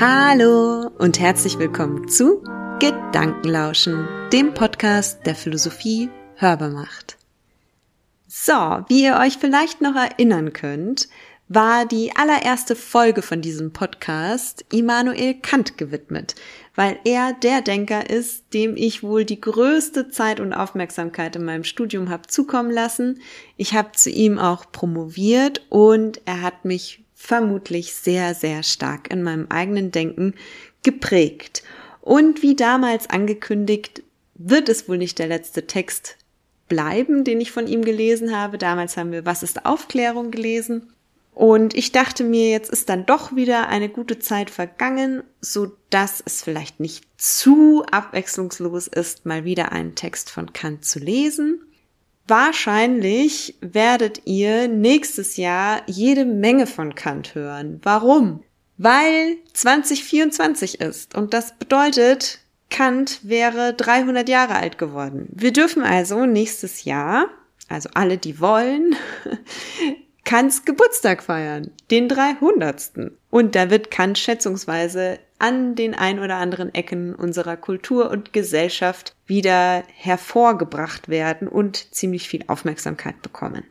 Hallo 0.00 0.90
und 0.96 1.20
herzlich 1.20 1.58
willkommen 1.58 2.08
zu 2.08 2.42
Gedankenlauschen, 2.78 4.08
dem 4.32 4.54
Podcast 4.54 5.26
der 5.26 5.34
Philosophie 5.34 6.08
hörbar 6.36 6.70
macht. 6.70 7.18
So, 8.26 8.54
wie 8.88 9.04
ihr 9.04 9.18
euch 9.18 9.36
vielleicht 9.36 9.82
noch 9.82 9.94
erinnern 9.94 10.54
könnt, 10.54 11.10
war 11.48 11.84
die 11.84 12.16
allererste 12.16 12.76
Folge 12.76 13.20
von 13.20 13.42
diesem 13.42 13.74
Podcast 13.74 14.64
Immanuel 14.72 15.34
Kant 15.34 15.76
gewidmet, 15.76 16.34
weil 16.74 16.98
er 17.04 17.34
der 17.34 17.60
Denker 17.60 18.08
ist, 18.08 18.54
dem 18.54 18.78
ich 18.78 19.02
wohl 19.02 19.26
die 19.26 19.42
größte 19.42 20.08
Zeit 20.08 20.40
und 20.40 20.54
Aufmerksamkeit 20.54 21.36
in 21.36 21.44
meinem 21.44 21.64
Studium 21.64 22.08
habe 22.08 22.26
zukommen 22.26 22.70
lassen. 22.70 23.20
Ich 23.58 23.74
habe 23.74 23.92
zu 23.92 24.08
ihm 24.08 24.38
auch 24.38 24.72
promoviert 24.72 25.60
und 25.68 26.22
er 26.24 26.40
hat 26.40 26.64
mich 26.64 27.04
vermutlich 27.20 27.92
sehr, 27.92 28.34
sehr 28.34 28.62
stark 28.62 29.12
in 29.12 29.22
meinem 29.22 29.46
eigenen 29.50 29.92
Denken 29.92 30.34
geprägt. 30.82 31.62
Und 32.00 32.40
wie 32.40 32.56
damals 32.56 33.10
angekündigt, 33.10 34.02
wird 34.34 34.70
es 34.70 34.88
wohl 34.88 34.96
nicht 34.96 35.18
der 35.18 35.26
letzte 35.26 35.66
Text 35.66 36.16
bleiben, 36.68 37.22
den 37.24 37.40
ich 37.42 37.52
von 37.52 37.66
ihm 37.66 37.84
gelesen 37.84 38.34
habe. 38.34 38.56
Damals 38.56 38.96
haben 38.96 39.12
wir 39.12 39.26
Was 39.26 39.42
ist 39.42 39.66
Aufklärung 39.66 40.30
gelesen. 40.30 40.94
Und 41.34 41.74
ich 41.74 41.92
dachte 41.92 42.24
mir, 42.24 42.50
jetzt 42.50 42.70
ist 42.70 42.88
dann 42.88 43.04
doch 43.04 43.36
wieder 43.36 43.68
eine 43.68 43.90
gute 43.90 44.18
Zeit 44.18 44.48
vergangen, 44.48 45.22
so 45.42 45.76
dass 45.90 46.22
es 46.24 46.42
vielleicht 46.42 46.80
nicht 46.80 47.04
zu 47.18 47.84
abwechslungslos 47.90 48.88
ist, 48.88 49.26
mal 49.26 49.44
wieder 49.44 49.72
einen 49.72 49.94
Text 49.94 50.30
von 50.30 50.54
Kant 50.54 50.86
zu 50.86 50.98
lesen. 50.98 51.60
Wahrscheinlich 52.30 53.56
werdet 53.60 54.22
ihr 54.24 54.68
nächstes 54.68 55.36
Jahr 55.36 55.82
jede 55.86 56.24
Menge 56.24 56.68
von 56.68 56.94
Kant 56.94 57.34
hören. 57.34 57.80
Warum? 57.82 58.44
Weil 58.78 59.38
2024 59.52 60.80
ist 60.80 61.16
und 61.16 61.34
das 61.34 61.58
bedeutet, 61.58 62.38
Kant 62.70 63.18
wäre 63.24 63.74
300 63.74 64.28
Jahre 64.28 64.54
alt 64.54 64.78
geworden. 64.78 65.26
Wir 65.32 65.52
dürfen 65.52 65.82
also 65.82 66.24
nächstes 66.24 66.84
Jahr, 66.84 67.26
also 67.68 67.88
alle, 67.94 68.16
die 68.16 68.38
wollen, 68.38 68.94
Kants 70.24 70.64
Geburtstag 70.64 71.24
feiern, 71.24 71.72
den 71.90 72.08
300. 72.08 73.10
Und 73.30 73.56
da 73.56 73.70
wird 73.70 73.90
Kant 73.90 74.18
schätzungsweise 74.18 75.18
an 75.40 75.74
den 75.74 75.94
ein 75.94 76.18
oder 76.18 76.36
anderen 76.36 76.74
Ecken 76.74 77.14
unserer 77.14 77.56
Kultur 77.56 78.10
und 78.10 78.32
Gesellschaft 78.32 79.14
wieder 79.26 79.82
hervorgebracht 79.94 81.08
werden 81.08 81.48
und 81.48 81.94
ziemlich 81.94 82.28
viel 82.28 82.44
Aufmerksamkeit 82.46 83.22
bekommen. 83.22 83.64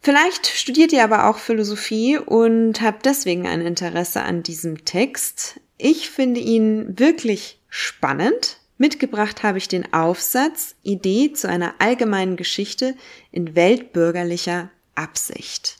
Vielleicht 0.00 0.46
studiert 0.46 0.92
ihr 0.92 1.02
aber 1.02 1.28
auch 1.28 1.38
Philosophie 1.38 2.16
und 2.16 2.80
habt 2.80 3.06
deswegen 3.06 3.46
ein 3.46 3.60
Interesse 3.60 4.22
an 4.22 4.42
diesem 4.44 4.84
Text. 4.84 5.60
Ich 5.78 6.10
finde 6.10 6.40
ihn 6.40 6.98
wirklich 6.98 7.60
spannend. 7.68 8.60
Mitgebracht 8.78 9.42
habe 9.42 9.58
ich 9.58 9.68
den 9.68 9.92
Aufsatz 9.92 10.76
Idee 10.82 11.32
zu 11.32 11.48
einer 11.48 11.74
allgemeinen 11.78 12.36
Geschichte 12.36 12.94
in 13.32 13.56
weltbürgerlicher 13.56 14.70
Absicht. 14.94 15.78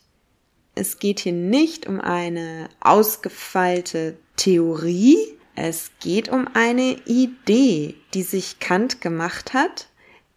Es 0.78 0.98
geht 0.98 1.20
hier 1.20 1.32
nicht 1.32 1.86
um 1.86 2.02
eine 2.02 2.68
ausgefeilte 2.80 4.18
Theorie, 4.36 5.16
es 5.54 5.90
geht 6.00 6.28
um 6.28 6.48
eine 6.52 6.98
Idee, 7.06 7.94
die 8.12 8.22
sich 8.22 8.58
Kant 8.58 9.00
gemacht 9.00 9.54
hat, 9.54 9.88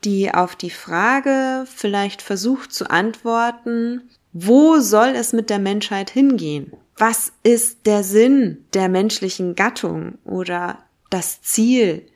die 0.06 0.34
auf 0.34 0.56
die 0.56 0.70
Frage 0.70 1.68
vielleicht 1.68 2.22
versucht 2.22 2.72
zu 2.72 2.90
antworten, 2.90 4.10
wo 4.32 4.80
soll 4.80 5.10
es 5.10 5.34
mit 5.34 5.50
der 5.50 5.60
Menschheit 5.60 6.10
hingehen? 6.10 6.72
Was 6.96 7.34
ist 7.44 7.86
der 7.86 8.04
Sinn 8.04 8.66
der 8.74 8.88
menschlichen 8.88 9.56
Gattung 9.56 10.20
oder 10.24 10.86
das 11.10 11.42
Ziel? 11.42 12.08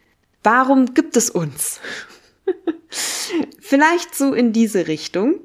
Warum 0.44 0.94
gibt 0.94 1.18
es 1.18 1.30
uns? 1.30 1.82
vielleicht 3.60 4.14
so 4.14 4.34
in 4.34 4.54
diese 4.54 4.88
Richtung. 4.88 5.40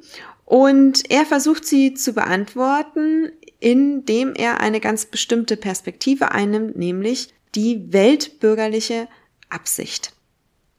Und 0.48 1.10
er 1.10 1.26
versucht 1.26 1.66
sie 1.66 1.92
zu 1.92 2.14
beantworten, 2.14 3.30
indem 3.60 4.32
er 4.34 4.60
eine 4.60 4.80
ganz 4.80 5.04
bestimmte 5.04 5.58
Perspektive 5.58 6.32
einnimmt, 6.32 6.74
nämlich 6.74 7.34
die 7.54 7.92
weltbürgerliche 7.92 9.08
Absicht. 9.50 10.14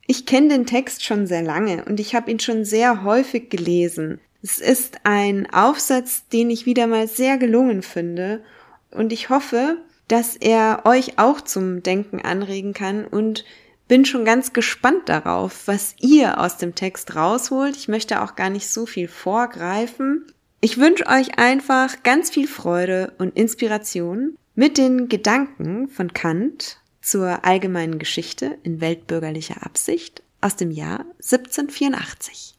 Ich 0.07 0.25
kenne 0.25 0.47
den 0.47 0.66
Text 0.66 1.06
schon 1.06 1.28
sehr 1.28 1.44
lange 1.44 1.85
und 1.85 2.00
ich 2.00 2.16
habe 2.16 2.31
ihn 2.31 2.40
schon 2.40 2.66
sehr 2.66 3.03
häufig 3.03 3.52
gelesen. 3.52 4.19
Es 4.41 4.57
ist 4.57 5.02
ein 5.03 5.47
Aufsatz, 5.53 6.28
den 6.30 6.50
ich 6.50 6.66
wieder 6.66 6.88
mal 6.88 7.07
sehr 7.07 7.38
gelungen 7.38 7.84
finde 7.84 8.41
und 8.90 9.13
ich 9.13 9.30
hoffe, 9.30 9.78
dass 10.07 10.36
er 10.36 10.81
euch 10.86 11.19
auch 11.19 11.41
zum 11.41 11.84
Denken 11.84 12.22
anregen 12.22 12.74
kann 12.74 13.06
und 13.06 13.46
bin 13.90 14.06
schon 14.06 14.24
ganz 14.24 14.54
gespannt 14.54 15.10
darauf, 15.10 15.68
was 15.68 15.96
ihr 16.00 16.40
aus 16.40 16.56
dem 16.56 16.76
Text 16.76 17.18
rausholt. 17.18 17.76
Ich 17.76 17.90
möchte 17.90 18.22
auch 18.22 18.36
gar 18.36 18.50
nicht 18.50 18.70
so 18.70 18.86
viel 18.86 19.10
vorgreifen. 19.10 20.26
Ich 20.62 20.78
wünsche 20.78 21.08
euch 21.08 21.38
einfach 21.38 22.04
ganz 22.04 22.30
viel 22.30 22.48
Freude 22.48 23.14
und 23.18 23.36
Inspiration 23.36 24.38
mit 24.56 24.78
den 24.78 25.10
Gedanken 25.10 25.90
von 25.90 26.14
Kant 26.14 26.78
zur 27.02 27.44
allgemeinen 27.44 27.98
Geschichte 27.98 28.58
in 28.64 28.80
weltbürgerlicher 28.80 29.66
Absicht 29.66 30.22
aus 30.40 30.56
dem 30.56 30.72
Jahr 30.72 31.06
1784. 31.24 32.56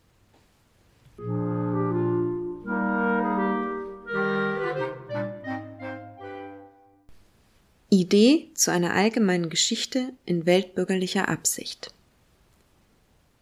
Idee 7.91 8.51
zu 8.55 8.71
einer 8.71 8.95
allgemeinen 8.95 9.51
Geschichte 9.51 10.12
in 10.25 10.47
weltbürgerlicher 10.47 11.28
Absicht. 11.28 11.93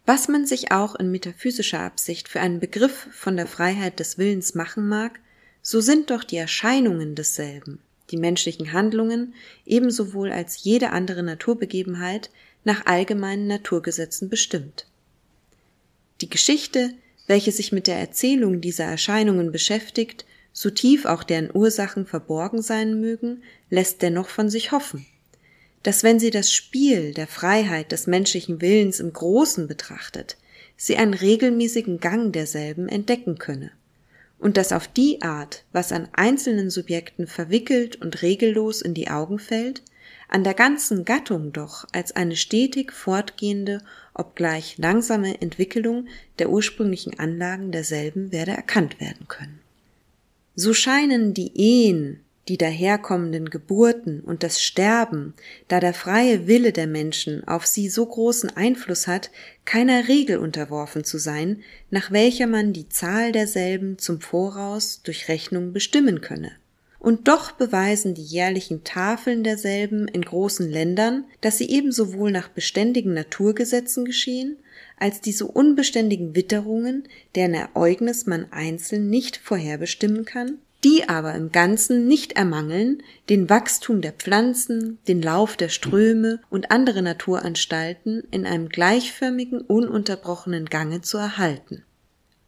Was 0.07 0.29
man 0.29 0.47
sich 0.47 0.73
auch 0.73 0.95
in 0.95 1.11
metaphysischer 1.11 1.81
Absicht 1.81 2.29
für 2.29 2.41
einen 2.41 2.61
Begriff 2.61 3.09
von 3.13 3.37
der 3.37 3.47
Freiheit 3.47 4.01
des 4.01 4.19
Willens 4.19 4.55
machen 4.55 4.89
mag, 4.89 5.21
so 5.61 5.81
sind 5.81 6.11
doch 6.11 6.25
die 6.25 6.39
Erscheinungen 6.39 7.15
desselben 7.15 7.81
die 8.11 8.17
menschlichen 8.17 8.73
Handlungen 8.73 9.35
ebenso 9.67 10.13
wohl 10.13 10.33
als 10.33 10.63
jede 10.65 10.91
andere 10.91 11.23
Naturbegebenheit 11.23 12.31
nach 12.65 12.87
allgemeinen 12.87 13.47
Naturgesetzen 13.47 14.29
bestimmt. 14.29 14.87
Die 16.21 16.31
Geschichte, 16.31 16.95
welche 17.27 17.53
sich 17.53 17.73
mit 17.73 17.87
der 17.87 17.99
Erzählung 17.99 18.61
dieser 18.61 18.85
Erscheinungen 18.85 19.53
beschäftigt, 19.53 20.25
so 20.61 20.71
tief 20.71 21.05
auch 21.05 21.23
deren 21.23 21.55
Ursachen 21.55 22.05
verborgen 22.05 22.63
sein 22.63 23.01
mögen, 23.01 23.45
lässt 23.71 24.03
dennoch 24.03 24.29
von 24.29 24.51
sich 24.51 24.73
hoffen, 24.73 25.07
dass 25.85 26.03
wenn 26.03 26.19
sie 26.19 26.33
das 26.33 26.53
Spiel 26.53 27.15
der 27.15 27.29
Freiheit 27.29 27.93
des 27.93 28.09
menschlichen 28.09 28.61
Willens 28.61 28.99
im 28.99 29.13
Großen 29.13 29.69
betrachtet, 29.69 30.37
sie 30.77 30.97
einen 30.97 31.15
regelmäßigen 31.15 32.01
Gang 32.01 32.33
derselben 32.33 32.89
entdecken 32.89 33.39
könne 33.39 33.71
und 34.41 34.57
dass 34.57 34.73
auf 34.73 34.89
die 34.89 35.23
Art, 35.23 35.63
was 35.71 35.93
an 35.93 36.09
einzelnen 36.11 36.71
Subjekten 36.71 37.29
verwickelt 37.29 37.95
und 37.95 38.23
regellos 38.23 38.83
in 38.83 38.95
die 38.95 39.11
Augen 39.11 39.39
fällt, 39.39 39.83
an 40.29 40.43
der 40.43 40.55
ganzen 40.55 41.05
Gattung 41.05 41.53
doch 41.53 41.87
als 41.93 42.17
eine 42.17 42.35
stetig 42.35 42.93
fortgehende, 42.93 43.81
obgleich 44.13 44.77
langsame 44.77 45.41
Entwicklung 45.41 46.09
der 46.41 46.51
ursprünglichen 46.51 47.17
Anlagen 47.21 47.71
derselben 47.71 48.33
werde 48.33 48.51
erkannt 48.51 49.01
werden 49.01 49.29
können. 49.29 49.61
So 50.61 50.75
scheinen 50.75 51.35
die 51.35 51.53
Ehen, 51.57 52.19
die 52.49 52.59
daherkommenden 52.59 53.49
Geburten 53.49 54.23
und 54.23 54.43
das 54.43 54.61
Sterben, 54.61 55.35
da 55.69 55.79
der 55.79 55.95
freie 55.95 56.49
Wille 56.49 56.73
der 56.73 56.89
Menschen 56.89 57.47
auf 57.47 57.65
sie 57.65 57.89
so 57.89 58.05
großen 58.05 58.51
Einfluss 58.57 59.07
hat, 59.07 59.31
keiner 59.65 60.09
Regel 60.09 60.39
unterworfen 60.39 61.05
zu 61.05 61.17
sein, 61.17 61.63
nach 61.91 62.11
welcher 62.11 62.49
man 62.49 62.73
die 62.73 62.89
Zahl 62.89 63.31
derselben 63.31 63.99
zum 63.99 64.21
Voraus 64.21 65.01
durch 65.05 65.29
Rechnung 65.29 65.73
bestimmen 65.73 66.23
könne. 66.23 66.51
Und 66.99 67.29
doch 67.29 67.53
beweisen 67.53 68.15
die 68.15 68.25
jährlichen 68.25 68.83
Tafeln 68.83 69.45
derselben 69.45 70.09
in 70.09 70.23
großen 70.23 70.69
Ländern, 70.69 71.25
dass 71.41 71.59
sie 71.59 71.71
ebenso 71.71 72.15
wohl 72.15 72.33
nach 72.33 72.49
beständigen 72.49 73.15
Naturgesetzen 73.15 74.05
geschehen, 74.05 74.57
als 75.01 75.21
diese 75.21 75.47
unbeständigen 75.47 76.35
Witterungen, 76.35 77.05
deren 77.35 77.55
Ereignis 77.55 78.27
man 78.27 78.53
einzeln 78.53 79.11
nicht 79.11 79.37
vorherbestimmen 79.37 80.25
kann, 80.25 80.59
die 80.85 81.09
aber 81.09 81.35
im 81.35 81.51
Ganzen 81.51 82.07
nicht 82.07 82.33
ermangeln, 82.33 83.03
den 83.29 83.51
Wachstum 83.51 84.01
der 84.01 84.13
Pflanzen, 84.13 84.99
den 85.09 85.23
Lauf 85.23 85.57
der 85.57 85.69
Ströme 85.69 86.41
und 86.51 86.71
andere 86.71 87.03
Naturanstalten 87.03 88.23
in 88.31 88.47
einem 88.47 88.69
gleichförmigen, 88.69 89.61
ununterbrochenen 89.61 90.67
Gange 90.67 91.01
zu 91.01 91.19
erhalten. 91.19 91.83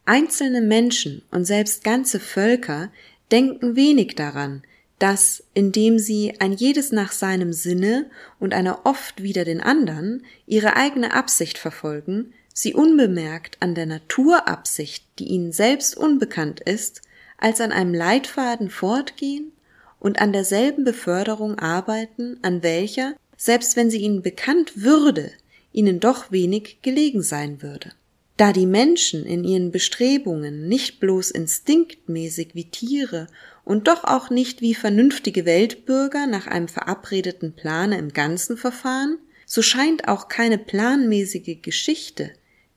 Einzelne 0.04 0.60
Menschen 0.60 1.22
und 1.30 1.44
selbst 1.44 1.82
ganze 1.82 2.20
Völker 2.20 2.90
denken 3.32 3.76
wenig 3.76 4.14
daran, 4.14 4.62
dass, 5.00 5.42
indem 5.54 5.98
sie 5.98 6.34
ein 6.40 6.52
jedes 6.52 6.92
nach 6.92 7.10
seinem 7.10 7.52
Sinne 7.52 8.10
und 8.38 8.52
einer 8.52 8.84
oft 8.84 9.22
wieder 9.22 9.44
den 9.44 9.60
andern 9.60 10.22
ihre 10.46 10.76
eigene 10.76 11.14
Absicht 11.14 11.58
verfolgen, 11.58 12.34
sie 12.60 12.74
unbemerkt 12.74 13.56
an 13.60 13.74
der 13.74 13.86
Naturabsicht, 13.86 15.04
die 15.18 15.28
ihnen 15.28 15.52
selbst 15.52 15.96
unbekannt 15.96 16.60
ist, 16.60 17.02
als 17.38 17.60
an 17.60 17.72
einem 17.72 17.94
Leitfaden 17.94 18.70
fortgehen 18.70 19.52
und 19.98 20.20
an 20.20 20.32
derselben 20.32 20.84
Beförderung 20.84 21.58
arbeiten, 21.58 22.38
an 22.42 22.62
welcher, 22.62 23.14
selbst 23.36 23.76
wenn 23.76 23.90
sie 23.90 23.98
ihnen 23.98 24.22
bekannt 24.22 24.82
würde, 24.82 25.32
ihnen 25.72 26.00
doch 26.00 26.30
wenig 26.30 26.78
gelegen 26.82 27.22
sein 27.22 27.62
würde. 27.62 27.92
Da 28.36 28.52
die 28.52 28.66
Menschen 28.66 29.26
in 29.26 29.44
ihren 29.44 29.70
Bestrebungen 29.70 30.66
nicht 30.66 30.98
bloß 30.98 31.30
instinktmäßig 31.30 32.54
wie 32.54 32.70
Tiere 32.70 33.26
und 33.64 33.86
doch 33.86 34.04
auch 34.04 34.30
nicht 34.30 34.62
wie 34.62 34.74
vernünftige 34.74 35.44
Weltbürger 35.44 36.26
nach 36.26 36.46
einem 36.46 36.68
verabredeten 36.68 37.52
Plane 37.52 37.98
im 37.98 38.12
Ganzen 38.12 38.56
verfahren, 38.56 39.18
so 39.44 39.62
scheint 39.62 40.08
auch 40.08 40.28
keine 40.28 40.58
planmäßige 40.58 41.60
Geschichte, 41.60 42.30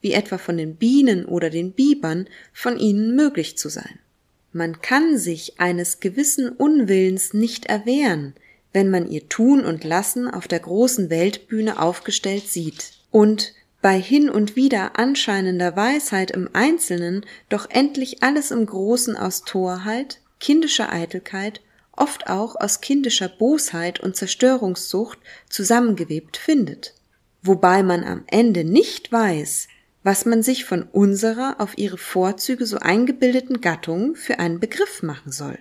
wie 0.04 0.14
etwa 0.14 0.38
von 0.38 0.58
den 0.58 0.76
Bienen 0.76 1.26
oder 1.26 1.50
den 1.50 1.72
Bibern, 1.72 2.28
von 2.52 2.78
ihnen 2.78 3.16
möglich 3.16 3.58
zu 3.58 3.70
sein. 3.70 4.00
Man 4.52 4.82
kann 4.82 5.18
sich 5.18 5.60
eines 5.60 6.00
gewissen 6.00 6.50
Unwillens 6.50 7.34
nicht 7.34 7.66
erwehren, 7.66 8.36
wenn 8.74 8.90
man 8.90 9.10
ihr 9.10 9.30
Tun 9.30 9.66
und 9.66 9.84
Lassen 9.84 10.28
auf 10.28 10.48
der 10.48 10.60
großen 10.60 11.10
Weltbühne 11.10 11.82
aufgestellt 11.82 12.48
sieht 12.48 12.92
und 13.10 13.54
bei 13.82 14.00
hin 14.00 14.30
und 14.30 14.56
wieder 14.56 14.98
anscheinender 15.00 15.76
Weisheit 15.76 16.32
im 16.32 16.50
Einzelnen 16.54 17.26
doch 17.50 17.70
endlich 17.70 18.24
alles 18.24 18.52
im 18.52 18.66
Großen 18.66 19.16
aus 19.16 19.44
Torheit, 19.44 20.20
kindischer 20.40 20.92
Eitelkeit, 20.92 21.62
oft 21.92 22.28
auch 22.28 22.56
aus 22.56 22.82
kindischer 22.82 23.30
Bosheit 23.30 24.00
und 24.00 24.16
Zerstörungssucht 24.16 25.20
zusammengewebt 25.50 26.38
findet. 26.38 26.94
Wobei 27.42 27.84
man 27.84 28.04
am 28.04 28.24
Ende 28.28 28.64
nicht 28.64 29.12
weiß, 29.12 29.68
was 30.04 30.26
man 30.26 30.44
sich 30.44 30.66
von 30.66 30.84
unserer 30.84 31.56
auf 31.60 31.78
ihre 31.78 31.98
Vorzüge 31.98 32.66
so 32.66 32.78
eingebildeten 32.78 33.62
Gattung 33.62 34.16
für 34.16 34.40
einen 34.40 34.60
Begriff 34.60 35.02
machen 35.02 35.32
soll. 35.32 35.58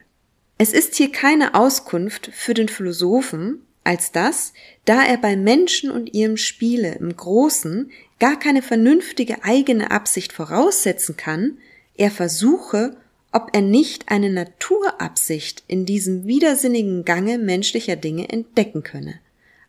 Es 0.59 0.73
ist 0.73 0.97
hier 0.97 1.11
keine 1.11 1.55
Auskunft 1.55 2.31
für 2.33 2.55
den 2.55 2.69
Philosophen, 2.69 3.63
als 3.85 4.13
dass, 4.13 4.53
da 4.85 5.03
er 5.03 5.17
bei 5.17 5.37
Menschen 5.37 5.91
und 5.91 6.15
ihrem 6.15 6.37
Spiele 6.37 6.95
im 6.95 7.17
Großen 7.17 7.91
gar 8.21 8.39
keine 8.39 8.63
vernünftige 8.63 9.43
eigene 9.43 9.91
Absicht 9.91 10.33
voraussetzen 10.33 11.17
kann, 11.17 11.59
er 11.97 12.11
versuche, 12.11 12.97
ob 13.33 13.51
er 13.55 13.63
nicht 13.63 14.09
eine 14.09 14.31
Naturabsicht 14.31 15.65
in 15.67 15.87
diesem 15.87 16.27
widersinnigen 16.27 17.05
Gange 17.05 17.39
menschlicher 17.39 17.97
Dinge 17.97 18.29
entdecken 18.29 18.83
könne, 18.83 19.15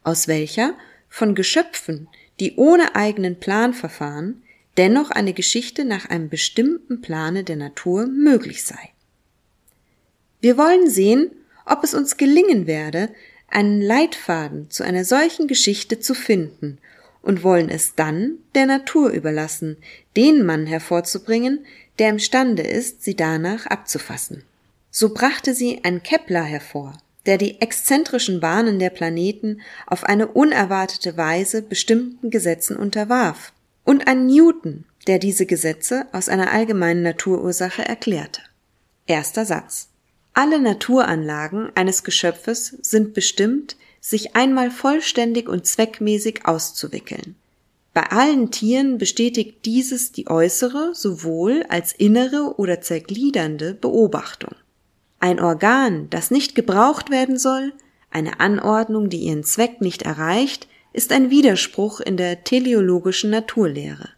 aus 0.04 0.28
welcher 0.28 0.76
von 1.10 1.34
Geschöpfen, 1.34 2.08
die 2.40 2.56
ohne 2.56 2.96
eigenen 2.96 3.40
Plan 3.40 3.74
verfahren, 3.74 4.43
dennoch 4.78 5.12
eine 5.12 5.34
Geschichte 5.34 5.86
nach 5.86 6.10
einem 6.10 6.30
bestimmten 6.30 7.02
Plane 7.02 7.44
der 7.44 7.56
Natur 7.56 8.08
möglich 8.08 8.64
sei. 8.64 8.90
Wir 10.42 10.58
wollen 10.58 10.90
sehen, 10.90 11.32
ob 11.66 11.84
es 11.84 11.94
uns 11.94 12.18
gelingen 12.18 12.68
werde, 12.68 13.10
einen 13.48 13.82
Leitfaden 13.82 14.70
zu 14.70 14.84
einer 14.84 15.06
solchen 15.06 15.48
Geschichte 15.48 16.00
zu 16.00 16.14
finden 16.14 16.80
und 17.22 17.44
wollen 17.44 17.70
es 17.70 17.96
dann 17.96 18.40
der 18.56 18.66
Natur 18.66 19.12
überlassen, 19.12 19.78
den 20.18 20.46
Mann 20.46 20.66
hervorzubringen, 20.66 21.66
der 22.00 22.10
imstande 22.10 22.64
ist, 22.64 23.04
sie 23.04 23.16
danach 23.16 23.68
abzufassen. 23.68 24.44
So 24.92 25.14
brachte 25.14 25.54
sie 25.54 25.84
ein 25.84 26.04
Kepler 26.04 26.44
hervor, 26.44 26.98
der 27.26 27.38
die 27.38 27.62
exzentrischen 27.62 28.40
Bahnen 28.40 28.80
der 28.80 28.90
Planeten 28.90 29.62
auf 29.88 30.04
eine 30.04 30.28
unerwartete 30.28 31.16
Weise 31.16 31.62
bestimmten 31.62 32.32
Gesetzen 32.32 32.76
unterwarf 32.76 33.54
und 33.84 34.08
ein 34.08 34.28
Newton, 34.28 34.86
der 35.08 35.20
diese 35.20 35.46
Gesetze 35.46 36.08
aus 36.12 36.30
einer 36.30 36.52
allgemeinen 36.52 37.04
Naturursache 37.04 37.86
erklärte. 37.86 38.42
Erster 39.06 39.46
Satz. 39.46 39.90
Alle 40.34 40.60
Naturanlagen 40.60 41.72
eines 41.76 42.04
Geschöpfes 42.04 42.78
sind 42.82 43.14
bestimmt, 43.14 43.76
sich 44.00 44.36
einmal 44.36 44.72
vollständig 44.72 45.48
und 45.48 45.68
zweckmäßig 45.68 46.46
auszuwickeln. 46.46 47.36
Bei 47.94 48.10
allen 48.10 48.50
Tieren 48.50 48.98
bestätigt 48.98 49.66
dieses 49.66 50.12
die 50.12 50.28
äußere 50.28 50.96
sowohl 50.96 51.64
als 51.70 51.94
innere 51.94 52.56
oder 52.58 52.82
zergliedernde 52.82 53.76
Beobachtung. 53.76 54.56
Ein 55.20 55.40
Organ, 55.40 56.10
das 56.10 56.32
nicht 56.32 56.56
gebraucht 56.56 57.12
werden 57.12 57.38
soll, 57.38 57.72
eine 58.10 58.40
Anordnung, 58.40 59.10
die 59.10 59.20
ihren 59.20 59.44
Zweck 59.44 59.80
nicht 59.80 60.02
erreicht, 60.02 60.68
ist 60.94 61.12
ein 61.12 61.30
Widerspruch 61.30 62.00
in 62.00 62.18
der 62.18 62.44
teleologischen 62.44 63.32
Naturlehre. 63.32 64.10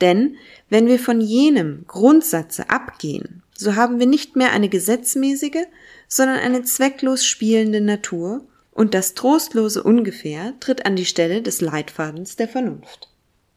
Denn 0.00 0.36
wenn 0.68 0.86
wir 0.86 0.98
von 0.98 1.20
jenem 1.20 1.84
Grundsatze 1.86 2.70
abgehen, 2.70 3.42
so 3.54 3.74
haben 3.74 3.98
wir 3.98 4.06
nicht 4.06 4.36
mehr 4.36 4.52
eine 4.52 4.68
gesetzmäßige, 4.68 5.66
sondern 6.08 6.38
eine 6.38 6.62
zwecklos 6.62 7.24
spielende 7.24 7.80
Natur, 7.80 8.46
und 8.72 8.92
das 8.92 9.14
trostlose 9.14 9.82
Ungefähr 9.82 10.52
tritt 10.60 10.84
an 10.84 10.96
die 10.96 11.06
Stelle 11.06 11.40
des 11.40 11.62
Leitfadens 11.62 12.36
der 12.36 12.46
Vernunft. 12.46 13.08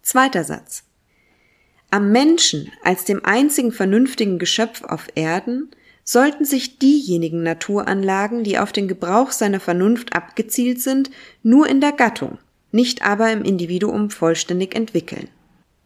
Zweiter 0.02 0.46
Satz. 0.46 0.86
Am 1.92 2.14
Menschen 2.14 2.72
als 2.84 3.04
dem 3.04 3.26
einzigen 3.26 3.74
vernünftigen 3.74 4.40
Geschöpf 4.40 4.82
auf 4.84 5.08
Erden 5.16 5.72
sollten 6.12 6.44
sich 6.44 6.80
diejenigen 6.80 7.44
Naturanlagen, 7.44 8.44
die 8.44 8.58
auf 8.58 8.72
den 8.72 8.88
Gebrauch 8.88 9.30
seiner 9.30 9.60
Vernunft 9.60 10.16
abgezielt 10.16 10.82
sind, 10.82 11.12
nur 11.44 11.68
in 11.68 11.82
der 11.82 11.92
Gattung, 11.92 12.40
nicht 12.72 13.06
aber 13.06 13.32
im 13.32 13.44
Individuum 13.44 14.10
vollständig 14.10 14.74
entwickeln. 14.74 15.28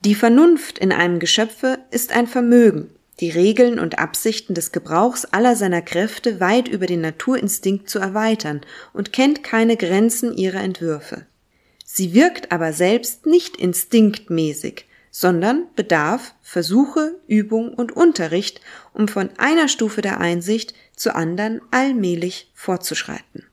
Die 0.06 0.16
Vernunft 0.16 0.80
in 0.80 0.94
einem 0.94 1.20
Geschöpfe 1.20 1.80
ist 1.92 2.16
ein 2.16 2.28
Vermögen, 2.28 2.90
die 3.20 3.31
Regeln 3.31 3.80
und 3.80 4.00
Absichten 4.00 4.54
des 4.54 4.72
Gebrauchs 4.72 5.25
aller 5.25 5.58
seiner 5.58 5.81
Kräfte 5.81 6.40
weit 6.40 6.70
über 6.70 6.86
den 6.86 7.02
Naturinstinkt 7.02 7.90
zu 7.90 8.00
erweitern 8.00 8.62
und 8.94 9.12
kennt 9.12 9.44
keine 9.44 9.75
Grenzen 9.75 10.38
ihrer 10.38 10.62
Entwürfe. 10.62 11.25
Sie 11.84 12.14
wirkt 12.14 12.54
aber 12.54 12.72
selbst 12.72 13.25
nicht 13.25 13.58
instinktmäßig, 13.58 14.86
sondern 15.15 15.68
bedarf 15.75 16.33
Versuche, 16.42 17.19
Übung 17.27 17.75
und 17.75 17.92
Unterricht, 17.92 18.62
um 18.94 19.07
von 19.07 19.30
einer 19.38 19.68
Stufe 19.68 20.01
der 20.01 20.19
Einsicht 20.19 20.74
zur 20.95 21.15
anderen 21.15 21.62
allmählich 21.69 22.51
fortzuschreiten. 22.56 23.45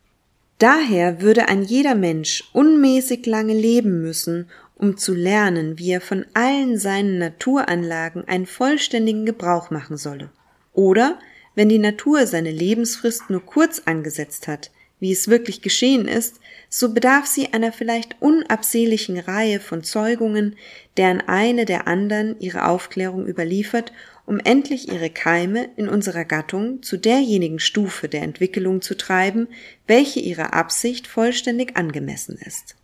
Daher 0.59 1.21
würde 1.21 1.49
ein 1.49 1.63
jeder 1.63 1.95
Mensch 1.95 2.45
unmäßig 2.55 3.27
lange 3.27 3.53
leben 3.53 4.01
müssen, 4.01 4.49
um 4.75 4.97
zu 4.97 5.13
lernen, 5.13 5.79
wie 5.79 5.91
er 5.91 6.01
von 6.01 6.25
allen 6.33 6.79
seinen 6.79 7.19
Naturanlagen 7.19 8.27
einen 8.27 8.47
vollständigen 8.47 9.27
Gebrauch 9.27 9.71
machen 9.71 9.99
solle. 9.99 10.31
Oder, 10.73 11.19
wenn 11.55 11.69
die 11.69 11.79
Natur 11.79 12.27
seine 12.27 12.53
Lebensfrist 12.53 13.29
nur 13.29 13.45
kurz 13.45 13.83
angesetzt 13.85 14.49
hat, 14.49 14.71
wie 14.99 15.13
es 15.13 15.29
wirklich 15.29 15.61
geschehen 15.61 16.09
ist, 16.09 16.41
so 16.73 16.95
bedarf 16.95 17.27
sie 17.27 17.53
einer 17.53 17.73
vielleicht 17.73 18.17
unabsehlichen 18.21 19.19
Reihe 19.19 19.59
von 19.59 19.83
Zeugungen, 19.83 20.57
deren 20.97 21.21
eine 21.21 21.65
der 21.65 21.89
anderen 21.89 22.39
ihre 22.39 22.67
Aufklärung 22.67 23.27
überliefert, 23.27 23.93
um 24.25 24.39
endlich 24.39 24.91
ihre 24.91 25.11
Keime 25.11 25.69
in 25.77 25.89
unserer 25.89 26.25
Gattung 26.25 26.85
zu 26.85 26.97
derjenigen 26.97 27.59
Stufe 27.59 28.09
der 28.09 28.23
Entwicklung 28.23 28.81
zu 28.81 28.97
treiben, 28.97 29.49
welche 29.89 30.21
ihrer 30.21 30.55
Absicht 30.55 31.09
vollständig 31.09 31.77
angemessen 31.77 32.39
ist. 32.47 32.77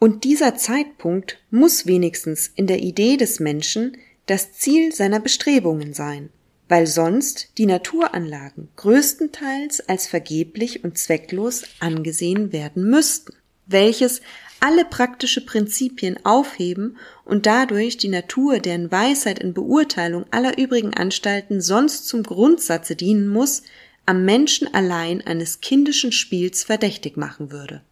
Und 0.00 0.24
dieser 0.24 0.56
Zeitpunkt 0.56 1.40
muss 1.50 1.86
wenigstens 1.86 2.50
in 2.56 2.66
der 2.66 2.80
Idee 2.80 3.16
des 3.16 3.38
Menschen 3.38 3.96
das 4.26 4.52
Ziel 4.52 4.92
seiner 4.92 5.20
Bestrebungen 5.20 5.94
sein, 5.94 6.30
weil 6.68 6.86
sonst 6.86 7.48
die 7.58 7.66
Naturanlagen 7.66 8.68
größtenteils 8.76 9.88
als 9.88 10.06
vergeblich 10.06 10.84
und 10.84 10.98
zwecklos 10.98 11.64
angesehen 11.80 12.52
werden 12.52 12.84
müssten, 12.84 13.34
welches 13.66 14.20
alle 14.60 14.84
praktische 14.84 15.44
Prinzipien 15.44 16.24
aufheben 16.24 16.96
und 17.24 17.46
dadurch 17.46 17.96
die 17.96 18.08
Natur, 18.08 18.58
deren 18.58 18.90
Weisheit 18.90 19.38
in 19.38 19.54
Beurteilung 19.54 20.26
aller 20.30 20.58
übrigen 20.58 20.94
Anstalten 20.94 21.60
sonst 21.60 22.08
zum 22.08 22.22
Grundsatze 22.22 22.96
dienen 22.96 23.28
muss, 23.28 23.62
am 24.04 24.24
Menschen 24.24 24.72
allein 24.74 25.24
eines 25.26 25.60
kindischen 25.60 26.12
Spiels 26.12 26.64
verdächtig 26.64 27.16
machen 27.16 27.52
würde. 27.52 27.82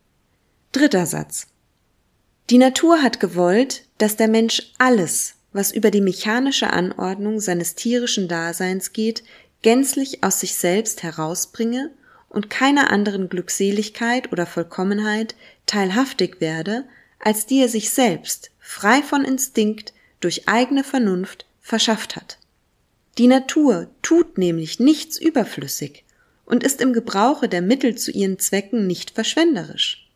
Dritter 0.73 1.06
Satz. 1.06 1.47
Die 2.50 2.59
Natur 2.59 3.02
hat 3.02 3.21
gewollt, 3.21 3.85
dass 3.99 4.16
der 4.16 4.28
Mensch 4.28 4.73
alles, 4.78 5.36
was 5.57 5.73
über 5.73 5.91
die 5.91 6.01
mechanische 6.01 6.73
Anordnung 6.73 7.41
seines 7.41 7.75
tierischen 7.75 8.29
Daseins 8.29 8.93
geht, 8.93 9.25
gänzlich 9.63 10.23
aus 10.23 10.41
sich 10.41 10.55
selbst 10.55 11.03
herausbringe 11.03 11.91
und 12.29 12.51
keiner 12.51 12.91
anderen 12.91 13.29
Glückseligkeit 13.29 14.33
oder 14.33 14.47
Vollkommenheit 14.47 15.35
teilhaftig 15.65 16.41
werde, 16.41 16.85
als 17.19 17.47
die 17.47 17.61
er 17.61 17.69
sich 17.69 17.91
selbst, 17.91 18.51
frei 18.61 19.03
von 19.03 19.25
Instinkt, 19.25 19.93
durch 20.21 20.49
eigene 20.49 20.85
Vernunft 20.85 21.47
verschafft 21.61 22.17
hat. 22.17 22.39
Die 23.19 23.27
Natur 23.27 23.89
tut 24.03 24.39
nämlich 24.39 24.79
nichts 24.79 25.19
überflüssig 25.19 26.05
und 26.45 26.63
ist 26.63 26.81
im 26.81 26.93
Gebrauche 26.93 27.49
der 27.49 27.63
Mittel 27.63 27.97
zu 27.97 28.11
ihren 28.11 28.39
Zwecken 28.39 28.87
nicht 28.87 29.11
verschwenderisch. 29.11 30.09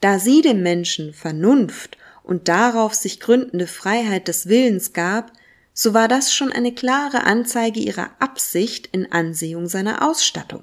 Da 0.00 0.18
sie 0.18 0.42
dem 0.42 0.62
Menschen 0.62 1.12
Vernunft 1.12 1.96
und 2.28 2.48
darauf 2.48 2.94
sich 2.94 3.20
gründende 3.20 3.66
Freiheit 3.66 4.28
des 4.28 4.48
Willens 4.48 4.92
gab, 4.92 5.32
so 5.72 5.94
war 5.94 6.08
das 6.08 6.32
schon 6.32 6.52
eine 6.52 6.74
klare 6.74 7.24
Anzeige 7.24 7.80
ihrer 7.80 8.10
Absicht 8.18 8.86
in 8.92 9.10
Ansehung 9.10 9.66
seiner 9.66 10.06
Ausstattung. 10.06 10.62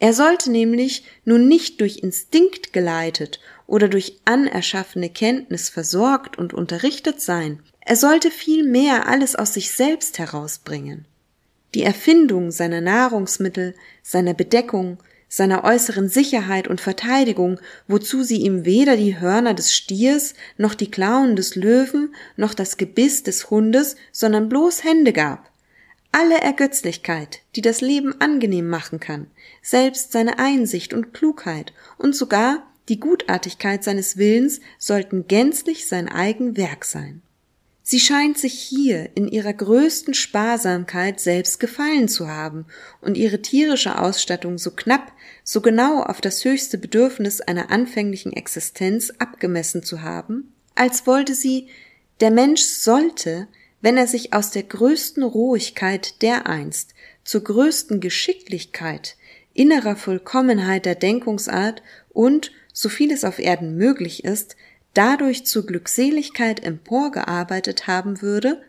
Er 0.00 0.12
sollte 0.12 0.50
nämlich 0.50 1.04
nun 1.24 1.46
nicht 1.46 1.80
durch 1.80 1.98
Instinkt 1.98 2.72
geleitet 2.72 3.38
oder 3.68 3.88
durch 3.88 4.18
anerschaffene 4.24 5.08
Kenntnis 5.08 5.68
versorgt 5.68 6.36
und 6.36 6.52
unterrichtet 6.52 7.20
sein, 7.20 7.62
er 7.84 7.94
sollte 7.94 8.32
vielmehr 8.32 9.06
alles 9.06 9.36
aus 9.36 9.54
sich 9.54 9.70
selbst 9.70 10.18
herausbringen. 10.18 11.06
Die 11.74 11.84
Erfindung 11.84 12.50
seiner 12.50 12.80
Nahrungsmittel, 12.80 13.74
seiner 14.02 14.34
Bedeckung, 14.34 14.98
seiner 15.32 15.64
äußeren 15.64 16.10
Sicherheit 16.10 16.68
und 16.68 16.78
Verteidigung, 16.78 17.58
wozu 17.88 18.22
sie 18.22 18.36
ihm 18.36 18.66
weder 18.66 18.98
die 18.98 19.18
Hörner 19.18 19.54
des 19.54 19.74
Stiers, 19.74 20.34
noch 20.58 20.74
die 20.74 20.90
Klauen 20.90 21.36
des 21.36 21.56
Löwen, 21.56 22.14
noch 22.36 22.52
das 22.52 22.76
Gebiss 22.76 23.22
des 23.22 23.48
Hundes, 23.48 23.96
sondern 24.12 24.50
bloß 24.50 24.84
Hände 24.84 25.14
gab. 25.14 25.50
Alle 26.12 26.38
Ergötzlichkeit, 26.42 27.40
die 27.56 27.62
das 27.62 27.80
Leben 27.80 28.20
angenehm 28.20 28.68
machen 28.68 29.00
kann, 29.00 29.28
selbst 29.62 30.12
seine 30.12 30.38
Einsicht 30.38 30.92
und 30.92 31.14
Klugheit 31.14 31.72
und 31.96 32.14
sogar 32.14 32.66
die 32.90 33.00
Gutartigkeit 33.00 33.82
seines 33.82 34.18
Willens 34.18 34.60
sollten 34.76 35.28
gänzlich 35.28 35.86
sein 35.86 36.10
eigen 36.10 36.58
Werk 36.58 36.84
sein. 36.84 37.22
Sie 37.92 38.00
scheint 38.00 38.38
sich 38.38 38.54
hier 38.54 39.10
in 39.16 39.28
ihrer 39.28 39.52
größten 39.52 40.14
Sparsamkeit 40.14 41.20
selbst 41.20 41.60
gefallen 41.60 42.08
zu 42.08 42.26
haben 42.26 42.64
und 43.02 43.18
ihre 43.18 43.42
tierische 43.42 43.98
Ausstattung 43.98 44.56
so 44.56 44.70
knapp, 44.70 45.12
so 45.44 45.60
genau 45.60 46.02
auf 46.02 46.22
das 46.22 46.42
höchste 46.42 46.78
Bedürfnis 46.78 47.42
einer 47.42 47.70
anfänglichen 47.70 48.32
Existenz 48.32 49.12
abgemessen 49.18 49.82
zu 49.82 50.00
haben, 50.00 50.54
als 50.74 51.06
wollte 51.06 51.34
sie, 51.34 51.68
der 52.20 52.30
Mensch 52.30 52.62
sollte, 52.62 53.46
wenn 53.82 53.98
er 53.98 54.06
sich 54.06 54.32
aus 54.32 54.50
der 54.50 54.62
größten 54.62 55.22
Rohigkeit 55.22 56.22
dereinst 56.22 56.94
zur 57.24 57.44
größten 57.44 58.00
Geschicklichkeit, 58.00 59.18
innerer 59.52 59.96
Vollkommenheit 59.96 60.86
der 60.86 60.94
Denkungsart 60.94 61.82
und, 62.08 62.52
so 62.72 62.88
viel 62.88 63.12
es 63.12 63.22
auf 63.22 63.38
Erden 63.38 63.76
möglich 63.76 64.24
ist, 64.24 64.56
dadurch 64.94 65.46
zur 65.46 65.66
Glückseligkeit 65.66 66.62
emporgearbeitet 66.62 67.86
haben 67.86 68.22
würde, 68.22 68.62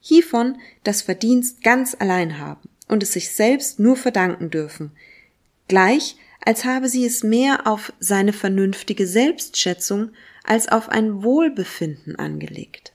hiervon 0.00 0.58
das 0.84 1.02
Verdienst 1.02 1.62
ganz 1.62 1.96
allein 1.98 2.38
haben 2.38 2.68
und 2.88 3.02
es 3.02 3.12
sich 3.12 3.30
selbst 3.30 3.78
nur 3.78 3.96
verdanken 3.96 4.50
dürfen, 4.50 4.92
gleich 5.68 6.16
als 6.44 6.64
habe 6.64 6.88
sie 6.88 7.04
es 7.04 7.22
mehr 7.22 7.66
auf 7.66 7.92
seine 7.98 8.32
vernünftige 8.32 9.06
Selbstschätzung 9.06 10.10
als 10.44 10.68
auf 10.68 10.88
ein 10.88 11.22
Wohlbefinden 11.22 12.16
angelegt. 12.16 12.92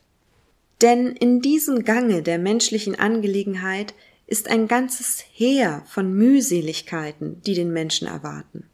Denn 0.82 1.08
in 1.08 1.40
diesem 1.40 1.84
Gange 1.84 2.22
der 2.22 2.38
menschlichen 2.38 2.98
Angelegenheit 2.98 3.94
ist 4.26 4.48
ein 4.50 4.66
ganzes 4.66 5.24
Heer 5.32 5.82
von 5.86 6.12
Mühseligkeiten, 6.12 7.40
die 7.42 7.54
den 7.54 7.72
Menschen 7.72 8.08
erwarten. 8.08 8.64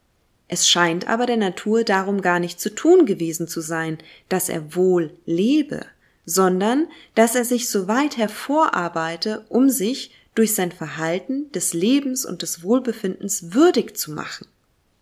Es 0.52 0.68
scheint 0.68 1.06
aber 1.06 1.26
der 1.26 1.36
Natur 1.36 1.84
darum 1.84 2.22
gar 2.22 2.40
nicht 2.40 2.58
zu 2.58 2.74
tun 2.74 3.06
gewesen 3.06 3.46
zu 3.46 3.60
sein, 3.60 3.98
dass 4.28 4.48
er 4.48 4.74
wohl 4.74 5.12
lebe, 5.24 5.86
sondern 6.26 6.88
dass 7.14 7.36
er 7.36 7.44
sich 7.44 7.68
so 7.68 7.86
weit 7.86 8.16
hervorarbeite, 8.16 9.44
um 9.48 9.70
sich 9.70 10.10
durch 10.34 10.56
sein 10.56 10.72
Verhalten 10.72 11.52
des 11.52 11.72
Lebens 11.72 12.26
und 12.26 12.42
des 12.42 12.64
Wohlbefindens 12.64 13.54
würdig 13.54 13.96
zu 13.96 14.10
machen. 14.10 14.48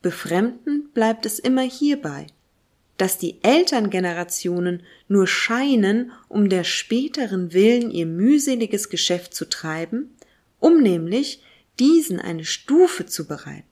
Befremden 0.02 0.90
bleibt 0.92 1.24
es 1.24 1.38
immer 1.38 1.62
hierbei, 1.62 2.26
dass 2.98 3.16
die 3.16 3.42
Elterngenerationen 3.42 4.82
nur 5.08 5.26
scheinen, 5.26 6.12
um 6.28 6.50
der 6.50 6.64
späteren 6.64 7.54
Willen 7.54 7.90
ihr 7.90 8.04
mühseliges 8.04 8.90
Geschäft 8.90 9.32
zu 9.32 9.48
treiben, 9.48 10.14
um 10.60 10.82
nämlich 10.82 11.42
diesen 11.78 12.20
eine 12.20 12.44
Stufe 12.44 13.06
zu 13.06 13.26
bereiten 13.26 13.67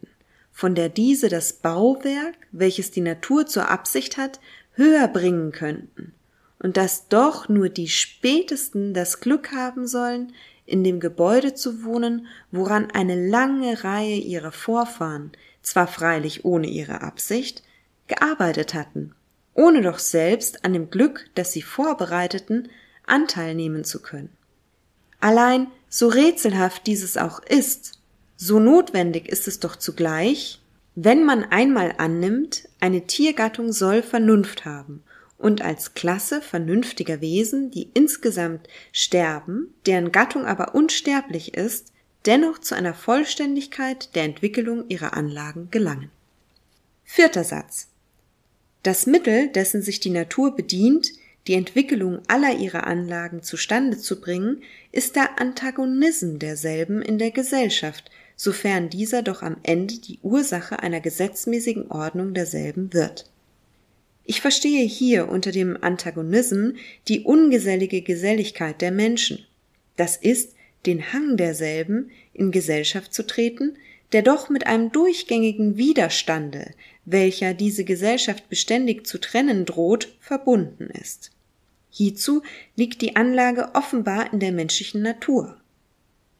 von 0.57 0.75
der 0.75 0.89
diese 0.89 1.29
das 1.29 1.53
Bauwerk, 1.53 2.35
welches 2.51 2.91
die 2.91 3.03
Natur 3.03 3.45
zur 3.45 3.69
Absicht 3.69 4.17
hat, 4.17 4.41
höher 4.73 5.07
bringen 5.07 5.53
könnten, 5.53 6.15
und 6.59 6.79
dass 6.79 7.09
doch 7.09 7.51
nur 7.51 7.69
die 7.69 7.89
spätesten 7.89 8.95
das 8.95 9.21
Glück 9.21 9.53
haben 9.53 9.87
sollen, 9.87 10.33
in 10.65 10.83
dem 10.83 10.99
Gebäude 10.99 11.53
zu 11.53 11.85
wohnen, 11.85 12.27
woran 12.53 12.91
eine 12.91 13.29
lange 13.29 13.85
Reihe 13.85 14.17
ihrer 14.17 14.51
Vorfahren, 14.51 15.31
zwar 15.61 15.87
freilich 15.87 16.47
ohne 16.47 16.69
ihre 16.69 17.03
Absicht, 17.03 17.63
gearbeitet 18.07 18.73
hatten, 18.73 19.15
ohne 19.53 19.83
doch 19.83 19.99
selbst 19.99 20.65
an 20.65 20.73
dem 20.73 20.89
Glück, 20.89 21.29
das 21.35 21.53
sie 21.53 21.61
vorbereiteten, 21.61 22.71
Anteil 23.07 23.55
nehmen 23.55 23.85
zu 23.85 24.01
können. 24.01 24.31
Allein 25.21 25.67
so 25.91 26.09
rätselhaft 26.09 26.87
dieses 26.87 27.19
auch 27.19 27.41
ist, 27.43 27.96
so 28.37 28.59
notwendig 28.59 29.29
ist 29.29 29.49
es 29.49 29.61
doch 29.61 29.77
zugleich, 29.77 30.61
wenn 30.95 31.25
man 31.25 31.45
einmal 31.45 31.95
annimmt, 31.99 32.69
eine 32.81 33.07
Tiergattung 33.07 33.73
soll 33.73 34.03
Vernunft 34.03 34.65
haben 34.65 35.03
und 35.39 35.63
als 35.63 35.95
Klasse 35.95 36.41
vernünftiger 36.41 37.21
Wesen, 37.21 37.71
die 37.71 37.91
insgesamt 37.95 38.69
sterben, 38.93 39.75
deren 39.85 40.13
Gattung 40.13 40.47
aber 40.47 40.75
unsterblich 40.75 41.55
ist, 41.55 41.93
dennoch 42.25 42.59
zu 42.59 42.75
einer 42.75 42.95
Vollständigkeit 42.95 44.15
der 44.15 44.25
Entwicklung 44.25 44.89
ihrer 44.89 45.15
Anlagen 45.15 45.69
gelangen. 45.71 46.11
Vierter 47.05 47.45
Satz. 47.45 47.89
Das 48.83 49.07
Mittel, 49.07 49.49
dessen 49.49 49.83
sich 49.83 50.01
die 50.01 50.11
Natur 50.11 50.57
bedient, 50.57 51.11
die 51.47 51.55
Entwicklung 51.55 52.21
aller 52.27 52.57
ihrer 52.57 52.87
Anlagen 52.87 53.43
zustande 53.43 53.99
zu 53.99 54.21
bringen, 54.21 54.63
ist 54.91 55.15
der 55.15 55.41
Antagonism 55.41 56.39
derselben 56.39 57.03
in 57.03 57.19
der 57.19 57.31
Gesellschaft, 57.31 58.11
sofern 58.37 58.91
dieser 58.91 59.23
doch 59.23 59.43
am 59.43 59.57
Ende 59.63 59.99
die 59.99 60.19
Ursache 60.23 60.81
einer 60.81 61.01
gesetzmäßigen 61.01 61.91
Ordnung 61.91 62.35
derselben 62.35 62.93
wird. 62.93 63.29
Ich 64.25 64.41
verstehe 64.41 64.85
hier 64.85 65.29
unter 65.29 65.53
dem 65.53 65.83
Antagonism 65.83 66.73
die 67.09 67.21
ungesellige 67.21 68.03
Geselligkeit 68.03 68.81
der 68.83 68.91
Menschen, 68.91 69.47
das 69.97 70.17
ist 70.17 70.55
den 70.85 71.13
Hang 71.13 71.37
derselben, 71.37 72.11
in 72.33 72.51
Gesellschaft 72.53 73.13
zu 73.13 73.27
treten, 73.27 73.77
der 74.13 74.23
doch 74.23 74.49
mit 74.51 74.67
einem 74.67 74.93
durchgängigen 74.93 75.77
Widerstande, 75.77 76.73
welcher 77.05 77.55
diese 77.55 77.85
Gesellschaft 77.85 78.49
beständig 78.49 79.07
zu 79.07 79.19
trennen 79.19 79.65
droht, 79.65 80.17
verbunden 80.21 80.91
ist. 80.91 81.31
Hierzu 81.91 82.43
liegt 82.77 83.01
die 83.01 83.17
Anlage 83.17 83.71
offenbar 83.75 84.33
in 84.33 84.39
der 84.39 84.53
menschlichen 84.53 85.03
Natur. 85.03 85.57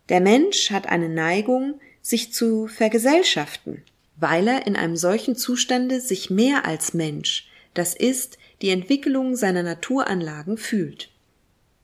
Der 0.09 0.21
Mensch 0.21 0.71
hat 0.71 0.87
eine 0.87 1.09
Neigung, 1.09 1.81
sich 2.01 2.33
zu 2.33 2.69
vergesellschaften, 2.69 3.83
weil 4.17 4.47
er 4.47 4.67
in 4.67 4.77
einem 4.77 4.97
solchen 4.97 5.37
Zustande 5.37 6.01
sich 6.01 6.31
mehr 6.31 6.65
als 6.65 6.95
Mensch, 6.95 7.49
das 7.75 7.95
ist 7.95 8.39
die 8.63 8.71
Entwicklung 8.71 9.37
seiner 9.37 9.63
Naturanlagen 9.63 10.57
fühlt. 10.57 11.11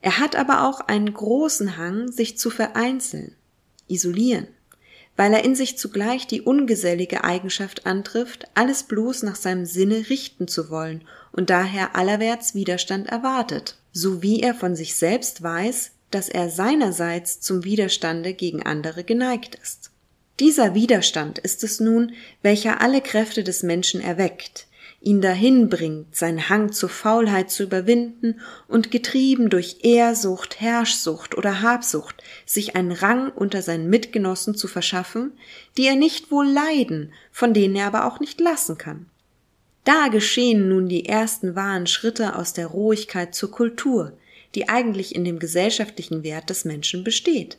Er 0.00 0.18
hat 0.18 0.36
aber 0.36 0.66
auch 0.66 0.80
einen 0.80 1.12
großen 1.12 1.76
Hang, 1.76 2.10
sich 2.10 2.38
zu 2.38 2.50
vereinzeln, 2.50 3.34
isolieren, 3.88 4.48
weil 5.16 5.34
er 5.34 5.44
in 5.44 5.54
sich 5.54 5.76
zugleich 5.76 6.26
die 6.26 6.40
ungesellige 6.40 7.24
Eigenschaft 7.24 7.86
antrifft, 7.86 8.48
alles 8.54 8.84
bloß 8.84 9.22
nach 9.22 9.36
seinem 9.36 9.66
Sinne 9.66 10.08
richten 10.08 10.48
zu 10.48 10.70
wollen 10.70 11.04
und 11.32 11.50
daher 11.50 11.94
allerwärts 11.94 12.54
Widerstand 12.54 13.08
erwartet, 13.08 13.76
so 13.92 14.22
wie 14.22 14.40
er 14.40 14.54
von 14.54 14.74
sich 14.74 14.94
selbst 14.94 15.42
weiß, 15.42 15.92
dass 16.14 16.28
er 16.28 16.50
seinerseits 16.50 17.40
zum 17.40 17.64
Widerstande 17.64 18.34
gegen 18.34 18.62
andere 18.62 19.04
geneigt 19.04 19.56
ist. 19.56 19.90
Dieser 20.40 20.74
Widerstand 20.74 21.38
ist 21.38 21.62
es 21.64 21.80
nun, 21.80 22.12
welcher 22.42 22.80
alle 22.80 23.00
Kräfte 23.00 23.44
des 23.44 23.62
Menschen 23.62 24.00
erweckt, 24.00 24.66
ihn 25.00 25.20
dahin 25.20 25.68
bringt, 25.68 26.14
seinen 26.16 26.48
Hang 26.48 26.72
zur 26.72 26.88
Faulheit 26.88 27.50
zu 27.50 27.64
überwinden 27.64 28.40
und 28.68 28.90
getrieben 28.90 29.50
durch 29.50 29.78
Ehrsucht, 29.82 30.60
Herrschsucht 30.60 31.36
oder 31.36 31.60
Habsucht, 31.60 32.22
sich 32.46 32.76
einen 32.76 32.92
Rang 32.92 33.30
unter 33.30 33.62
seinen 33.62 33.90
Mitgenossen 33.90 34.54
zu 34.54 34.68
verschaffen, 34.68 35.32
die 35.76 35.86
er 35.86 35.96
nicht 35.96 36.30
wohl 36.30 36.46
leiden, 36.46 37.12
von 37.30 37.52
denen 37.52 37.76
er 37.76 37.86
aber 37.86 38.06
auch 38.06 38.20
nicht 38.20 38.40
lassen 38.40 38.78
kann. 38.78 39.06
Da 39.84 40.08
geschehen 40.08 40.68
nun 40.68 40.88
die 40.88 41.06
ersten 41.06 41.56
wahren 41.56 41.88
Schritte 41.88 42.36
aus 42.36 42.52
der 42.52 42.68
Rohigkeit 42.68 43.34
zur 43.34 43.50
Kultur, 43.50 44.12
die 44.54 44.68
eigentlich 44.68 45.14
in 45.14 45.24
dem 45.24 45.38
gesellschaftlichen 45.38 46.22
Wert 46.22 46.50
des 46.50 46.64
Menschen 46.64 47.04
besteht. 47.04 47.58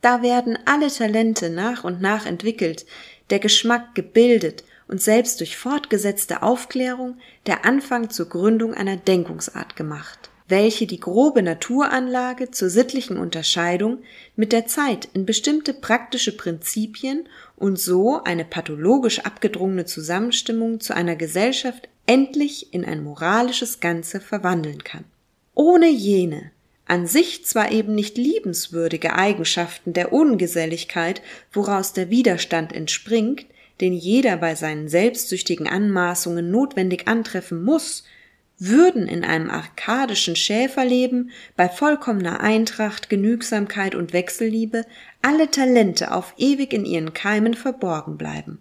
Da 0.00 0.22
werden 0.22 0.58
alle 0.64 0.88
Talente 0.88 1.50
nach 1.50 1.84
und 1.84 2.00
nach 2.00 2.26
entwickelt, 2.26 2.86
der 3.30 3.38
Geschmack 3.38 3.94
gebildet 3.94 4.64
und 4.86 5.02
selbst 5.02 5.40
durch 5.40 5.56
fortgesetzte 5.56 6.42
Aufklärung 6.42 7.18
der 7.46 7.64
Anfang 7.64 8.10
zur 8.10 8.28
Gründung 8.28 8.74
einer 8.74 8.96
Denkungsart 8.96 9.76
gemacht, 9.76 10.30
welche 10.46 10.86
die 10.86 11.00
grobe 11.00 11.42
Naturanlage 11.42 12.50
zur 12.50 12.70
sittlichen 12.70 13.18
Unterscheidung 13.18 13.98
mit 14.34 14.52
der 14.52 14.66
Zeit 14.66 15.08
in 15.12 15.26
bestimmte 15.26 15.74
praktische 15.74 16.36
Prinzipien 16.36 17.28
und 17.56 17.78
so 17.78 18.22
eine 18.22 18.44
pathologisch 18.44 19.20
abgedrungene 19.20 19.84
Zusammenstimmung 19.84 20.80
zu 20.80 20.94
einer 20.94 21.16
Gesellschaft 21.16 21.88
endlich 22.06 22.72
in 22.72 22.84
ein 22.84 23.02
moralisches 23.02 23.80
Ganze 23.80 24.20
verwandeln 24.20 24.82
kann. 24.84 25.04
Ohne 25.58 25.88
jene 25.90 26.52
an 26.86 27.08
sich 27.08 27.44
zwar 27.44 27.72
eben 27.72 27.96
nicht 27.96 28.16
liebenswürdige 28.16 29.14
Eigenschaften 29.14 29.92
der 29.92 30.12
Ungeselligkeit, 30.12 31.20
woraus 31.52 31.92
der 31.92 32.10
Widerstand 32.10 32.72
entspringt, 32.72 33.44
den 33.80 33.92
jeder 33.92 34.36
bei 34.36 34.54
seinen 34.54 34.88
selbstsüchtigen 34.88 35.66
Anmaßungen 35.66 36.48
notwendig 36.52 37.08
antreffen 37.08 37.64
muss, 37.64 38.04
würden 38.60 39.08
in 39.08 39.24
einem 39.24 39.50
arkadischen 39.50 40.36
Schäferleben 40.36 41.32
bei 41.56 41.68
vollkommener 41.68 42.38
Eintracht, 42.38 43.10
Genügsamkeit 43.10 43.96
und 43.96 44.12
Wechselliebe 44.12 44.84
alle 45.22 45.50
Talente 45.50 46.12
auf 46.12 46.34
ewig 46.38 46.72
in 46.72 46.84
ihren 46.84 47.14
Keimen 47.14 47.54
verborgen 47.54 48.16
bleiben. 48.16 48.60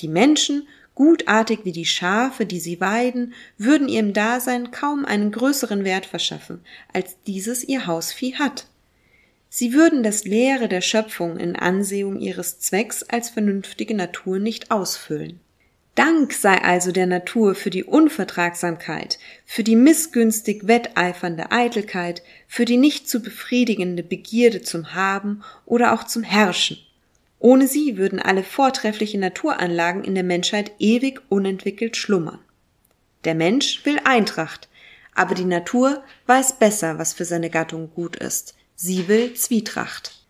Die 0.00 0.08
Menschen, 0.08 0.68
gutartig 0.94 1.60
wie 1.64 1.72
die 1.72 1.86
Schafe, 1.86 2.46
die 2.46 2.60
sie 2.60 2.80
weiden, 2.80 3.34
würden 3.58 3.88
ihrem 3.88 4.12
Dasein 4.12 4.70
kaum 4.70 5.04
einen 5.04 5.32
größeren 5.32 5.84
Wert 5.84 6.06
verschaffen, 6.06 6.60
als 6.92 7.16
dieses 7.26 7.64
ihr 7.64 7.86
Hausvieh 7.86 8.34
hat. 8.34 8.66
Sie 9.48 9.74
würden 9.74 10.02
das 10.02 10.24
Leere 10.24 10.68
der 10.68 10.80
Schöpfung 10.80 11.36
in 11.36 11.56
Ansehung 11.56 12.18
ihres 12.18 12.58
Zwecks 12.58 13.02
als 13.02 13.30
vernünftige 13.30 13.94
Natur 13.94 14.38
nicht 14.38 14.70
ausfüllen. 14.70 15.40
Dank 15.94 16.32
sei 16.32 16.62
also 16.62 16.90
der 16.90 17.06
Natur 17.06 17.54
für 17.54 17.68
die 17.68 17.84
Unvertragsamkeit, 17.84 19.18
für 19.44 19.62
die 19.62 19.76
missgünstig 19.76 20.66
wetteifernde 20.66 21.52
Eitelkeit, 21.52 22.22
für 22.48 22.64
die 22.64 22.78
nicht 22.78 23.10
zu 23.10 23.20
befriedigende 23.20 24.02
Begierde 24.02 24.62
zum 24.62 24.94
Haben 24.94 25.42
oder 25.66 25.92
auch 25.92 26.04
zum 26.04 26.22
Herrschen. 26.22 26.78
Ohne 27.42 27.66
sie 27.66 27.96
würden 27.98 28.20
alle 28.20 28.44
vortrefflichen 28.44 29.18
Naturanlagen 29.18 30.04
in 30.04 30.14
der 30.14 30.22
Menschheit 30.22 30.70
ewig 30.78 31.20
unentwickelt 31.28 31.96
schlummern. 31.96 32.38
Der 33.24 33.34
Mensch 33.34 33.84
will 33.84 33.98
Eintracht, 34.04 34.68
aber 35.12 35.34
die 35.34 35.44
Natur 35.44 36.04
weiß 36.26 36.60
besser, 36.60 36.98
was 36.98 37.12
für 37.12 37.24
seine 37.24 37.50
Gattung 37.50 37.90
gut 37.92 38.14
ist. 38.14 38.54
Sie 38.76 39.08
will 39.08 39.34
Zwietracht. 39.34 40.24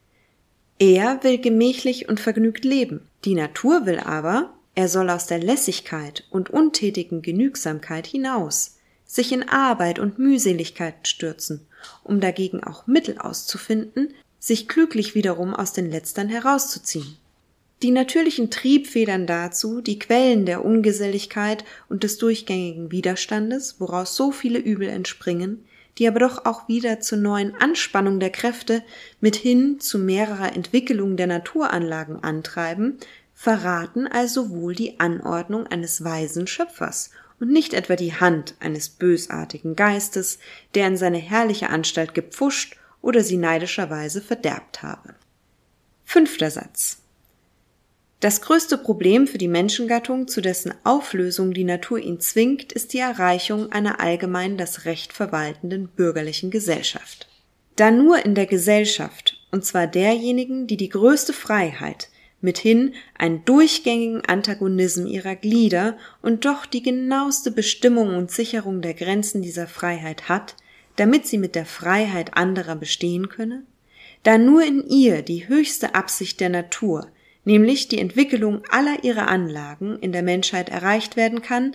Er 0.79 1.23
will 1.23 1.37
gemächlich 1.37 2.09
und 2.09 2.19
vergnügt 2.19 2.65
leben. 2.65 3.07
Die 3.27 3.35
Natur 3.35 3.85
will 3.85 3.99
aber, 3.99 4.55
er 4.75 4.89
soll 4.89 5.11
aus 5.11 5.27
der 5.27 5.39
Lässigkeit 5.39 6.25
und 6.31 6.49
untätigen 6.49 7.21
Genügsamkeit 7.21 8.07
hinaus, 8.07 8.79
sich 9.05 9.33
in 9.33 9.47
Arbeit 9.47 9.99
und 9.99 10.19
Mühseligkeit 10.19 11.07
stürzen, 11.07 11.67
um 12.05 12.21
dagegen 12.21 12.65
auch 12.65 12.87
Mittel 12.87 13.19
auszufinden, 13.19 14.15
sich 14.43 14.67
klüglich 14.67 15.15
wiederum 15.15 15.55
aus 15.55 15.73
den 15.73 15.89
Letztern 15.89 16.29
herauszuziehen. 16.29 17.17
Die 17.83 17.93
natürlichen 17.93 18.51
Triebfedern 18.51 19.27
dazu, 19.29 19.81
die 19.81 20.01
Quellen 20.01 20.47
der 20.47 20.65
Ungeselligkeit 20.65 21.65
und 21.89 22.03
des 22.03 22.19
durchgängigen 22.19 22.91
Widerstandes, 22.91 23.77
woraus 23.79 24.17
so 24.17 24.33
viele 24.33 24.59
Übel 24.59 24.89
entspringen, 24.89 25.65
die 25.99 26.09
aber 26.09 26.19
doch 26.19 26.45
auch 26.45 26.67
wieder 26.67 26.99
zur 26.99 27.19
neuen 27.19 27.55
Anspannung 27.55 28.19
der 28.19 28.31
Kräfte 28.31 28.83
mithin 29.21 29.79
zu 29.79 29.99
mehrerer 29.99 30.57
Entwickelung 30.57 31.17
der 31.17 31.29
Naturanlagen 31.29 32.25
antreiben, 32.25 32.99
verraten 33.35 34.09
also 34.09 34.51
wohl 34.51 34.75
die 34.75 34.99
Anordnung 34.99 35.69
eines 35.69 36.03
weisen 36.03 36.49
Schöpfers 36.49 37.11
und 37.39 37.51
nicht 37.51 37.75
etwa 37.75 37.95
die 37.95 38.15
Hand 38.15 38.57
eines 38.59 38.89
bösartigen 38.89 39.77
Geistes, 39.77 40.41
der 40.75 40.89
in 40.89 40.97
seine 40.97 41.19
herrliche 41.19 41.71
Anstalt 41.71 42.15
gepfuscht 42.15 42.77
oder 43.03 43.23
sie 43.23 43.37
neidischerweise 43.37 44.23
verderbt 44.23 44.83
habe. 44.83 45.15
Fünfter 46.05 46.51
Satz. 46.51 47.03
Das 48.21 48.41
größte 48.41 48.79
Problem 48.79 49.27
für 49.27 49.39
die 49.39 49.49
Menschengattung, 49.49 50.29
zu 50.29 50.41
dessen 50.41 50.73
Auflösung 50.85 51.53
die 51.53 51.65
Natur 51.65 51.99
ihn 51.99 52.21
zwingt, 52.21 52.73
ist 52.73 52.93
die 52.93 53.01
Erreichung 53.01 53.73
einer 53.73 53.99
allgemein 53.99 54.57
das 54.57 54.85
Recht 54.85 55.13
verwaltenden 55.13 55.89
bürgerlichen 55.89 56.53
Gesellschaft. 56.53 57.29
Da 57.75 57.91
nur 57.91 58.25
in 58.25 58.37
der 58.37 58.47
Gesellschaft, 58.47 59.45
und 59.51 59.65
zwar 59.65 59.89
derjenigen, 59.89 60.69
die 60.69 60.77
die 60.77 60.89
größte 60.89 61.33
Freiheit, 61.33 62.11
mithin 62.41 62.95
einen 63.19 63.45
durchgängigen 63.45 64.25
Antagonism 64.25 65.07
ihrer 65.07 65.35
Glieder 65.35 65.97
und 66.21 66.45
doch 66.45 66.65
die 66.67 66.83
genaueste 66.83 67.51
Bestimmung 67.51 68.15
und 68.15 68.31
Sicherung 68.31 68.83
der 68.83 68.95
Grenzen 68.95 69.43
dieser 69.43 69.67
Freiheit 69.67 70.29
hat, 70.29 70.55
damit 70.97 71.27
sie 71.27 71.39
mit 71.39 71.55
der 71.55 71.67
Freiheit 71.67 72.37
anderer 72.37 72.77
bestehen 72.77 73.29
könne? 73.29 73.65
Da 74.23 74.39
nur 74.39 74.63
in 74.65 74.87
ihr 74.89 75.23
die 75.23 75.49
höchste 75.49 75.95
Absicht 75.95 76.41
der 76.41 76.49
Natur, 76.49 77.09
nämlich 77.45 77.89
die 77.89 77.99
Entwicklung 77.99 78.63
aller 78.71 79.03
ihrer 79.03 79.29
Anlagen 79.29 79.99
in 79.99 80.13
der 80.13 80.23
Menschheit 80.23 80.69
erreicht 80.69 81.17
werden 81.17 81.43
kann, 81.43 81.75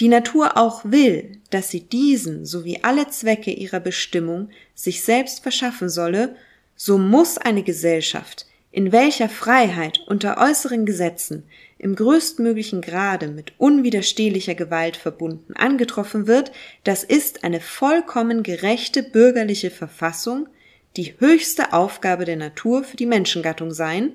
die 0.00 0.08
Natur 0.08 0.56
auch 0.56 0.82
will, 0.84 1.38
dass 1.50 1.70
sie 1.70 1.80
diesen 1.80 2.44
sowie 2.46 2.80
alle 2.82 3.08
Zwecke 3.08 3.52
ihrer 3.52 3.78
Bestimmung 3.78 4.50
sich 4.74 5.02
selbst 5.02 5.42
verschaffen 5.42 5.88
solle, 5.88 6.34
so 6.74 6.98
muss 6.98 7.38
eine 7.38 7.62
Gesellschaft, 7.62 8.46
in 8.72 8.90
welcher 8.90 9.28
Freiheit 9.28 10.00
unter 10.08 10.38
äußeren 10.38 10.84
Gesetzen 10.84 11.44
im 11.84 11.96
größtmöglichen 11.96 12.80
Grade 12.80 13.28
mit 13.28 13.52
unwiderstehlicher 13.58 14.54
Gewalt 14.54 14.96
verbunden 14.96 15.52
angetroffen 15.54 16.26
wird, 16.26 16.50
das 16.82 17.04
ist 17.04 17.44
eine 17.44 17.60
vollkommen 17.60 18.42
gerechte 18.42 19.02
bürgerliche 19.02 19.70
Verfassung, 19.70 20.48
die 20.96 21.12
höchste 21.18 21.74
Aufgabe 21.74 22.24
der 22.24 22.36
Natur 22.36 22.84
für 22.84 22.96
die 22.96 23.04
Menschengattung 23.04 23.70
sein, 23.70 24.12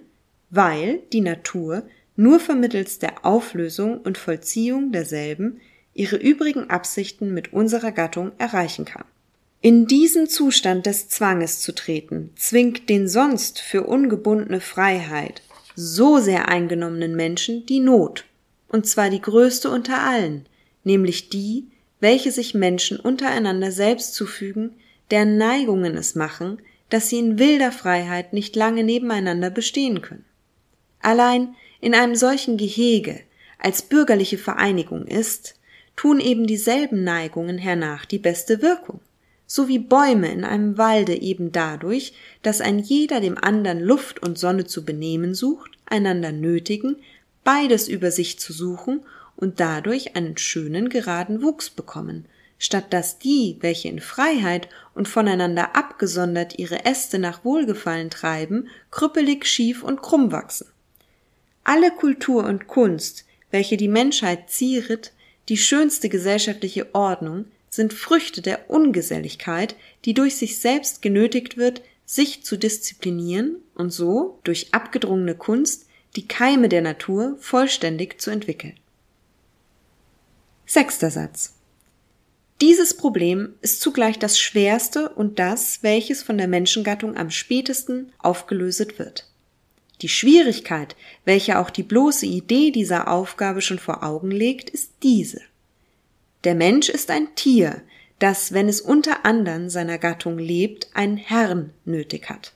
weil 0.50 1.02
die 1.14 1.22
Natur 1.22 1.84
nur 2.16 2.40
vermittels 2.40 2.98
der 2.98 3.24
Auflösung 3.24 4.00
und 4.00 4.18
Vollziehung 4.18 4.92
derselben 4.92 5.62
ihre 5.94 6.16
übrigen 6.16 6.72
Absichten 6.72 7.36
mit 7.36 7.54
unserer 7.54 7.92
Gattung 7.92 8.32
erreichen 8.40 8.86
kann. 8.86 9.06
In 9.62 9.86
diesen 9.86 10.28
Zustand 10.28 10.88
des 10.88 11.08
Zwanges 11.10 11.60
zu 11.60 11.76
treten, 11.76 12.32
zwingt 12.36 12.90
den 12.90 13.08
sonst 13.08 13.60
für 13.60 13.84
ungebundene 13.84 14.60
Freiheit 14.60 15.44
so 15.80 16.20
sehr 16.20 16.50
eingenommenen 16.50 17.15
Menschen 17.15 17.65
die 17.65 17.80
Not, 17.80 18.26
und 18.68 18.86
zwar 18.86 19.10
die 19.10 19.22
größte 19.22 19.70
unter 19.70 20.02
allen, 20.04 20.46
nämlich 20.84 21.30
die, 21.30 21.68
welche 22.02 22.34
sich 22.34 22.54
Menschen 22.54 23.00
untereinander 23.00 23.72
selbst 23.72 24.13
zufügen, 24.13 24.76
deren 25.10 25.38
Neigungen 25.38 25.96
es 25.96 26.15
machen, 26.15 26.62
dass 26.89 27.08
sie 27.08 27.20
in 27.20 27.39
wilder 27.39 27.72
Freiheit 27.72 28.34
nicht 28.34 28.58
lange 28.58 28.84
nebeneinander 28.84 29.50
bestehen 29.50 30.02
können. 30.02 30.26
Allein 31.02 31.56
in 31.80 31.96
einem 31.96 32.15
solchen 32.15 32.58
Gehege 32.58 33.22
als 33.58 33.82
bürgerliche 33.82 34.38
Vereinigung 34.38 35.06
ist, 35.08 35.56
tun 35.96 36.20
eben 36.20 36.46
dieselben 36.46 37.06
Neigungen 37.06 37.58
hernach 37.58 38.06
die 38.06 38.20
beste 38.20 38.62
Wirkung 38.62 39.00
so 39.52 39.68
wie 39.68 39.80
Bäume 39.80 40.32
in 40.32 40.44
einem 40.44 40.78
Walde 40.78 41.20
eben 41.20 41.52
dadurch, 41.52 42.14
dass 42.44 42.62
ein 42.62 42.78
jeder 42.78 43.20
dem 43.20 43.36
andern 43.36 43.80
Luft 43.80 44.22
und 44.22 44.38
Sonne 44.38 44.68
zu 44.68 44.86
benehmen 44.86 45.34
sucht, 45.34 45.72
einander 45.88 46.32
nötigen, 46.32 46.98
beides 47.44 47.88
über 47.88 48.12
sich 48.12 48.40
zu 48.40 48.54
suchen 48.54 49.02
und 49.36 49.60
dadurch 49.60 50.16
einen 50.16 50.38
schönen 50.38 50.88
geraden 50.90 51.42
Wuchs 51.42 51.72
bekommen, 51.72 52.26
statt 52.60 52.94
dass 52.94 53.18
die, 53.18 53.58
welche 53.62 53.88
in 53.88 54.02
Freiheit 54.02 54.70
und 54.94 55.08
voneinander 55.08 55.76
abgesondert 55.76 56.60
ihre 56.60 56.86
Äste 56.86 57.18
nach 57.18 57.44
Wohlgefallen 57.44 58.12
treiben, 58.12 58.68
krüppelig, 58.92 59.48
schief 59.48 59.82
und 59.82 60.04
krumm 60.04 60.32
wachsen. 60.32 60.68
Alle 61.64 61.90
Kultur 61.90 62.44
und 62.44 62.68
Kunst, 62.68 63.26
welche 63.50 63.78
die 63.78 63.88
Menschheit 63.88 64.52
zieret, 64.52 65.12
die 65.50 65.58
schönste 65.58 66.08
gesellschaftliche 66.08 66.94
Ordnung, 66.94 67.46
sind 67.80 67.94
Früchte 67.94 68.42
der 68.42 68.70
Ungeselligkeit, 68.70 69.74
die 70.04 70.13
durch 70.13 70.36
sich 70.36 70.60
selbst 70.60 71.02
genötigt 71.02 71.56
wird, 71.56 71.82
sich 72.06 72.44
zu 72.44 72.58
disziplinieren 72.58 73.56
und 73.74 73.92
so 73.92 74.42
durch 74.44 74.74
abgedrungene 74.74 75.34
Kunst 75.34 75.86
die 76.18 76.28
Keime 76.28 76.68
der 76.68 76.82
Natur 76.82 77.38
vollständig 77.39 78.20
zu 78.20 78.32
entwickeln. 78.32 78.78
Sechster 80.65 81.10
Satz. 81.10 81.54
Dieses 82.60 82.98
Problem 82.98 83.54
ist 83.62 83.80
zugleich 83.80 84.20
das 84.20 84.38
schwerste 84.38 85.08
und 85.08 85.39
das, 85.39 85.82
welches 85.82 86.22
von 86.22 86.38
der 86.38 86.50
Menschengattung 86.50 87.15
am 87.15 87.32
spätesten 87.32 88.12
aufgelöset 88.18 89.00
wird. 89.00 89.32
Die 90.02 90.10
Schwierigkeit, 90.10 90.98
welche 91.24 91.58
auch 91.58 91.70
die 91.70 91.84
bloße 91.84 92.26
Idee 92.26 92.72
dieser 92.72 93.08
Aufgabe 93.08 93.62
schon 93.62 93.80
vor 93.80 94.04
Augen 94.04 94.32
legt, 94.32 94.70
ist 94.70 94.92
diese. 95.02 95.39
Der 96.43 96.56
Mensch 96.56 96.89
ist 96.89 97.12
ein 97.12 97.36
Tier, 97.36 97.82
das, 98.19 98.54
wenn 98.54 98.69
es 98.69 98.82
unter 98.82 99.25
andern 99.25 99.69
seiner 99.69 99.97
Gattung 99.97 100.38
lebt, 100.38 100.88
einen 100.93 101.17
Herrn 101.17 101.71
nötig 101.86 102.30
hat. 102.30 102.54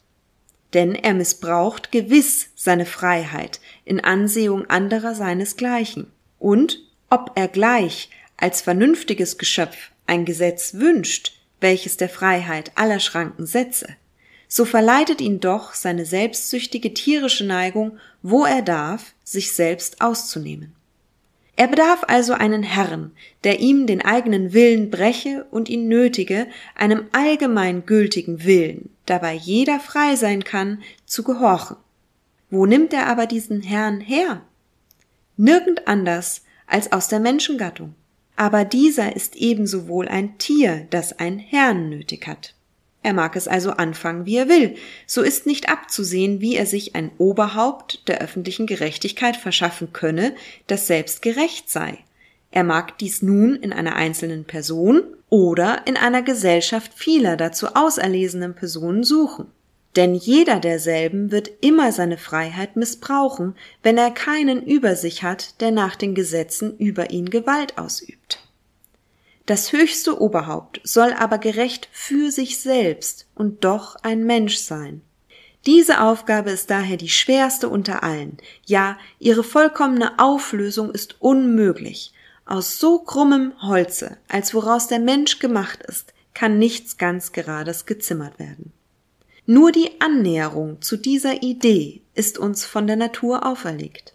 Denn 0.73 0.95
er 0.95 1.13
missbraucht 1.13 1.91
gewiss 1.91 2.49
seine 2.55 2.85
Freiheit 2.85 3.59
in 3.85 3.99
Ansehung 3.99 4.65
anderer 4.69 5.15
seinesgleichen. 5.15 6.11
Und 6.39 6.79
ob 7.09 7.31
er 7.35 7.47
gleich 7.47 8.09
als 8.37 8.61
vernünftiges 8.61 9.37
Geschöpf 9.37 9.91
ein 10.07 10.25
Gesetz 10.25 10.73
wünscht, 10.75 11.33
welches 11.61 11.97
der 11.97 12.09
Freiheit 12.09 12.71
aller 12.75 12.99
Schranken 12.99 13.45
setze, 13.45 13.87
so 14.47 14.65
verleitet 14.65 15.21
ihn 15.21 15.39
doch 15.39 15.73
seine 15.73 16.05
selbstsüchtige 16.05 16.93
tierische 16.93 17.45
Neigung, 17.45 17.97
wo 18.21 18.45
er 18.45 18.61
darf, 18.61 19.13
sich 19.23 19.51
selbst 19.53 20.01
auszunehmen. 20.01 20.75
Er 21.55 21.67
bedarf 21.67 22.03
also 22.07 22.33
einen 22.33 22.63
Herrn, 22.63 23.11
der 23.43 23.59
ihm 23.59 23.85
den 23.85 24.01
eigenen 24.01 24.53
Willen 24.53 24.89
breche 24.89 25.45
und 25.51 25.69
ihn 25.69 25.87
nötige, 25.87 26.47
einem 26.75 27.05
allgemein 27.11 27.85
gültigen 27.85 28.43
Willen, 28.43 28.89
dabei 29.05 29.33
jeder 29.33 29.79
frei 29.79 30.15
sein 30.15 30.43
kann, 30.43 30.81
zu 31.05 31.23
gehorchen. 31.23 31.77
Wo 32.49 32.65
nimmt 32.65 32.93
er 32.93 33.07
aber 33.07 33.27
diesen 33.27 33.61
Herrn 33.61 33.99
her? 33.99 34.41
nirgend 35.37 35.87
anders 35.87 36.43
als 36.67 36.91
aus 36.91 37.07
der 37.07 37.19
Menschengattung. 37.19 37.95
Aber 38.35 38.65
dieser 38.65 39.15
ist 39.15 39.35
ebenso 39.35 39.87
wohl 39.87 40.07
ein 40.07 40.37
Tier, 40.37 40.87
das 40.89 41.19
ein 41.19 41.37
Herrn 41.37 41.89
nötig 41.89 42.27
hat. 42.27 42.55
Er 43.03 43.13
mag 43.13 43.35
es 43.35 43.49
also 43.49 43.71
anfangen, 43.71 44.25
wie 44.25 44.37
er 44.37 44.47
will. 44.47 44.75
So 45.05 45.21
ist 45.21 45.45
nicht 45.45 45.69
abzusehen, 45.69 46.39
wie 46.39 46.55
er 46.55 46.65
sich 46.65 46.95
ein 46.95 47.11
Oberhaupt 47.17 48.07
der 48.07 48.21
öffentlichen 48.21 48.65
Gerechtigkeit 48.65 49.35
verschaffen 49.35 49.91
könne, 49.91 50.33
das 50.67 50.87
selbst 50.87 51.21
gerecht 51.21 51.69
sei. 51.69 51.99
Er 52.49 52.63
mag 52.63 52.97
dies 52.99 53.21
nun 53.21 53.55
in 53.55 53.73
einer 53.73 53.95
einzelnen 53.95 54.45
Person 54.45 55.03
oder 55.29 55.85
in 55.85 55.97
einer 55.97 56.21
Gesellschaft 56.21 56.93
vieler 56.93 57.35
dazu 57.35 57.75
auserlesenen 57.75 58.55
Personen 58.55 59.03
suchen. 59.03 59.47
Denn 59.95 60.15
jeder 60.15 60.59
derselben 60.59 61.31
wird 61.31 61.51
immer 61.61 61.91
seine 61.91 62.17
Freiheit 62.17 62.75
missbrauchen, 62.77 63.55
wenn 63.83 63.97
er 63.97 64.11
keinen 64.11 64.63
über 64.63 64.95
sich 64.95 65.23
hat, 65.23 65.59
der 65.61 65.71
nach 65.71 65.95
den 65.95 66.15
Gesetzen 66.15 66.77
über 66.77 67.11
ihn 67.11 67.29
Gewalt 67.29 67.77
ausübt. 67.77 68.42
Das 69.45 69.73
höchste 69.73 70.21
Oberhaupt 70.21 70.79
soll 70.85 71.11
aber 71.11 71.37
gerecht 71.37 71.89
für 71.91 72.31
sich 72.31 72.59
selbst 72.59 73.27
und 73.35 73.65
doch 73.65 73.97
ein 74.01 74.23
Mensch 74.23 74.57
sein. 74.57 75.01
Diese 75.65 76.01
Aufgabe 76.01 76.51
ist 76.51 76.69
daher 76.69 76.95
die 76.95 77.09
schwerste 77.09 77.67
unter 77.67 78.03
allen, 78.03 78.37
ja, 78.65 78.97
ihre 79.19 79.43
vollkommene 79.43 80.17
Auflösung 80.17 80.91
ist 80.91 81.17
unmöglich. 81.19 82.13
Aus 82.45 82.79
so 82.79 82.99
krummem 82.99 83.53
Holze, 83.61 84.17
als 84.27 84.53
woraus 84.53 84.87
der 84.87 84.99
Mensch 84.99 85.39
gemacht 85.39 85.81
ist, 85.83 86.13
kann 86.33 86.57
nichts 86.57 86.97
ganz 86.97 87.31
Gerades 87.31 87.85
gezimmert 87.85 88.39
werden. 88.39 88.71
Nur 89.45 89.71
die 89.71 89.99
Annäherung 89.99 90.81
zu 90.81 90.95
dieser 90.95 91.43
Idee 91.43 92.01
ist 92.15 92.37
uns 92.37 92.65
von 92.65 92.87
der 92.87 92.95
Natur 92.95 93.45
auferlegt 93.45 94.13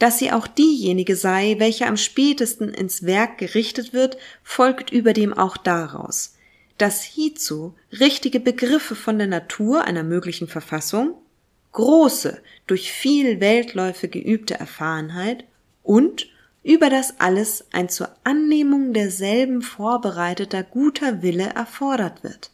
dass 0.00 0.18
sie 0.18 0.32
auch 0.32 0.46
diejenige 0.46 1.14
sei, 1.14 1.56
welche 1.58 1.86
am 1.86 1.98
spätesten 1.98 2.72
ins 2.72 3.04
Werk 3.04 3.36
gerichtet 3.36 3.92
wird, 3.92 4.16
folgt 4.42 4.90
überdem 4.90 5.34
auch 5.34 5.58
daraus, 5.58 6.36
dass 6.78 7.02
hiezu 7.02 7.74
richtige 8.00 8.40
Begriffe 8.40 8.94
von 8.94 9.18
der 9.18 9.26
Natur 9.26 9.84
einer 9.84 10.02
möglichen 10.02 10.48
Verfassung, 10.48 11.14
große, 11.72 12.40
durch 12.66 12.90
viel 12.90 13.40
Weltläufe 13.40 14.08
geübte 14.08 14.54
Erfahrenheit 14.54 15.44
und 15.82 16.28
über 16.62 16.88
das 16.88 17.20
alles 17.20 17.66
ein 17.70 17.90
zur 17.90 18.08
Annehmung 18.24 18.94
derselben 18.94 19.60
vorbereiteter 19.60 20.62
guter 20.62 21.22
Wille 21.22 21.50
erfordert 21.54 22.24
wird. 22.24 22.50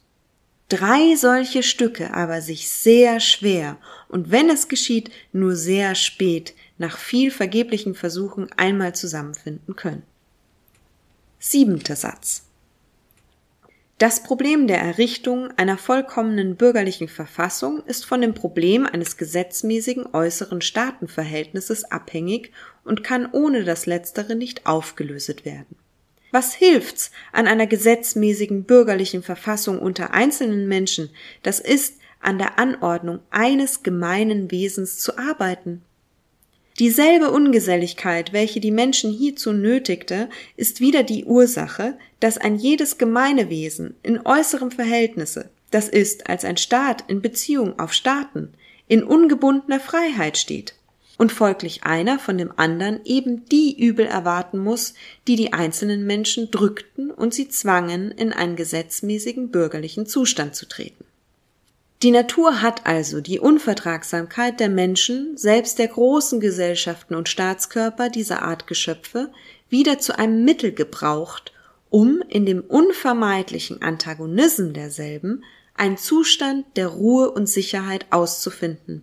Drei 0.69 1.15
solche 1.15 1.63
Stücke 1.63 2.13
aber 2.13 2.41
sich 2.41 2.69
sehr 2.69 3.21
schwer 3.21 3.79
und 4.09 4.33
wenn 4.33 4.51
es 4.51 4.67
geschieht, 4.67 5.13
nur 5.33 5.55
sehr 5.55 5.95
spät 5.95 6.55
nach 6.79 6.99
viel 6.99 7.31
vergeblichen 7.31 7.95
Versuchen 7.95 8.51
einmal 8.57 8.95
zusammenfinden 8.95 9.77
können. 9.77 10.03
Siebenter 11.39 11.97
Satz. 11.97 12.47
Das 13.99 14.23
Problem 14.23 14.67
der 14.67 14.79
Errichtung 14.79 15.49
einer 15.57 15.79
vollkommenen 15.79 16.57
bürgerlichen 16.57 17.09
Verfassung 17.09 17.83
ist 17.87 18.05
von 18.05 18.21
dem 18.21 18.35
Problem 18.35 18.85
eines 18.85 19.17
gesetzmäßigen 19.17 20.13
äußeren 20.13 20.61
Staatenverhältnisses 20.61 21.85
abhängig 21.85 22.53
und 22.85 23.03
kann 23.03 23.27
ohne 23.33 23.65
das 23.65 23.87
letztere 23.87 24.35
nicht 24.35 24.67
aufgelöset 24.67 25.47
werden. 25.47 25.77
Was 26.31 26.53
hilft's 26.53 27.11
an 27.33 27.47
einer 27.47 27.67
gesetzmäßigen 27.67 28.65
bürgerlichen 28.65 29.23
Verfassung 29.23 29.79
unter 29.79 30.13
einzelnen 30.13 30.69
Menschen, 30.69 31.09
das 31.43 31.59
ist 31.59 31.99
an 32.21 32.37
der 32.37 32.59
Anordnung 32.59 33.21
eines 33.31 33.83
gemeinen 33.83 34.51
Wesens 34.51 34.99
zu 34.99 35.17
arbeiten. 35.17 35.81
Dieselbe 36.79 37.31
Ungeselligkeit, 37.31 38.35
welche 38.35 38.61
die 38.61 38.71
Menschen 38.71 39.11
hierzu 39.11 39.53
nötigte, 39.53 40.29
ist 40.57 40.81
wieder 40.81 41.03
die 41.03 41.25
Ursache, 41.25 41.97
dass 42.21 42.37
ein 42.37 42.57
jedes 42.57 42.99
gemeine 42.99 43.49
Wesen 43.49 43.95
in 44.03 44.21
äußerem 44.27 44.71
Verhältnisse, 44.71 45.49
das 45.71 45.89
ist 45.89 46.29
als 46.29 46.45
ein 46.45 46.59
Staat 46.59 47.05
in 47.09 47.23
Beziehung 47.23 47.79
auf 47.79 47.95
Staaten, 47.95 48.53
in 48.89 49.03
ungebundener 49.03 49.81
Freiheit 49.81 50.37
steht 50.37 50.75
und 51.17 51.33
folglich 51.33 51.85
einer 51.85 52.19
von 52.19 52.37
dem 52.37 52.53
anderen 52.57 53.01
eben 53.07 53.47
die 53.47 53.81
Übel 53.81 54.05
erwarten 54.05 54.59
muss, 54.59 54.93
die 55.27 55.37
die 55.37 55.55
einzelnen 55.55 56.05
Menschen 56.05 56.51
drückten 56.51 57.11
und 57.11 57.33
sie 57.33 57.49
zwangen, 57.49 58.11
in 58.11 58.35
einen 58.35 58.55
gesetzmäßigen 58.55 59.51
bürgerlichen 59.51 60.05
Zustand 60.05 60.55
zu 60.55 60.69
treten. 60.69 61.06
Die 62.03 62.11
Natur 62.11 62.61
hat 62.61 62.87
also 62.87 63.21
die 63.23 63.39
Unvertragsamkeit 63.39 64.61
der 64.61 64.69
Menschen, 64.69 65.37
selbst 65.37 65.79
der 65.79 65.89
großen 65.89 66.41
Gesellschaften 66.41 67.15
und 67.15 67.29
Staatskörper 67.29 68.11
dieser 68.11 68.43
Art 68.43 68.67
Geschöpfe, 68.67 69.31
wieder 69.71 69.99
zu 69.99 70.19
einem 70.19 70.45
Mittel 70.45 70.73
gebraucht, 70.73 71.53
um 71.89 72.23
in 72.29 72.45
dem 72.45 72.61
unvermeidlichen 72.61 73.81
Antagonism 73.81 74.73
derselben 74.73 75.43
einen 75.75 75.97
Zustand 75.97 76.67
der 76.77 76.89
Ruhe 76.89 77.31
und 77.31 77.49
Sicherheit 77.49 78.07
auszufinden. 78.11 79.03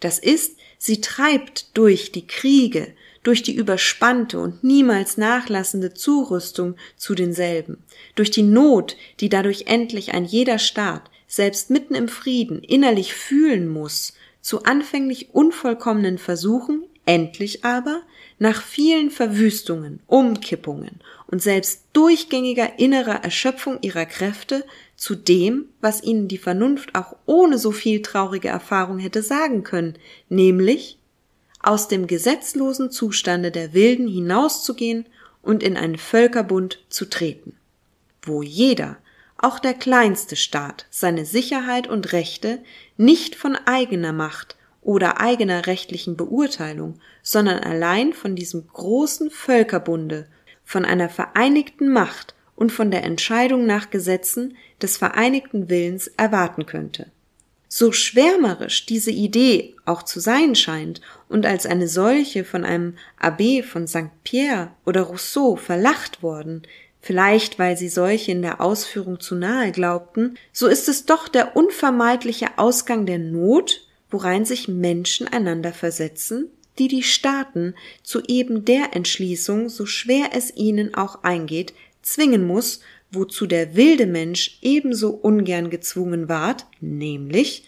Das 0.00 0.18
ist, 0.18 0.56
sie 0.78 1.00
treibt 1.00 1.76
durch 1.76 2.10
die 2.10 2.26
Kriege, 2.26 2.92
durch 3.22 3.42
die 3.44 3.54
überspannte 3.54 4.40
und 4.40 4.64
niemals 4.64 5.16
nachlassende 5.16 5.94
Zurüstung 5.94 6.74
zu 6.96 7.14
denselben, 7.14 7.78
durch 8.16 8.32
die 8.32 8.42
Not, 8.42 8.96
die 9.20 9.28
dadurch 9.28 9.66
endlich 9.66 10.12
ein 10.12 10.24
jeder 10.24 10.58
Staat, 10.58 11.11
selbst 11.32 11.70
mitten 11.70 11.94
im 11.94 12.08
Frieden 12.08 12.62
innerlich 12.62 13.14
fühlen 13.14 13.66
muss, 13.66 14.12
zu 14.42 14.64
anfänglich 14.64 15.30
unvollkommenen 15.32 16.18
Versuchen, 16.18 16.84
endlich 17.06 17.64
aber, 17.64 18.02
nach 18.38 18.60
vielen 18.60 19.10
Verwüstungen, 19.10 20.00
Umkippungen 20.06 21.00
und 21.28 21.40
selbst 21.40 21.84
durchgängiger 21.94 22.78
innerer 22.78 23.24
Erschöpfung 23.24 23.78
ihrer 23.80 24.04
Kräfte 24.04 24.66
zu 24.94 25.14
dem, 25.14 25.70
was 25.80 26.02
ihnen 26.02 26.28
die 26.28 26.36
Vernunft 26.36 26.94
auch 26.94 27.16
ohne 27.24 27.56
so 27.56 27.72
viel 27.72 28.02
traurige 28.02 28.48
Erfahrung 28.48 28.98
hätte 28.98 29.22
sagen 29.22 29.62
können, 29.62 29.94
nämlich 30.28 30.98
aus 31.62 31.88
dem 31.88 32.06
gesetzlosen 32.06 32.90
Zustande 32.90 33.50
der 33.50 33.72
Wilden 33.72 34.06
hinauszugehen 34.06 35.06
und 35.40 35.62
in 35.62 35.78
einen 35.78 35.96
Völkerbund 35.96 36.84
zu 36.90 37.06
treten, 37.06 37.56
wo 38.20 38.42
jeder 38.42 38.98
auch 39.42 39.58
der 39.58 39.74
kleinste 39.74 40.36
Staat 40.36 40.86
seine 40.90 41.24
Sicherheit 41.24 41.88
und 41.88 42.12
Rechte 42.12 42.62
nicht 42.96 43.34
von 43.34 43.56
eigener 43.66 44.12
Macht 44.12 44.56
oder 44.80 45.20
eigener 45.20 45.66
rechtlichen 45.66 46.16
Beurteilung, 46.16 46.98
sondern 47.22 47.58
allein 47.58 48.12
von 48.12 48.34
diesem 48.34 48.66
großen 48.66 49.30
Völkerbunde, 49.30 50.26
von 50.64 50.84
einer 50.84 51.08
vereinigten 51.08 51.92
Macht 51.92 52.34
und 52.56 52.72
von 52.72 52.90
der 52.90 53.04
Entscheidung 53.04 53.66
nach 53.66 53.90
Gesetzen 53.90 54.56
des 54.80 54.96
vereinigten 54.96 55.68
Willens 55.68 56.08
erwarten 56.08 56.66
könnte. 56.66 57.10
So 57.68 57.90
schwärmerisch 57.90 58.84
diese 58.86 59.10
Idee 59.10 59.74
auch 59.86 60.02
zu 60.02 60.20
sein 60.20 60.54
scheint 60.54 61.00
und 61.28 61.46
als 61.46 61.64
eine 61.64 61.88
solche 61.88 62.44
von 62.44 62.64
einem 62.64 62.96
Abbé 63.20 63.62
von 63.62 63.86
St. 63.86 64.10
Pierre 64.24 64.72
oder 64.84 65.02
Rousseau 65.02 65.56
verlacht 65.56 66.22
worden, 66.22 66.62
vielleicht 67.02 67.58
weil 67.58 67.76
sie 67.76 67.88
solche 67.88 68.32
in 68.32 68.40
der 68.40 68.60
Ausführung 68.60 69.20
zu 69.20 69.34
nahe 69.34 69.72
glaubten, 69.72 70.38
so 70.52 70.68
ist 70.68 70.88
es 70.88 71.04
doch 71.04 71.28
der 71.28 71.56
unvermeidliche 71.56 72.56
Ausgang 72.56 73.04
der 73.04 73.18
Not, 73.18 73.86
worein 74.08 74.44
sich 74.44 74.68
Menschen 74.68 75.26
einander 75.26 75.72
versetzen, 75.72 76.48
die 76.78 76.88
die 76.88 77.02
Staaten 77.02 77.74
zu 78.02 78.22
eben 78.26 78.64
der 78.64 78.94
Entschließung, 78.96 79.68
so 79.68 79.84
schwer 79.84 80.30
es 80.32 80.54
ihnen 80.56 80.94
auch 80.94 81.22
eingeht, 81.24 81.74
zwingen 82.02 82.46
muss, 82.46 82.80
wozu 83.10 83.46
der 83.46 83.74
wilde 83.74 84.06
Mensch 84.06 84.58
ebenso 84.62 85.10
ungern 85.10 85.70
gezwungen 85.70 86.28
ward, 86.28 86.66
nämlich 86.80 87.64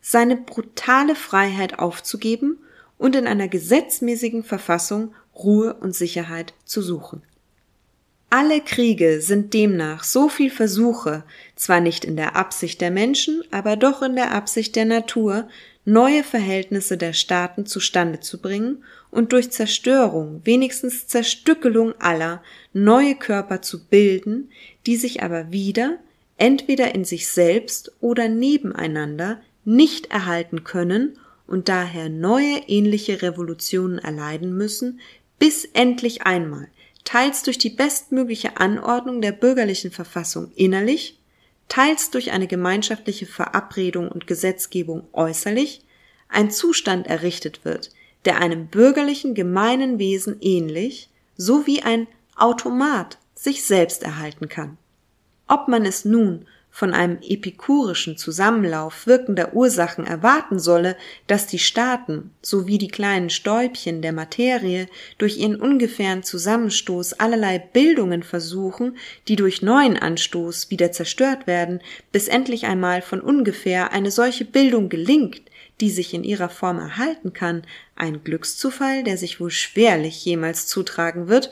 seine 0.00 0.36
brutale 0.36 1.16
Freiheit 1.16 1.78
aufzugeben 1.78 2.58
und 2.98 3.16
in 3.16 3.26
einer 3.26 3.48
gesetzmäßigen 3.48 4.44
Verfassung 4.44 5.12
Ruhe 5.34 5.74
und 5.74 5.94
Sicherheit 5.94 6.54
zu 6.64 6.80
suchen. 6.80 7.22
Alle 8.28 8.60
Kriege 8.60 9.20
sind 9.20 9.54
demnach 9.54 10.02
so 10.02 10.28
viel 10.28 10.50
Versuche, 10.50 11.22
zwar 11.54 11.80
nicht 11.80 12.04
in 12.04 12.16
der 12.16 12.34
Absicht 12.34 12.80
der 12.80 12.90
Menschen, 12.90 13.42
aber 13.52 13.76
doch 13.76 14.02
in 14.02 14.16
der 14.16 14.32
Absicht 14.32 14.74
der 14.74 14.84
Natur, 14.84 15.48
neue 15.84 16.24
Verhältnisse 16.24 16.96
der 16.96 17.12
Staaten 17.12 17.66
zustande 17.66 18.18
zu 18.18 18.40
bringen 18.40 18.82
und 19.12 19.32
durch 19.32 19.52
Zerstörung, 19.52 20.40
wenigstens 20.44 21.06
Zerstückelung 21.06 21.94
aller, 22.00 22.42
neue 22.72 23.14
Körper 23.14 23.62
zu 23.62 23.86
bilden, 23.86 24.50
die 24.86 24.96
sich 24.96 25.22
aber 25.22 25.52
wieder, 25.52 25.98
entweder 26.36 26.96
in 26.96 27.04
sich 27.04 27.28
selbst 27.28 27.92
oder 28.00 28.28
nebeneinander, 28.28 29.40
nicht 29.64 30.10
erhalten 30.10 30.64
können 30.64 31.16
und 31.46 31.68
daher 31.68 32.08
neue 32.08 32.58
ähnliche 32.66 33.22
Revolutionen 33.22 33.98
erleiden 33.98 34.56
müssen, 34.56 35.00
bis 35.38 35.64
endlich 35.64 36.22
einmal 36.22 36.66
teils 37.06 37.42
durch 37.42 37.56
die 37.56 37.70
bestmögliche 37.70 38.58
Anordnung 38.58 39.22
der 39.22 39.32
bürgerlichen 39.32 39.90
Verfassung 39.90 40.52
innerlich, 40.56 41.18
teils 41.68 42.10
durch 42.10 42.32
eine 42.32 42.48
gemeinschaftliche 42.48 43.24
Verabredung 43.24 44.10
und 44.10 44.26
Gesetzgebung 44.26 45.08
äußerlich, 45.14 45.82
ein 46.28 46.50
Zustand 46.50 47.06
errichtet 47.06 47.64
wird, 47.64 47.90
der 48.24 48.38
einem 48.38 48.66
bürgerlichen 48.66 49.34
gemeinen 49.34 49.98
Wesen 49.98 50.36
ähnlich, 50.40 51.08
so 51.36 51.66
wie 51.66 51.82
ein 51.82 52.08
Automat 52.34 53.18
sich 53.34 53.64
selbst 53.64 54.02
erhalten 54.02 54.48
kann. 54.48 54.76
Ob 55.46 55.68
man 55.68 55.86
es 55.86 56.04
nun 56.04 56.46
von 56.76 56.92
einem 56.92 57.16
epikurischen 57.22 58.18
Zusammenlauf 58.18 59.06
wirkender 59.06 59.54
Ursachen 59.54 60.06
erwarten 60.06 60.58
solle, 60.58 60.98
dass 61.26 61.46
die 61.46 61.58
Staaten 61.58 62.32
sowie 62.42 62.76
die 62.76 62.88
kleinen 62.88 63.30
Stäubchen 63.30 64.02
der 64.02 64.12
Materie 64.12 64.86
durch 65.16 65.38
ihren 65.38 65.56
ungefähren 65.56 66.22
Zusammenstoß 66.22 67.14
allerlei 67.14 67.58
Bildungen 67.58 68.22
versuchen, 68.22 68.98
die 69.26 69.36
durch 69.36 69.62
neuen 69.62 69.96
Anstoß 69.96 70.70
wieder 70.70 70.92
zerstört 70.92 71.46
werden, 71.46 71.80
bis 72.12 72.28
endlich 72.28 72.66
einmal 72.66 73.00
von 73.00 73.22
ungefähr 73.22 73.92
eine 73.92 74.10
solche 74.10 74.44
Bildung 74.44 74.90
gelingt, 74.90 75.40
die 75.80 75.88
sich 75.88 76.12
in 76.12 76.24
ihrer 76.24 76.50
Form 76.50 76.78
erhalten 76.78 77.32
kann, 77.32 77.62
ein 77.94 78.22
Glückszufall, 78.22 79.02
der 79.02 79.16
sich 79.16 79.40
wohl 79.40 79.50
schwerlich 79.50 80.22
jemals 80.26 80.66
zutragen 80.66 81.28
wird, 81.28 81.50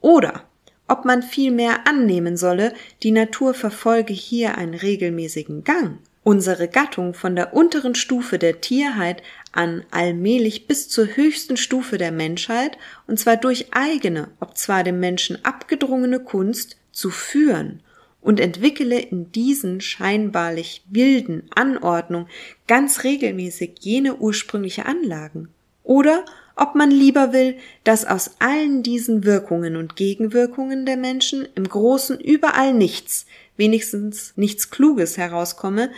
oder 0.00 0.48
ob 0.92 1.06
man 1.06 1.22
vielmehr 1.22 1.86
annehmen 1.88 2.36
solle, 2.36 2.74
die 3.02 3.12
Natur 3.12 3.54
verfolge 3.54 4.12
hier 4.12 4.58
einen 4.58 4.74
regelmäßigen 4.74 5.64
Gang, 5.64 5.96
unsere 6.22 6.68
Gattung 6.68 7.14
von 7.14 7.34
der 7.34 7.54
unteren 7.54 7.94
Stufe 7.94 8.38
der 8.38 8.60
Tierheit 8.60 9.22
an 9.52 9.86
allmählich 9.90 10.66
bis 10.66 10.90
zur 10.90 11.06
höchsten 11.16 11.56
Stufe 11.56 11.96
der 11.96 12.12
Menschheit, 12.12 12.76
und 13.06 13.18
zwar 13.18 13.38
durch 13.38 13.68
eigene, 13.70 14.28
ob 14.38 14.58
zwar 14.58 14.84
dem 14.84 15.00
Menschen 15.00 15.42
abgedrungene 15.46 16.20
Kunst, 16.20 16.76
zu 16.92 17.08
führen 17.08 17.80
und 18.20 18.38
entwickele 18.38 19.00
in 19.00 19.32
diesen 19.32 19.80
scheinbarlich 19.80 20.84
wilden 20.90 21.44
Anordnung 21.54 22.28
ganz 22.66 23.02
regelmäßig 23.02 23.76
jene 23.80 24.16
ursprüngliche 24.16 24.84
Anlagen. 24.84 25.48
Oder 25.84 26.26
ob 26.56 26.74
man 26.74 26.90
lieber 26.90 27.32
will, 27.32 27.56
dass 27.84 28.04
aus 28.04 28.32
allen 28.38 28.82
diesen 28.82 29.24
Wirkungen 29.24 29.76
und 29.76 29.96
Gegenwirkungen 29.96 30.86
der 30.86 30.96
Menschen 30.96 31.48
im 31.54 31.68
Großen 31.68 32.20
überall 32.20 32.74
nichts, 32.74 33.26
wenigstens 33.56 34.32
nichts 34.36 34.70
Kluges 34.70 35.16
herauskomme, 35.16 35.90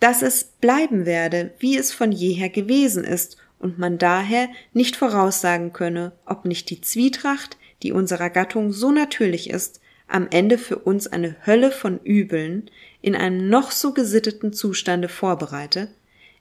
dass 0.00 0.22
es 0.22 0.44
bleiben 0.60 1.06
werde, 1.06 1.52
wie 1.58 1.76
es 1.76 1.92
von 1.92 2.10
jeher 2.10 2.48
gewesen 2.48 3.04
ist, 3.04 3.36
und 3.62 3.78
man 3.78 3.96
daher 3.96 4.48
nicht 4.72 4.96
voraussagen 4.96 5.72
könne, 5.72 6.10
ob 6.26 6.44
nicht 6.44 6.68
die 6.70 6.80
Zwietracht, 6.80 7.56
die 7.84 7.92
unserer 7.92 8.28
Gattung 8.28 8.72
so 8.72 8.90
natürlich 8.90 9.48
ist, 9.48 9.80
am 10.08 10.26
Ende 10.30 10.58
für 10.58 10.78
uns 10.78 11.06
eine 11.06 11.36
Hölle 11.46 11.70
von 11.70 12.00
Übeln 12.02 12.70
in 13.00 13.14
einem 13.14 13.48
noch 13.48 13.70
so 13.70 13.92
gesitteten 13.92 14.52
Zustande 14.52 15.08
vorbereite, 15.08 15.88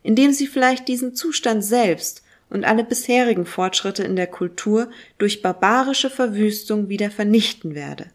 indem 0.02 0.34
sie 0.34 0.48
vielleicht 0.48 0.88
diesen 0.88 1.16
Zustand 1.16 1.64
selbst 1.64 2.24
und 2.52 2.66
alle 2.66 2.84
bisherigen 2.84 3.46
Fortschritte 3.46 4.04
in 4.04 4.16
der 4.16 4.28
Kultur 4.28 4.90
durch 5.18 5.42
barbarische 5.42 6.10
Verwüstung 6.10 6.90
wieder 6.90 7.10
vernichten 7.10 7.74
werde. 7.74 8.12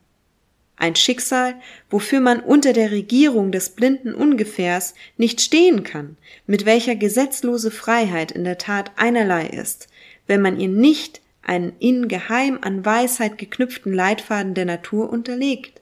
Ein 0.76 0.94
Schicksal, 0.94 1.54
wofür 1.88 2.20
man 2.20 2.40
unter 2.40 2.74
der 2.74 2.90
Regierung 2.90 3.50
des 3.50 3.70
blinden 3.70 4.14
Ungefährs 4.14 4.94
nicht 5.16 5.40
stehen 5.40 5.84
kann, 5.84 6.18
mit 6.46 6.66
welcher 6.66 6.96
gesetzlose 6.96 7.70
Freiheit 7.70 8.30
in 8.30 8.44
der 8.44 8.58
Tat 8.58 8.92
einerlei 8.96 9.46
ist, 9.46 9.88
wenn 10.26 10.42
man 10.42 10.60
ihr 10.60 10.68
nicht 10.68 11.22
einen 11.42 11.72
ingeheim 11.78 12.58
an 12.60 12.84
Weisheit 12.84 13.38
geknüpften 13.38 13.92
Leitfaden 13.92 14.52
der 14.52 14.66
Natur 14.66 15.08
unterlegt. 15.10 15.80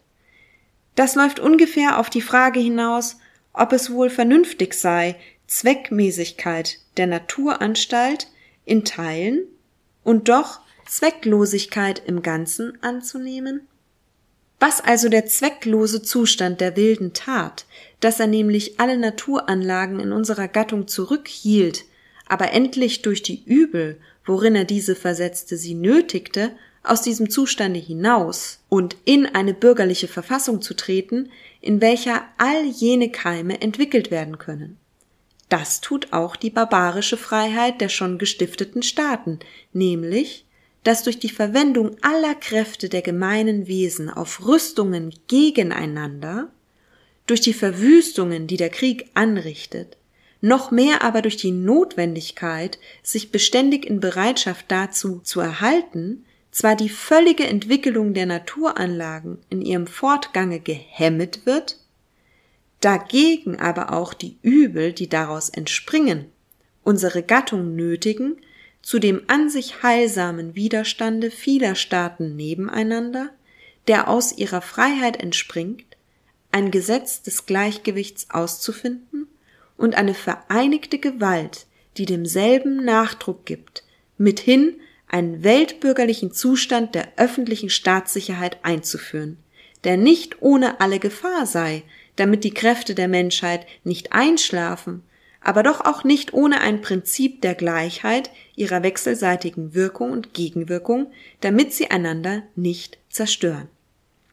Das 0.95 1.17
läuft 1.17 1.41
ungefähr 1.41 1.99
auf 1.99 2.09
die 2.09 2.21
Frage 2.21 2.61
hinaus, 2.61 3.17
ob 3.53 3.73
es 3.73 3.91
wohl 3.91 4.11
vernünftig 4.11 4.75
sei, 4.75 5.17
Zweckmäßigkeit 5.49 6.79
der 6.97 7.09
Naturanstalt 7.09 8.29
in 8.65 8.85
Teilen 8.85 9.45
und 10.03 10.29
doch 10.29 10.61
Zwecklosigkeit 10.87 12.03
im 12.07 12.23
Ganzen 12.23 12.79
anzunehmen? 12.83 13.67
Was 14.61 14.81
also 14.81 15.09
der 15.09 15.27
zwecklose 15.27 16.03
Zustand 16.03 16.61
der 16.61 16.77
wilden 16.77 17.13
Tat, 17.13 17.67
dass 18.01 18.21
er 18.21 18.27
nämlich 18.27 18.81
alle 18.81 18.97
Naturanlagen 18.97 20.01
in 20.01 20.13
unserer 20.13 20.49
Gattung 20.49 20.89
zurückhielt, 20.89 21.85
aber 22.27 22.53
endlich 22.53 23.03
durch 23.03 23.23
die 23.23 23.45
Übel, 23.45 23.99
worin 24.25 24.57
er 24.57 24.65
diese 24.65 24.95
versetzte, 24.95 25.57
sie 25.57 25.75
nötigte, 25.75 26.53
aus 26.83 27.03
diesem 27.03 27.31
Zustande 27.31 27.81
hinaus 27.81 28.61
und 28.69 28.97
in 29.05 29.27
eine 29.27 29.55
bürgerliche 29.55 30.09
Verfassung 30.09 30.63
zu 30.63 30.75
treten, 30.75 31.31
in 31.61 31.81
welcher 31.81 32.23
all 32.37 32.65
jene 32.65 33.11
Keime 33.11 33.61
entwickelt 33.61 34.11
werden 34.11 34.39
können. 34.39 34.79
Das 35.49 35.81
tut 35.81 36.13
auch 36.13 36.37
die 36.37 36.51
barbarische 36.51 37.17
Freiheit 37.17 37.81
der 37.81 37.89
schon 37.89 38.19
gestifteten 38.19 38.83
Staaten, 38.83 39.39
nämlich, 39.73 40.47
dass 40.85 41.03
durch 41.03 41.19
die 41.19 41.29
Verwendung 41.29 41.97
aller 42.03 42.35
Kräfte 42.35 42.89
der 42.89 43.03
gemeinen 43.03 43.67
Wesen 43.67 44.11
auf 44.11 44.47
Rüstungen 44.47 45.15
gegeneinander, 45.29 46.51
durch 47.27 47.41
die 47.41 47.55
Verwüstungen, 47.55 48.47
die 48.47 48.59
der 48.59 48.69
Krieg 48.69 49.11
anrichtet, 49.15 49.97
noch 50.41 50.71
mehr 50.71 51.03
aber 51.03 51.23
durch 51.23 51.39
die 51.39 51.53
Notwendigkeit, 51.53 52.79
sich 53.03 53.33
beständig 53.33 53.87
in 53.87 54.01
Bereitschaft 54.01 54.67
dazu 54.69 55.21
zu 55.25 55.41
erhalten, 55.41 56.27
zwar 56.51 56.77
die 56.77 56.91
völlige 56.91 57.47
Entwicklung 57.47 58.13
der 58.13 58.27
Naturanlagen 58.27 59.39
in 59.49 59.63
ihrem 59.63 59.87
Fortgange 59.87 60.61
gehemmet 60.61 61.47
wird, 61.47 61.79
dagegen 62.85 63.59
aber 63.59 63.93
auch 63.93 64.13
die 64.13 64.37
Übel, 64.43 64.93
die 64.93 65.09
daraus 65.09 65.49
entspringen, 65.49 66.27
unsere 66.83 67.23
Gattung 67.23 67.75
nötigen, 67.75 68.37
zu 68.83 68.99
dem 68.99 69.23
an 69.27 69.49
sich 69.49 69.83
heilsamen 69.83 70.55
Widerstande 70.55 71.31
vieler 71.31 71.77
Staaten 71.77 72.37
nebeneinander, 72.37 73.31
der 73.89 74.09
aus 74.09 74.37
ihrer 74.37 74.61
Freiheit 74.61 75.17
entspringt, 75.17 75.97
ein 76.53 76.71
Gesetz 76.71 77.23
des 77.23 77.47
Gleichgewichts 77.47 78.29
auszufinden 78.29 79.29
und 79.79 79.95
eine 79.95 80.15
vereinigte 80.15 80.99
Gewalt, 80.99 81.67
die 81.97 82.05
demselben 82.05 82.85
Nachdruck 82.85 83.47
gibt, 83.47 83.83
mithin 84.19 84.77
einen 85.09 85.43
weltbürgerlichen 85.43 86.33
Zustand 86.33 86.95
der 86.95 87.09
öffentlichen 87.17 87.71
Staatssicherheit 87.71 88.59
einzuführen, 88.63 89.39
der 89.85 89.97
nicht 89.97 90.43
ohne 90.43 90.81
alle 90.81 90.99
Gefahr 90.99 91.47
sei, 91.47 91.83
damit 92.17 92.45
die 92.45 92.55
Kräfte 92.55 92.95
der 92.95 93.09
Menschheit 93.09 93.67
nicht 93.83 94.13
einschlafen, 94.13 95.03
aber 95.41 95.63
doch 95.63 95.83
auch 95.83 96.05
nicht 96.05 96.33
ohne 96.33 96.61
ein 96.61 96.81
Prinzip 96.81 97.43
der 97.43 97.55
Gleichheit 97.55 98.31
ihrer 98.57 98.83
wechselseitigen 98.83 99.75
Wirkung 99.75 100.11
und 100.11 100.33
Gegenwirkung, 100.33 101.13
damit 101.41 101.75
sie 101.75 101.91
einander 101.91 102.43
nicht 102.57 102.99
zerstören. 103.11 103.69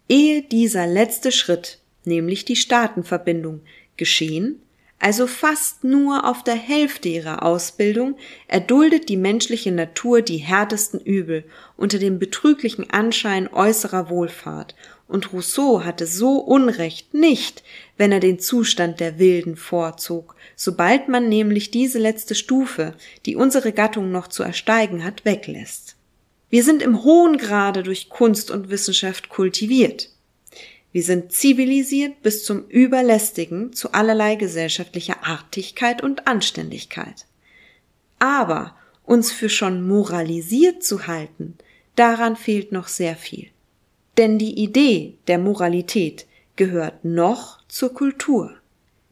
Ehe 0.07 0.41
dieser 0.41 0.87
letzte 0.87 1.31
Schritt, 1.31 1.79
nämlich 2.05 2.45
die 2.45 2.55
Staatenverbindung, 2.55 3.61
geschehen, 3.97 4.61
also 5.01 5.27
fast 5.27 5.83
nur 5.83 6.25
auf 6.25 6.43
der 6.43 6.55
Hälfte 6.55 7.09
ihrer 7.09 7.43
Ausbildung, 7.43 8.15
erduldet 8.47 9.09
die 9.09 9.17
menschliche 9.17 9.71
Natur 9.71 10.21
die 10.21 10.37
härtesten 10.37 10.99
Übel 10.99 11.43
unter 11.75 11.99
dem 11.99 12.19
betrüglichen 12.19 12.89
Anschein 12.89 13.51
äußerer 13.51 14.09
Wohlfahrt 14.09 14.75
und 15.11 15.33
Rousseau 15.33 15.83
hatte 15.83 16.07
so 16.07 16.37
Unrecht 16.37 17.13
nicht, 17.13 17.63
wenn 17.97 18.13
er 18.13 18.21
den 18.21 18.39
Zustand 18.39 19.01
der 19.01 19.19
Wilden 19.19 19.57
vorzog, 19.57 20.35
sobald 20.55 21.09
man 21.09 21.27
nämlich 21.27 21.69
diese 21.69 21.99
letzte 21.99 22.33
Stufe, 22.33 22.93
die 23.25 23.35
unsere 23.35 23.73
Gattung 23.73 24.11
noch 24.11 24.27
zu 24.27 24.41
ersteigen 24.41 25.03
hat, 25.03 25.25
weglässt. 25.25 25.97
Wir 26.49 26.63
sind 26.63 26.81
im 26.81 27.03
hohen 27.03 27.37
Grade 27.37 27.83
durch 27.83 28.09
Kunst 28.09 28.51
und 28.51 28.69
Wissenschaft 28.69 29.27
kultiviert. 29.27 30.09
Wir 30.91 31.03
sind 31.03 31.31
zivilisiert 31.31 32.21
bis 32.21 32.43
zum 32.43 32.67
Überlästigen 32.67 33.71
zu 33.71 33.93
allerlei 33.93 34.35
gesellschaftlicher 34.35 35.23
Artigkeit 35.25 36.03
und 36.03 36.27
Anständigkeit. 36.27 37.25
Aber 38.19 38.75
uns 39.05 39.31
für 39.31 39.49
schon 39.49 39.87
moralisiert 39.87 40.83
zu 40.83 41.07
halten, 41.07 41.57
daran 41.95 42.35
fehlt 42.35 42.71
noch 42.71 42.87
sehr 42.87 43.15
viel. 43.15 43.47
Denn 44.17 44.37
die 44.37 44.59
Idee 44.59 45.15
der 45.27 45.37
Moralität 45.37 46.27
gehört 46.57 47.05
noch 47.05 47.65
zur 47.67 47.93
Kultur. 47.93 48.53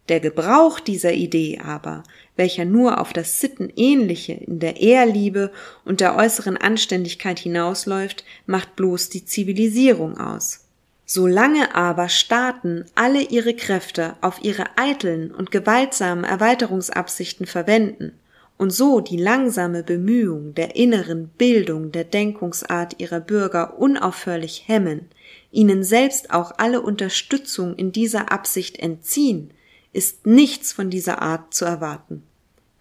Der 0.09 0.19
Gebrauch 0.19 0.79
dieser 0.79 1.13
Idee 1.13 1.59
aber, 1.63 2.03
welcher 2.35 2.65
nur 2.65 2.99
auf 2.99 3.13
das 3.13 3.39
Sittenähnliche 3.39 4.33
in 4.33 4.59
der 4.59 4.81
Ehrliebe 4.81 5.51
und 5.85 6.01
der 6.01 6.15
äußeren 6.15 6.57
Anständigkeit 6.57 7.39
hinausläuft, 7.39 8.25
macht 8.45 8.75
bloß 8.75 9.09
die 9.09 9.23
Zivilisierung 9.23 10.17
aus. 10.17 10.68
Solange 11.11 11.73
aber 11.73 12.07
Staaten 12.07 12.85
alle 12.93 13.23
ihre 13.23 13.55
Kräfte 13.55 14.15
auf 14.21 14.43
ihre 14.43 14.65
eiteln 14.77 15.31
und 15.31 15.49
gewaltsamen 15.49 16.23
Erweiterungsabsichten 16.23 17.47
verwenden 17.47 18.11
und 18.59 18.69
so 18.69 18.99
die 18.99 19.17
langsame 19.17 19.81
Bemühung 19.81 20.53
der 20.53 20.75
inneren 20.75 21.29
Bildung 21.29 21.91
der 21.91 22.03
Denkungsart 22.03 22.99
ihrer 22.99 23.21
Bürger 23.21 23.79
unaufhörlich 23.79 24.65
hemmen, 24.67 25.09
ihnen 25.51 25.83
selbst 25.83 26.29
auch 26.29 26.51
alle 26.59 26.81
Unterstützung 26.81 27.73
in 27.73 27.91
dieser 27.91 28.31
Absicht 28.31 28.77
entziehen, 28.77 29.49
ist 29.91 30.27
nichts 30.27 30.73
von 30.73 30.91
dieser 30.91 31.23
Art 31.23 31.55
zu 31.55 31.65
erwarten. 31.65 32.21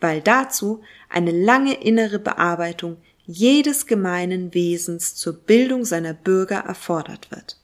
weil 0.01 0.21
dazu 0.21 0.83
eine 1.09 1.33
lange 1.33 1.83
innere 1.83 2.19
Bearbeitung 2.19 2.99
jedes 3.25 3.87
gemeinen 3.87 4.53
Wesens 4.53 5.15
zur 5.15 5.33
Bildung 5.33 5.87
seiner 5.87 6.13
Bürger 6.13 6.59
erfordert 6.59 7.31
wird. 7.31 7.58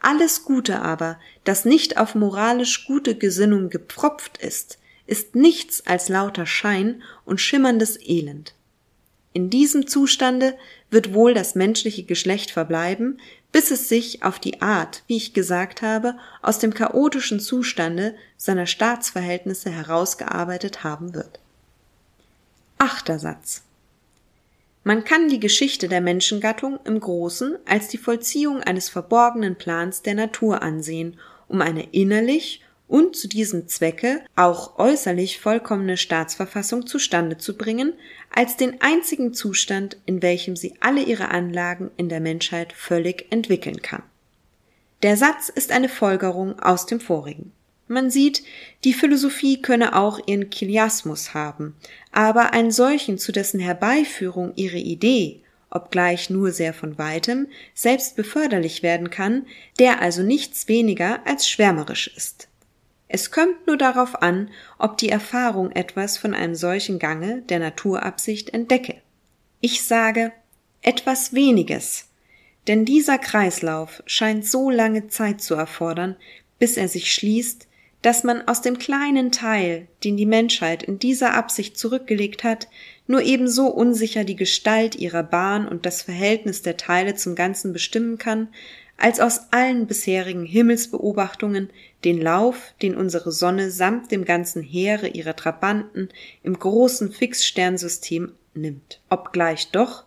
Alles 0.00 0.44
Gute 0.44 0.80
aber, 0.80 1.18
das 1.44 1.64
nicht 1.64 1.96
auf 1.96 2.14
moralisch 2.14 2.86
gute 2.86 3.16
Gesinnung 3.16 3.68
gepfropft 3.68 4.38
ist, 4.38 4.78
ist 5.06 5.34
nichts 5.34 5.86
als 5.86 6.08
lauter 6.08 6.46
Schein 6.46 7.02
und 7.24 7.40
schimmerndes 7.40 7.98
Elend. 8.00 8.54
In 9.32 9.50
diesem 9.50 9.86
Zustande 9.86 10.56
wird 10.90 11.14
wohl 11.14 11.34
das 11.34 11.54
menschliche 11.54 12.04
Geschlecht 12.04 12.50
verbleiben, 12.50 13.20
bis 13.52 13.70
es 13.70 13.88
sich 13.88 14.22
auf 14.22 14.38
die 14.38 14.62
Art, 14.62 15.02
wie 15.06 15.16
ich 15.16 15.32
gesagt 15.32 15.82
habe, 15.82 16.16
aus 16.42 16.58
dem 16.58 16.74
chaotischen 16.74 17.40
Zustande 17.40 18.14
seiner 18.36 18.66
Staatsverhältnisse 18.66 19.70
herausgearbeitet 19.70 20.84
haben 20.84 21.14
wird. 21.14 21.40
Achter 22.78 23.18
Satz. 23.18 23.62
Man 24.84 25.04
kann 25.04 25.28
die 25.28 25.40
Geschichte 25.40 25.88
der 25.88 26.00
Menschengattung 26.00 26.78
im 26.84 27.00
Großen 27.00 27.58
als 27.66 27.88
die 27.88 27.98
Vollziehung 27.98 28.62
eines 28.62 28.88
verborgenen 28.88 29.56
Plans 29.56 30.02
der 30.02 30.14
Natur 30.14 30.62
ansehen, 30.62 31.18
um 31.48 31.60
eine 31.60 31.82
innerlich 31.92 32.62
und 32.88 33.16
zu 33.16 33.28
diesem 33.28 33.68
Zwecke 33.68 34.22
auch 34.34 34.78
äußerlich 34.78 35.40
vollkommene 35.40 35.96
Staatsverfassung 35.96 36.86
zustande 36.86 37.36
zu 37.36 37.56
bringen, 37.56 37.92
als 38.34 38.56
den 38.56 38.80
einzigen 38.80 39.34
Zustand, 39.34 39.98
in 40.06 40.22
welchem 40.22 40.56
sie 40.56 40.74
alle 40.80 41.02
ihre 41.02 41.28
Anlagen 41.28 41.90
in 41.96 42.08
der 42.08 42.20
Menschheit 42.20 42.72
völlig 42.72 43.26
entwickeln 43.30 43.82
kann. 43.82 44.02
Der 45.02 45.16
Satz 45.16 45.48
ist 45.48 45.70
eine 45.70 45.88
Folgerung 45.88 46.58
aus 46.58 46.86
dem 46.86 46.98
vorigen. 46.98 47.52
Man 47.88 48.10
sieht, 48.10 48.42
die 48.84 48.92
Philosophie 48.92 49.62
könne 49.62 49.96
auch 49.96 50.20
ihren 50.26 50.50
Kiliasmus 50.50 51.32
haben, 51.32 51.74
aber 52.12 52.52
einen 52.52 52.70
solchen, 52.70 53.18
zu 53.18 53.32
dessen 53.32 53.60
Herbeiführung 53.60 54.52
ihre 54.56 54.76
Idee, 54.76 55.40
obgleich 55.70 56.30
nur 56.30 56.52
sehr 56.52 56.74
von 56.74 56.98
weitem, 56.98 57.48
selbst 57.74 58.14
beförderlich 58.14 58.82
werden 58.82 59.10
kann, 59.10 59.46
der 59.78 60.02
also 60.02 60.22
nichts 60.22 60.68
weniger 60.68 61.26
als 61.26 61.48
schwärmerisch 61.48 62.08
ist. 62.14 62.48
Es 63.08 63.30
kommt 63.30 63.66
nur 63.66 63.78
darauf 63.78 64.22
an, 64.22 64.50
ob 64.78 64.98
die 64.98 65.08
Erfahrung 65.08 65.72
etwas 65.72 66.18
von 66.18 66.34
einem 66.34 66.54
solchen 66.54 66.98
Gange 66.98 67.42
der 67.48 67.58
Naturabsicht 67.58 68.50
entdecke. 68.50 69.00
Ich 69.60 69.82
sage 69.82 70.32
etwas 70.82 71.32
weniges, 71.32 72.08
denn 72.66 72.84
dieser 72.84 73.16
Kreislauf 73.16 74.02
scheint 74.04 74.46
so 74.46 74.68
lange 74.68 75.08
Zeit 75.08 75.40
zu 75.40 75.54
erfordern, 75.54 76.16
bis 76.58 76.76
er 76.76 76.88
sich 76.88 77.12
schließt, 77.12 77.67
dass 78.02 78.22
man 78.22 78.46
aus 78.46 78.62
dem 78.62 78.78
kleinen 78.78 79.32
Teil, 79.32 79.88
den 80.04 80.16
die 80.16 80.26
Menschheit 80.26 80.82
in 80.82 80.98
dieser 80.98 81.34
Absicht 81.34 81.76
zurückgelegt 81.76 82.44
hat, 82.44 82.68
nur 83.06 83.22
ebenso 83.22 83.66
unsicher 83.66 84.24
die 84.24 84.36
Gestalt 84.36 84.94
ihrer 84.94 85.22
Bahn 85.22 85.66
und 85.66 85.84
das 85.84 86.02
Verhältnis 86.02 86.62
der 86.62 86.76
Teile 86.76 87.14
zum 87.16 87.34
Ganzen 87.34 87.72
bestimmen 87.72 88.18
kann, 88.18 88.48
als 88.96 89.20
aus 89.20 89.52
allen 89.52 89.86
bisherigen 89.86 90.44
Himmelsbeobachtungen 90.44 91.70
den 92.04 92.20
Lauf, 92.20 92.74
den 92.82 92.96
unsere 92.96 93.32
Sonne 93.32 93.70
samt 93.70 94.10
dem 94.10 94.24
ganzen 94.24 94.62
Heere 94.62 95.08
ihrer 95.08 95.36
Trabanten 95.36 96.08
im 96.42 96.58
großen 96.58 97.12
Fixsternsystem 97.12 98.32
nimmt, 98.54 99.00
obgleich 99.08 99.70
doch 99.70 100.04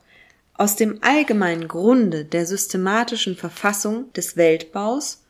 aus 0.53 0.75
dem 0.75 0.99
allgemeinen 1.01 1.67
Grunde 1.67 2.25
der 2.25 2.45
systematischen 2.45 3.35
Verfassung 3.35 4.11
des 4.13 4.37
Weltbaus 4.37 5.20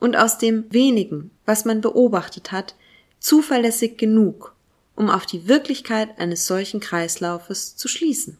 und 0.00 0.16
aus 0.16 0.38
dem 0.38 0.64
wenigen, 0.72 1.30
was 1.46 1.64
man 1.64 1.80
beobachtet 1.80 2.50
hat, 2.50 2.74
zuverlässig 3.20 3.98
genug, 3.98 4.54
um 4.96 5.08
auf 5.08 5.26
die 5.26 5.46
Wirklichkeit 5.46 6.18
eines 6.18 6.46
solchen 6.46 6.80
Kreislaufes 6.80 7.76
zu 7.76 7.86
schließen. 7.86 8.38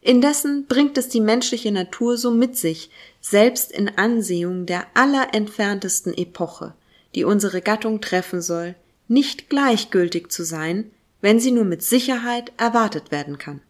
Indessen 0.00 0.66
bringt 0.66 0.96
es 0.98 1.08
die 1.08 1.20
menschliche 1.20 1.72
Natur 1.72 2.16
so 2.16 2.30
mit 2.30 2.56
sich, 2.56 2.90
selbst 3.20 3.72
in 3.72 3.88
Ansehung 3.88 4.64
der 4.64 4.86
allerentferntesten 4.94 6.16
Epoche, 6.16 6.74
die 7.14 7.24
unsere 7.24 7.60
Gattung 7.60 8.00
treffen 8.00 8.40
soll, 8.40 8.76
nicht 9.08 9.50
gleichgültig 9.50 10.30
zu 10.30 10.44
sein, 10.44 10.90
wenn 11.20 11.40
sie 11.40 11.50
nur 11.50 11.64
mit 11.64 11.82
Sicherheit 11.82 12.52
erwartet 12.56 13.10
werden 13.10 13.38
kann. 13.38 13.60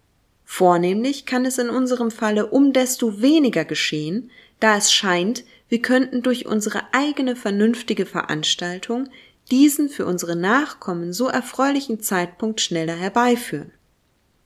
Vornehmlich 0.44 1.26
kann 1.26 1.44
es 1.44 1.58
in 1.58 1.70
unserem 1.70 2.10
Falle 2.10 2.46
um 2.46 2.72
desto 2.72 3.20
weniger 3.20 3.64
geschehen, 3.64 4.30
da 4.60 4.76
es 4.76 4.92
scheint, 4.92 5.44
wir 5.68 5.83
könnten 5.83 6.22
durch 6.22 6.46
unsere 6.46 6.83
eigene 6.92 7.37
vernünftige 7.37 8.07
Veranstaltung 8.07 9.09
diesen 9.50 9.88
für 9.88 10.07
unsere 10.07 10.37
Nachkommen 10.37 11.12
so 11.12 11.29
erfreulichen 11.29 12.00
Zeitpunkt 12.00 12.61
schneller 12.61 12.96
herbeiführen. 12.96 13.72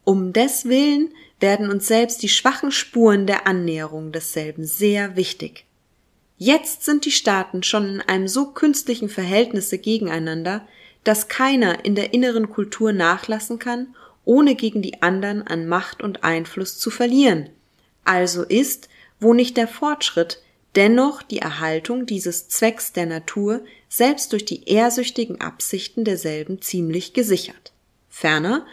Um 0.05 0.33
deswillen 0.33 1.11
werden 1.41 1.71
uns 1.71 1.87
selbst 1.87 2.23
die 2.23 2.29
schwachen 2.29 2.71
Spuren 2.73 3.27
der 3.27 3.47
Annäherung 3.47 4.13
desselben 4.13 4.65
sehr 4.65 5.17
wichtig. 5.17 5.67
Jetzt 6.37 6.85
sind 6.85 7.05
die 7.05 7.11
Staaten 7.11 7.63
schon 7.63 7.87
in 7.87 8.01
einem 8.01 8.27
so 8.27 8.47
künstlichen 8.53 9.11
Verhältnisse 9.11 9.79
gegeneinander, 9.79 10.67
dass 11.05 11.29
keiner 11.29 11.85
in 11.85 11.95
der 11.95 12.15
inneren 12.15 12.51
Kultur 12.51 12.93
nachlassen 12.93 13.59
kann, 13.59 13.95
ohne 14.25 14.55
gegen 14.55 14.83
die 14.83 15.03
anderen 15.03 15.47
an 15.47 15.67
Macht 15.67 16.03
und 16.03 16.25
Einfluss 16.25 16.79
zu 16.79 16.91
verlieren. 16.91 17.51
Also 18.05 18.43
ist, 18.43 18.89
wo 19.19 19.35
nicht 19.35 19.57
der 19.57 19.69
Fortschritt, 19.69 20.43
dennoch 20.77 21.23
die 21.23 21.39
Erhaltung 21.39 22.07
dieses 22.07 22.49
Zwecks 22.49 22.93
der 22.93 23.07
Natur 23.07 23.63
selbst 23.89 24.33
durch 24.33 24.45
die 24.45 24.69
ehrsüchtigen 24.69 25.41
Absichten 25.41 26.05
derselben 26.05 26.63
ziemlich 26.63 27.13
gesichert. 27.13 27.73
Ferner 28.09 28.67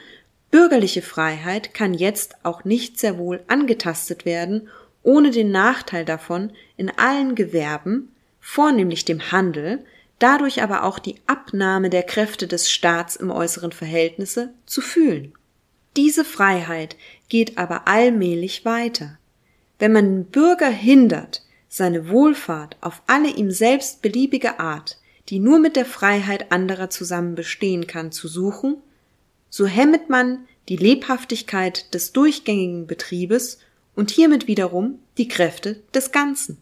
Bürgerliche 0.49 1.01
Freiheit 1.01 1.73
kann 1.73 1.93
jetzt 1.93 2.35
auch 2.43 2.63
nicht 2.63 2.99
sehr 2.99 3.17
wohl 3.17 3.43
angetastet 3.47 4.25
werden, 4.25 4.69
ohne 5.03 5.31
den 5.31 5.51
Nachteil 5.51 6.05
davon 6.05 6.51
in 6.77 6.89
allen 6.89 7.35
Gewerben, 7.35 8.13
vornehmlich 8.39 9.03
dem 9.03 9.31
Handel, 9.31 9.83
dadurch 10.19 10.63
aber 10.63 10.83
auch 10.83 10.99
die 10.99 11.15
Abnahme 11.27 11.89
der 11.89 12.03
Kräfte 12.03 12.47
des 12.47 12.71
Staats 12.71 13.15
im 13.15 13.29
äußeren 13.29 13.71
Verhältnisse 13.71 14.53
zu 14.65 14.81
fühlen. 14.81 15.33
Diese 15.97 16.23
Freiheit 16.23 16.95
geht 17.29 17.57
aber 17.57 17.87
allmählich 17.87 18.65
weiter. 18.65 19.17
Wenn 19.79 19.91
man 19.91 20.25
Bürger 20.25 20.69
hindert, 20.69 21.43
seine 21.77 22.09
Wohlfahrt 22.09 22.75
auf 22.81 23.01
alle 23.07 23.29
ihm 23.29 23.51
selbst 23.51 24.01
beliebige 24.01 24.59
Art, 24.59 24.97
die 25.29 25.39
nur 25.39 25.59
mit 25.59 25.75
der 25.75 25.85
Freiheit 25.85 26.51
anderer 26.51 26.89
zusammen 26.89 27.35
bestehen 27.35 27.87
kann, 27.87 28.11
zu 28.11 28.27
suchen, 28.27 28.77
so 29.49 29.65
hemmet 29.65 30.09
man 30.09 30.39
die 30.69 30.75
Lebhaftigkeit 30.75 31.93
des 31.93 32.11
durchgängigen 32.11 32.87
Betriebes 32.87 33.59
und 33.95 34.11
hiermit 34.11 34.47
wiederum 34.47 34.99
die 35.17 35.27
Kräfte 35.27 35.81
des 35.93 36.11
Ganzen. 36.11 36.57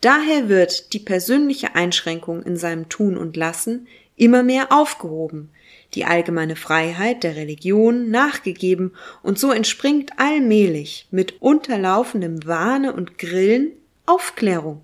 Daher 0.00 0.48
wird 0.48 0.94
die 0.94 0.98
persönliche 0.98 1.74
Einschränkung 1.74 2.42
in 2.42 2.56
seinem 2.56 2.88
Tun 2.88 3.18
und 3.18 3.36
Lassen 3.36 3.86
immer 4.16 4.42
mehr 4.42 4.72
aufgehoben, 4.72 5.50
die 5.94 6.04
allgemeine 6.04 6.56
Freiheit 6.56 7.22
der 7.22 7.36
Religion 7.36 8.10
nachgegeben 8.10 8.92
und 9.22 9.38
so 9.38 9.52
entspringt 9.52 10.12
allmählich 10.18 11.06
mit 11.10 11.42
unterlaufendem 11.42 12.46
Wahne 12.46 12.92
und 12.92 13.18
Grillen 13.18 13.72
Aufklärung 14.06 14.82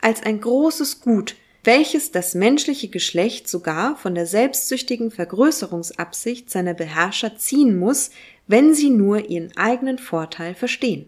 als 0.00 0.22
ein 0.22 0.40
großes 0.40 1.00
Gut, 1.00 1.36
welches 1.64 2.10
das 2.10 2.34
menschliche 2.34 2.88
Geschlecht 2.88 3.48
sogar 3.48 3.96
von 3.96 4.14
der 4.14 4.26
selbstsüchtigen 4.26 5.10
Vergrößerungsabsicht 5.10 6.48
seiner 6.50 6.74
Beherrscher 6.74 7.36
ziehen 7.36 7.78
muss, 7.78 8.10
wenn 8.46 8.74
sie 8.74 8.90
nur 8.90 9.28
ihren 9.28 9.56
eigenen 9.56 9.98
Vorteil 9.98 10.54
verstehen. 10.54 11.06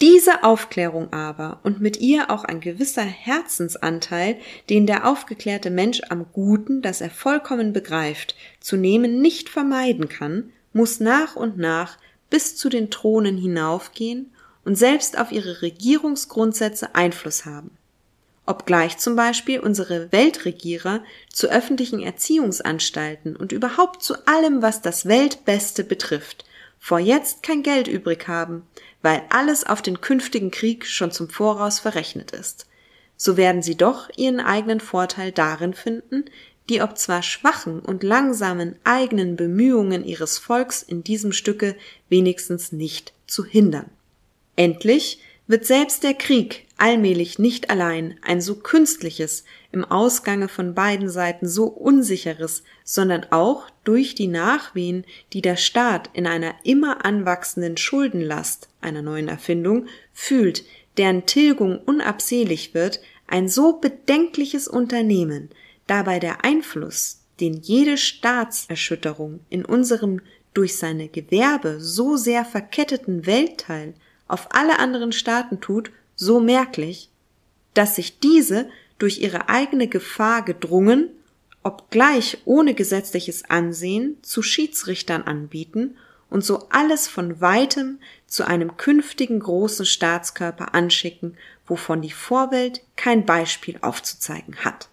Diese 0.00 0.42
Aufklärung 0.42 1.12
aber 1.12 1.60
und 1.62 1.80
mit 1.80 2.00
ihr 2.00 2.30
auch 2.30 2.44
ein 2.44 2.60
gewisser 2.60 3.02
Herzensanteil, 3.02 4.36
den 4.70 4.86
der 4.86 5.06
aufgeklärte 5.06 5.70
Mensch 5.70 6.00
am 6.08 6.26
Guten, 6.32 6.82
das 6.82 7.00
er 7.00 7.10
vollkommen 7.10 7.72
begreift, 7.72 8.34
zu 8.58 8.76
nehmen 8.76 9.20
nicht 9.20 9.48
vermeiden 9.48 10.08
kann, 10.08 10.50
muss 10.72 10.98
nach 10.98 11.36
und 11.36 11.58
nach 11.58 11.98
bis 12.30 12.56
zu 12.56 12.68
den 12.68 12.90
Thronen 12.90 13.36
hinaufgehen 13.36 14.32
und 14.64 14.76
selbst 14.76 15.18
auf 15.18 15.32
ihre 15.32 15.62
Regierungsgrundsätze 15.62 16.94
Einfluss 16.94 17.44
haben 17.44 17.76
obgleich 18.46 18.98
zum 18.98 19.16
Beispiel 19.16 19.60
unsere 19.60 20.10
Weltregierer 20.10 21.02
zu 21.32 21.48
öffentlichen 21.48 22.00
Erziehungsanstalten 22.00 23.36
und 23.36 23.52
überhaupt 23.52 24.02
zu 24.02 24.26
allem, 24.26 24.62
was 24.62 24.82
das 24.82 25.06
Weltbeste 25.06 25.84
betrifft, 25.84 26.44
vor 26.78 26.98
jetzt 26.98 27.42
kein 27.42 27.62
Geld 27.62 27.86
übrig 27.86 28.26
haben, 28.26 28.66
weil 29.00 29.22
alles 29.30 29.64
auf 29.64 29.82
den 29.82 30.00
künftigen 30.00 30.50
Krieg 30.50 30.86
schon 30.86 31.12
zum 31.12 31.28
Voraus 31.28 31.78
verrechnet 31.78 32.32
ist. 32.32 32.66
So 33.16 33.36
werden 33.36 33.62
sie 33.62 33.76
doch 33.76 34.10
ihren 34.16 34.40
eigenen 34.40 34.80
Vorteil 34.80 35.30
darin 35.30 35.74
finden, 35.74 36.24
die 36.68 36.82
ob 36.82 36.98
zwar 36.98 37.22
schwachen 37.22 37.80
und 37.80 38.02
langsamen 38.02 38.76
eigenen 38.82 39.36
Bemühungen 39.36 40.04
ihres 40.04 40.38
Volks 40.38 40.82
in 40.82 41.04
diesem 41.04 41.32
Stücke 41.32 41.76
wenigstens 42.08 42.72
nicht 42.72 43.12
zu 43.26 43.44
hindern. 43.44 43.90
Endlich 44.56 45.20
wird 45.46 45.66
selbst 45.66 46.02
der 46.02 46.14
Krieg 46.14 46.66
allmählich 46.76 47.38
nicht 47.38 47.70
allein 47.70 48.18
ein 48.22 48.40
so 48.40 48.56
künstliches, 48.56 49.44
im 49.70 49.84
Ausgange 49.84 50.48
von 50.48 50.74
beiden 50.74 51.08
Seiten 51.08 51.46
so 51.46 51.66
unsicheres, 51.66 52.62
sondern 52.84 53.26
auch 53.30 53.70
durch 53.84 54.14
die 54.14 54.26
Nachwehen, 54.26 55.04
die 55.32 55.42
der 55.42 55.56
Staat 55.56 56.10
in 56.12 56.26
einer 56.26 56.54
immer 56.64 57.04
anwachsenden 57.04 57.76
Schuldenlast 57.76 58.68
einer 58.80 59.02
neuen 59.02 59.28
Erfindung 59.28 59.86
fühlt, 60.12 60.64
deren 60.96 61.24
Tilgung 61.24 61.78
unabsehlich 61.78 62.74
wird, 62.74 63.00
ein 63.26 63.48
so 63.48 63.74
bedenkliches 63.74 64.68
Unternehmen, 64.68 65.50
dabei 65.86 66.18
der 66.18 66.44
Einfluss, 66.44 67.20
den 67.40 67.54
jede 67.54 67.96
Staatserschütterung 67.96 69.40
in 69.48 69.64
unserem 69.64 70.20
durch 70.52 70.76
seine 70.76 71.08
Gewerbe 71.08 71.80
so 71.80 72.16
sehr 72.16 72.44
verketteten 72.44 73.24
Weltteil 73.24 73.94
auf 74.32 74.54
alle 74.54 74.78
anderen 74.78 75.12
Staaten 75.12 75.60
tut, 75.60 75.90
so 76.16 76.40
merklich, 76.40 77.10
dass 77.74 77.96
sich 77.96 78.18
diese 78.18 78.68
durch 78.98 79.18
ihre 79.18 79.48
eigene 79.48 79.88
Gefahr 79.88 80.42
gedrungen, 80.42 81.10
obgleich 81.62 82.38
ohne 82.44 82.74
gesetzliches 82.74 83.48
Ansehen, 83.48 84.16
zu 84.22 84.42
Schiedsrichtern 84.42 85.22
anbieten 85.22 85.96
und 86.30 86.44
so 86.44 86.68
alles 86.70 87.08
von 87.08 87.42
weitem 87.42 87.98
zu 88.26 88.46
einem 88.46 88.78
künftigen 88.78 89.38
großen 89.38 89.84
Staatskörper 89.84 90.74
anschicken, 90.74 91.36
wovon 91.66 92.00
die 92.00 92.10
Vorwelt 92.10 92.80
kein 92.96 93.26
Beispiel 93.26 93.78
aufzuzeigen 93.82 94.56
hat. 94.64 94.88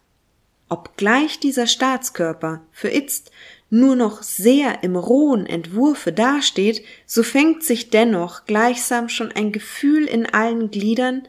Obgleich 0.67 1.39
dieser 1.39 1.65
Staatskörper 1.65 2.61
für 2.71 2.89
itzt 2.89 3.31
nur 3.69 3.95
noch 3.95 4.23
sehr 4.23 4.83
im 4.83 4.95
rohen 4.95 5.45
Entwurfe 5.45 6.11
dasteht, 6.11 6.83
so 7.05 7.23
fängt 7.23 7.63
sich 7.63 7.89
dennoch 7.89 8.45
gleichsam 8.45 9.09
schon 9.09 9.31
ein 9.31 9.51
Gefühl 9.51 10.05
in 10.05 10.25
allen 10.25 10.71
Gliedern, 10.71 11.23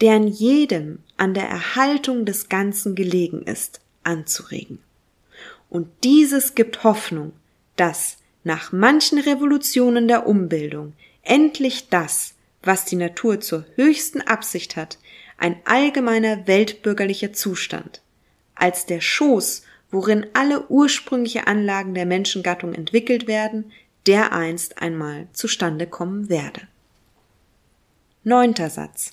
deren 0.00 0.26
jedem 0.26 0.98
an 1.16 1.34
der 1.34 1.48
Erhaltung 1.48 2.24
des 2.24 2.48
Ganzen 2.48 2.94
gelegen 2.94 3.42
ist, 3.42 3.80
anzuregen. 4.02 4.78
Und 5.70 5.88
dieses 6.04 6.54
gibt 6.54 6.84
Hoffnung, 6.84 7.32
dass 7.76 8.18
nach 8.44 8.72
manchen 8.72 9.18
Revolutionen 9.18 10.08
der 10.08 10.26
Umbildung 10.26 10.92
endlich 11.22 11.88
das, 11.88 12.34
was 12.62 12.84
die 12.84 12.96
Natur 12.96 13.40
zur 13.40 13.64
höchsten 13.74 14.20
Absicht 14.20 14.76
hat, 14.76 14.98
ein 15.38 15.56
allgemeiner 15.64 16.46
weltbürgerlicher 16.46 17.32
Zustand, 17.32 18.00
als 18.54 18.86
der 18.86 19.00
Schoß, 19.00 19.62
worin 19.90 20.26
alle 20.34 20.68
ursprüngliche 20.68 21.46
Anlagen 21.46 21.94
der 21.94 22.06
Menschengattung 22.06 22.74
entwickelt 22.74 23.26
werden, 23.26 23.72
dereinst 24.06 24.80
einmal 24.80 25.28
zustande 25.32 25.86
kommen 25.86 26.28
werde. 26.28 26.62
Neunter 28.24 28.70
Satz. 28.70 29.12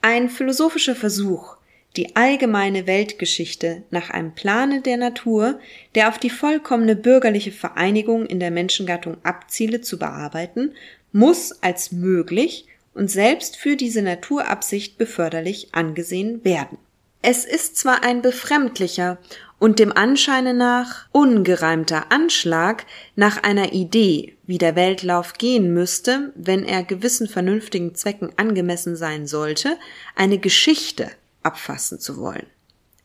Ein 0.00 0.28
philosophischer 0.28 0.94
Versuch, 0.94 1.56
die 1.96 2.16
allgemeine 2.16 2.86
Weltgeschichte 2.86 3.82
nach 3.90 4.10
einem 4.10 4.34
Plane 4.34 4.82
der 4.82 4.96
Natur, 4.96 5.58
der 5.94 6.08
auf 6.08 6.18
die 6.18 6.30
vollkommene 6.30 6.96
bürgerliche 6.96 7.52
Vereinigung 7.52 8.26
in 8.26 8.40
der 8.40 8.50
Menschengattung 8.50 9.16
abziele, 9.24 9.80
zu 9.80 9.98
bearbeiten, 9.98 10.74
muss 11.12 11.62
als 11.62 11.92
möglich 11.92 12.66
und 12.94 13.10
selbst 13.10 13.56
für 13.56 13.76
diese 13.76 14.02
Naturabsicht 14.02 14.98
beförderlich 14.98 15.68
angesehen 15.72 16.44
werden. 16.44 16.78
Es 17.20 17.44
ist 17.44 17.76
zwar 17.76 18.04
ein 18.04 18.22
befremdlicher 18.22 19.18
und 19.58 19.80
dem 19.80 19.92
Anscheine 19.92 20.54
nach 20.54 21.06
ungereimter 21.10 22.12
Anschlag 22.12 22.86
nach 23.16 23.42
einer 23.42 23.72
Idee, 23.72 24.36
wie 24.46 24.58
der 24.58 24.76
Weltlauf 24.76 25.34
gehen 25.34 25.74
müsste, 25.74 26.32
wenn 26.36 26.64
er 26.64 26.84
gewissen 26.84 27.28
vernünftigen 27.28 27.94
Zwecken 27.94 28.32
angemessen 28.36 28.94
sein 28.94 29.26
sollte, 29.26 29.76
eine 30.14 30.38
Geschichte 30.38 31.10
abfassen 31.42 31.98
zu 31.98 32.18
wollen. 32.18 32.46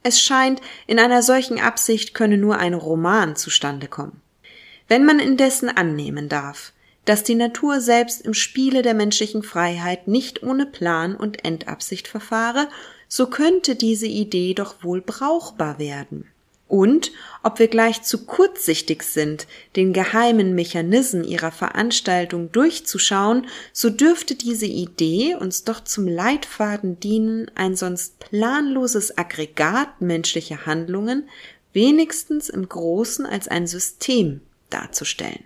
Es 0.03 0.21
scheint, 0.21 0.61
in 0.85 0.99
einer 0.99 1.23
solchen 1.23 1.59
Absicht 1.59 2.13
könne 2.13 2.37
nur 2.37 2.57
ein 2.57 2.73
Roman 2.73 3.35
zustande 3.35 3.87
kommen. 3.87 4.21
Wenn 4.87 5.05
man 5.05 5.19
indessen 5.19 5.69
annehmen 5.69 6.29
darf, 6.29 6.73
dass 7.05 7.23
die 7.23 7.35
Natur 7.35 7.81
selbst 7.81 8.21
im 8.21 8.33
Spiele 8.33 8.81
der 8.81 8.93
menschlichen 8.93 9.43
Freiheit 9.43 10.07
nicht 10.07 10.43
ohne 10.43 10.65
Plan 10.65 11.15
und 11.15 11.43
Endabsicht 11.43 12.07
verfahre, 12.07 12.67
so 13.15 13.27
könnte 13.27 13.75
diese 13.75 14.07
Idee 14.07 14.55
doch 14.55 14.83
wohl 14.83 14.99
brauchbar 14.99 15.77
werden. 15.77 16.25
Und 16.67 17.11
ob 17.43 17.59
wir 17.59 17.67
gleich 17.67 18.01
zu 18.01 18.25
kurzsichtig 18.25 19.03
sind, 19.03 19.45
den 19.75 19.93
geheimen 19.93 20.55
Mechanismen 20.55 21.23
ihrer 21.23 21.51
Veranstaltung 21.51 22.51
durchzuschauen, 22.51 23.45
so 23.71 23.91
dürfte 23.91 24.33
diese 24.33 24.65
Idee 24.65 25.35
uns 25.35 25.63
doch 25.63 25.83
zum 25.83 26.07
Leitfaden 26.07 26.99
dienen, 26.99 27.51
ein 27.53 27.75
sonst 27.75 28.17
planloses 28.17 29.15
Aggregat 29.15 30.01
menschlicher 30.01 30.65
Handlungen 30.65 31.29
wenigstens 31.71 32.49
im 32.49 32.67
Großen 32.67 33.27
als 33.27 33.47
ein 33.47 33.67
System 33.67 34.41
darzustellen. 34.71 35.43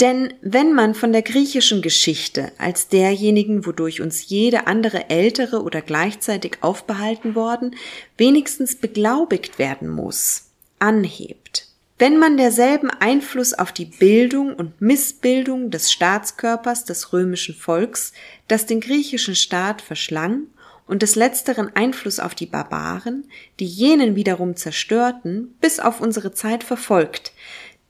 Denn 0.00 0.34
wenn 0.42 0.72
man 0.72 0.94
von 0.94 1.12
der 1.12 1.22
griechischen 1.22 1.80
Geschichte 1.80 2.50
als 2.58 2.88
derjenigen, 2.88 3.64
wodurch 3.64 4.00
uns 4.00 4.28
jede 4.28 4.66
andere 4.66 5.08
ältere 5.08 5.62
oder 5.62 5.82
gleichzeitig 5.82 6.58
aufbehalten 6.62 7.36
worden, 7.36 7.76
wenigstens 8.16 8.74
beglaubigt 8.74 9.58
werden 9.60 9.88
muss, 9.88 10.50
anhebt, 10.80 11.68
wenn 11.98 12.18
man 12.18 12.36
derselben 12.36 12.90
Einfluss 12.90 13.54
auf 13.54 13.70
die 13.70 13.84
Bildung 13.84 14.54
und 14.54 14.80
Missbildung 14.80 15.70
des 15.70 15.92
Staatskörpers 15.92 16.84
des 16.84 17.12
römischen 17.12 17.54
Volks, 17.54 18.12
das 18.48 18.66
den 18.66 18.80
griechischen 18.80 19.36
Staat 19.36 19.80
verschlang, 19.80 20.48
und 20.86 21.02
des 21.02 21.14
letzteren 21.14 21.74
Einfluss 21.74 22.20
auf 22.20 22.34
die 22.34 22.46
Barbaren, 22.46 23.24
die 23.58 23.64
jenen 23.64 24.16
wiederum 24.16 24.54
zerstörten, 24.54 25.54
bis 25.60 25.80
auf 25.80 26.00
unsere 26.00 26.32
Zeit 26.32 26.62
verfolgt, 26.62 27.32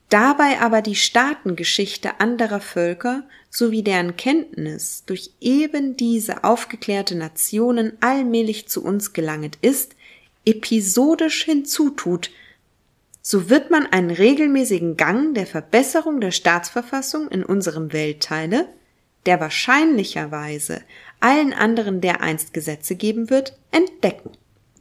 dabei 0.08 0.60
aber 0.60 0.82
die 0.82 0.96
Staatengeschichte 0.96 2.20
anderer 2.20 2.60
Völker 2.60 3.24
sowie 3.50 3.82
deren 3.82 4.16
Kenntnis 4.16 5.04
durch 5.06 5.30
eben 5.40 5.96
diese 5.96 6.44
aufgeklärte 6.44 7.14
Nationen 7.16 7.92
allmählich 8.00 8.68
zu 8.68 8.84
uns 8.84 9.12
gelanget 9.12 9.58
ist, 9.60 9.94
episodisch 10.44 11.44
hinzutut, 11.44 12.30
so 13.26 13.48
wird 13.48 13.70
man 13.70 13.86
einen 13.86 14.10
regelmäßigen 14.10 14.98
Gang 14.98 15.34
der 15.34 15.46
Verbesserung 15.46 16.20
der 16.20 16.30
Staatsverfassung 16.30 17.28
in 17.28 17.42
unserem 17.42 17.92
Weltteile, 17.92 18.68
der 19.24 19.40
wahrscheinlicherweise 19.40 20.82
allen 21.20 21.54
anderen 21.54 22.02
dereinst 22.02 22.52
Gesetze 22.52 22.96
geben 22.96 23.30
wird, 23.30 23.56
entdecken. 23.70 24.32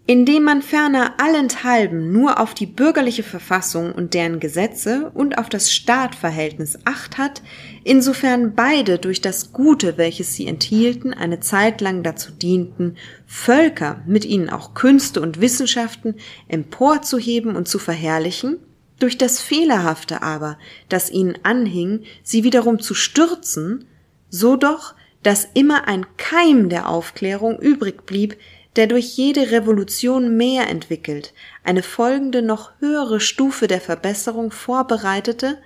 Indem 0.05 0.43
man 0.43 0.61
ferner 0.61 1.13
allenthalben 1.17 2.11
nur 2.11 2.41
auf 2.41 2.53
die 2.53 2.65
bürgerliche 2.65 3.23
Verfassung 3.23 3.93
und 3.93 4.13
deren 4.13 4.41
Gesetze 4.41 5.09
und 5.13 5.37
auf 5.37 5.47
das 5.47 5.71
Staatverhältnis 5.71 6.77
Acht 6.83 7.17
hat, 7.17 7.41
insofern 7.85 8.53
beide 8.53 8.99
durch 8.99 9.21
das 9.21 9.53
Gute, 9.53 9.97
welches 9.97 10.33
sie 10.33 10.45
enthielten, 10.45 11.13
eine 11.13 11.39
Zeit 11.39 11.79
lang 11.79 12.03
dazu 12.03 12.33
dienten, 12.33 12.97
Völker, 13.25 14.03
mit 14.05 14.25
ihnen 14.25 14.49
auch 14.49 14.73
Künste 14.73 15.21
und 15.21 15.39
Wissenschaften 15.39 16.15
emporzuheben 16.49 17.55
und 17.55 17.69
zu 17.69 17.79
verherrlichen, 17.79 18.59
durch 18.99 19.17
das 19.17 19.39
Fehlerhafte 19.39 20.21
aber, 20.21 20.57
das 20.89 21.11
ihnen 21.11 21.37
anhing, 21.43 22.03
sie 22.23 22.43
wiederum 22.43 22.81
zu 22.81 22.93
stürzen, 22.93 23.85
so 24.29 24.57
doch, 24.57 24.95
dass 25.23 25.47
immer 25.53 25.87
ein 25.87 26.05
Keim 26.17 26.67
der 26.67 26.89
Aufklärung 26.89 27.57
übrig 27.57 28.05
blieb, 28.05 28.35
der 28.75 28.87
durch 28.87 29.17
jede 29.17 29.51
Revolution 29.51 30.35
mehr 30.35 30.69
entwickelt, 30.69 31.33
eine 31.63 31.83
folgende 31.83 32.41
noch 32.41 32.71
höhere 32.79 33.19
Stufe 33.19 33.67
der 33.67 33.81
Verbesserung 33.81 34.51
vorbereitete, 34.51 35.57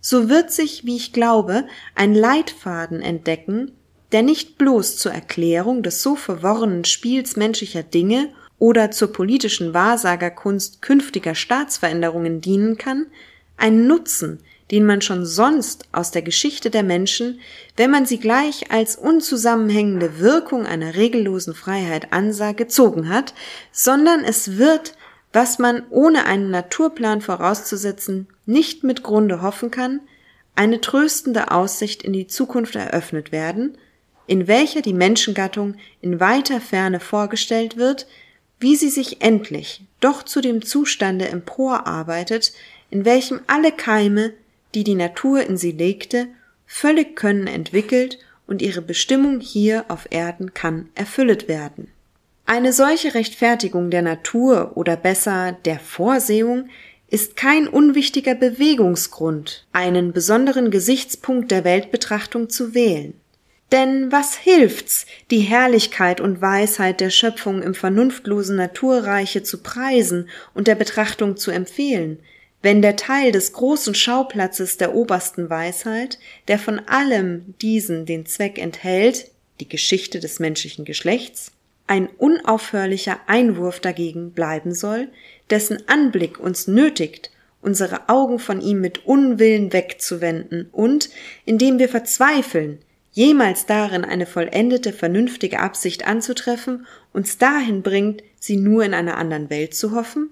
so 0.00 0.28
wird 0.28 0.50
sich, 0.50 0.84
wie 0.84 0.96
ich 0.96 1.12
glaube, 1.12 1.64
ein 1.94 2.14
Leitfaden 2.14 3.00
entdecken, 3.00 3.72
der 4.12 4.22
nicht 4.22 4.58
bloß 4.58 4.96
zur 4.98 5.12
Erklärung 5.12 5.82
des 5.82 6.02
so 6.02 6.14
verworrenen 6.14 6.84
Spiels 6.84 7.36
menschlicher 7.36 7.82
Dinge 7.82 8.28
oder 8.58 8.90
zur 8.90 9.12
politischen 9.12 9.74
Wahrsagerkunst 9.74 10.82
künftiger 10.82 11.34
Staatsveränderungen 11.34 12.40
dienen 12.40 12.78
kann, 12.78 13.06
ein 13.56 13.86
Nutzen, 13.86 14.40
den 14.70 14.86
man 14.86 15.02
schon 15.02 15.26
sonst 15.26 15.84
aus 15.92 16.10
der 16.10 16.22
Geschichte 16.22 16.70
der 16.70 16.82
Menschen, 16.82 17.40
wenn 17.76 17.90
man 17.90 18.06
sie 18.06 18.18
gleich 18.18 18.70
als 18.70 18.96
unzusammenhängende 18.96 20.18
Wirkung 20.18 20.66
einer 20.66 20.94
regellosen 20.94 21.54
Freiheit 21.54 22.12
ansah, 22.12 22.52
gezogen 22.52 23.08
hat, 23.08 23.34
sondern 23.72 24.24
es 24.24 24.56
wird, 24.56 24.96
was 25.32 25.58
man 25.58 25.82
ohne 25.90 26.24
einen 26.24 26.50
Naturplan 26.50 27.20
vorauszusetzen 27.20 28.28
nicht 28.46 28.84
mit 28.84 29.02
Grunde 29.02 29.42
hoffen 29.42 29.70
kann, 29.70 30.00
eine 30.54 30.80
tröstende 30.80 31.50
Aussicht 31.50 32.02
in 32.02 32.12
die 32.12 32.26
Zukunft 32.26 32.76
eröffnet 32.76 33.32
werden, 33.32 33.76
in 34.26 34.46
welcher 34.46 34.80
die 34.80 34.94
Menschengattung 34.94 35.74
in 36.00 36.20
weiter 36.20 36.60
Ferne 36.60 37.00
vorgestellt 37.00 37.76
wird, 37.76 38.06
wie 38.60 38.76
sie 38.76 38.88
sich 38.88 39.20
endlich 39.20 39.82
doch 40.00 40.22
zu 40.22 40.40
dem 40.40 40.62
Zustande 40.62 41.28
emporarbeitet, 41.28 42.52
in 42.90 43.04
welchem 43.04 43.40
alle 43.46 43.72
Keime 43.72 44.32
die 44.74 44.84
die 44.84 44.94
Natur 44.94 45.42
in 45.42 45.56
sie 45.56 45.72
legte, 45.72 46.28
völlig 46.66 47.16
können 47.16 47.46
entwickelt 47.46 48.18
und 48.46 48.62
ihre 48.62 48.82
Bestimmung 48.82 49.40
hier 49.40 49.84
auf 49.88 50.06
Erden 50.10 50.54
kann 50.54 50.88
erfüllet 50.94 51.48
werden. 51.48 51.88
Eine 52.46 52.72
solche 52.72 53.14
Rechtfertigung 53.14 53.90
der 53.90 54.02
Natur 54.02 54.72
oder 54.74 54.96
besser 54.96 55.56
der 55.64 55.78
Vorsehung 55.78 56.68
ist 57.08 57.36
kein 57.36 57.68
unwichtiger 57.68 58.34
Bewegungsgrund, 58.34 59.66
einen 59.72 60.12
besonderen 60.12 60.70
Gesichtspunkt 60.70 61.50
der 61.50 61.64
Weltbetrachtung 61.64 62.50
zu 62.50 62.74
wählen. 62.74 63.14
Denn 63.72 64.12
was 64.12 64.36
hilft's, 64.36 65.06
die 65.30 65.40
Herrlichkeit 65.40 66.20
und 66.20 66.42
Weisheit 66.42 67.00
der 67.00 67.10
Schöpfung 67.10 67.62
im 67.62 67.74
vernunftlosen 67.74 68.56
Naturreiche 68.56 69.42
zu 69.42 69.62
preisen 69.62 70.28
und 70.54 70.66
der 70.66 70.74
Betrachtung 70.74 71.36
zu 71.36 71.50
empfehlen, 71.50 72.18
wenn 72.64 72.80
der 72.80 72.96
Teil 72.96 73.30
des 73.30 73.52
großen 73.52 73.94
Schauplatzes 73.94 74.78
der 74.78 74.94
obersten 74.94 75.50
Weisheit, 75.50 76.18
der 76.48 76.58
von 76.58 76.78
allem 76.88 77.54
diesen 77.60 78.06
den 78.06 78.24
Zweck 78.24 78.58
enthält, 78.58 79.30
die 79.60 79.68
Geschichte 79.68 80.18
des 80.18 80.40
menschlichen 80.40 80.86
Geschlechts, 80.86 81.52
ein 81.86 82.08
unaufhörlicher 82.16 83.20
Einwurf 83.26 83.80
dagegen 83.80 84.30
bleiben 84.30 84.72
soll, 84.72 85.08
dessen 85.50 85.86
Anblick 85.88 86.40
uns 86.40 86.66
nötigt, 86.66 87.30
unsere 87.60 88.08
Augen 88.08 88.38
von 88.38 88.62
ihm 88.62 88.80
mit 88.80 89.04
Unwillen 89.04 89.74
wegzuwenden 89.74 90.70
und, 90.72 91.10
indem 91.44 91.78
wir 91.78 91.90
verzweifeln, 91.90 92.78
jemals 93.12 93.66
darin 93.66 94.06
eine 94.06 94.24
vollendete 94.24 94.94
vernünftige 94.94 95.60
Absicht 95.60 96.06
anzutreffen, 96.06 96.86
uns 97.12 97.36
dahin 97.36 97.82
bringt, 97.82 98.22
sie 98.40 98.56
nur 98.56 98.84
in 98.84 98.94
einer 98.94 99.18
anderen 99.18 99.50
Welt 99.50 99.74
zu 99.74 99.94
hoffen? 99.94 100.30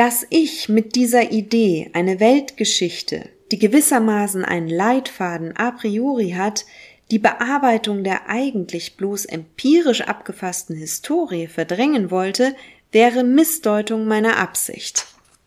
Dass 0.00 0.26
ich 0.30 0.70
mit 0.70 0.94
dieser 0.94 1.30
Idee 1.30 1.90
eine 1.92 2.20
Weltgeschichte, 2.20 3.28
die 3.52 3.58
gewissermaßen 3.58 4.46
einen 4.46 4.70
Leitfaden 4.70 5.54
a 5.58 5.72
priori 5.72 6.30
hat, 6.30 6.64
die 7.10 7.18
Bearbeitung 7.18 8.02
der 8.02 8.26
eigentlich 8.26 8.96
bloß 8.96 9.26
empirisch 9.26 10.00
abgefassten 10.00 10.74
Historie 10.74 11.48
verdrängen 11.48 12.10
wollte, 12.10 12.56
wäre 12.92 13.24
Missdeutung 13.24 14.06
meiner 14.06 14.38
Absicht. 14.38 15.04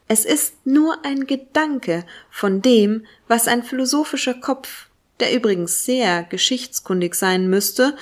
Es 0.07 0.23
ist 0.23 0.53
nur 0.67 1.03
ein 1.03 1.25
Gedanke 1.25 2.05
von 2.29 2.61
dem, 2.61 3.07
was 3.27 3.47
ein 3.47 3.63
philosophischer 3.63 4.35
Kopf, 4.35 4.85
der 5.19 5.33
übrigens 5.33 5.83
sehr 5.83 6.21
geschichtskundig 6.21 7.15
sein 7.15 7.49
müsste, 7.49 7.97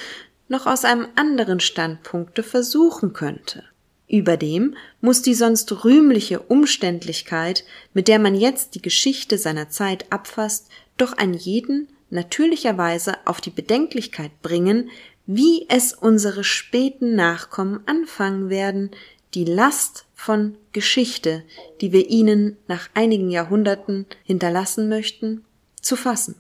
noch 0.50 0.68
aus 0.68 0.84
einem 0.84 1.08
anderen 1.16 1.62
Standpunkte 1.62 2.44
versuchen 2.44 3.14
könnte. 3.14 3.71
Überdem 4.12 4.76
muss 5.00 5.22
die 5.22 5.34
sonst 5.34 5.86
rühmliche 5.86 6.42
Umständlichkeit, 6.42 7.64
mit 7.94 8.10
der 8.10 8.20
man 8.20 8.36
jetzt 8.36 8.76
die 8.76 8.82
Geschichte 8.82 9.38
seiner 9.38 9.70
Zeit 9.70 10.12
abfasst, 10.12 10.68
doch 10.98 11.18
an 11.18 11.34
jeden 11.34 11.88
natürlicherweise 12.10 13.16
auf 13.24 13.40
die 13.40 13.52
Bedenklichkeit 13.52 14.32
bringen, 14.42 14.90
wie 15.26 15.66
es 15.70 15.94
unsere 15.94 16.44
späten 16.44 17.16
Nachkommen 17.16 17.80
anfangen 17.86 18.50
werden, 18.50 18.92
die 19.34 19.46
Last 19.46 20.04
von 20.14 20.58
Geschichte, 20.74 21.44
die 21.80 21.94
wir 21.94 22.10
ihnen 22.10 22.58
nach 22.68 22.90
einigen 22.94 23.30
Jahrhunderten 23.30 24.06
hinterlassen 24.26 24.90
möchten, 24.90 25.46
zu 25.82 25.96
fassen. 25.96 26.36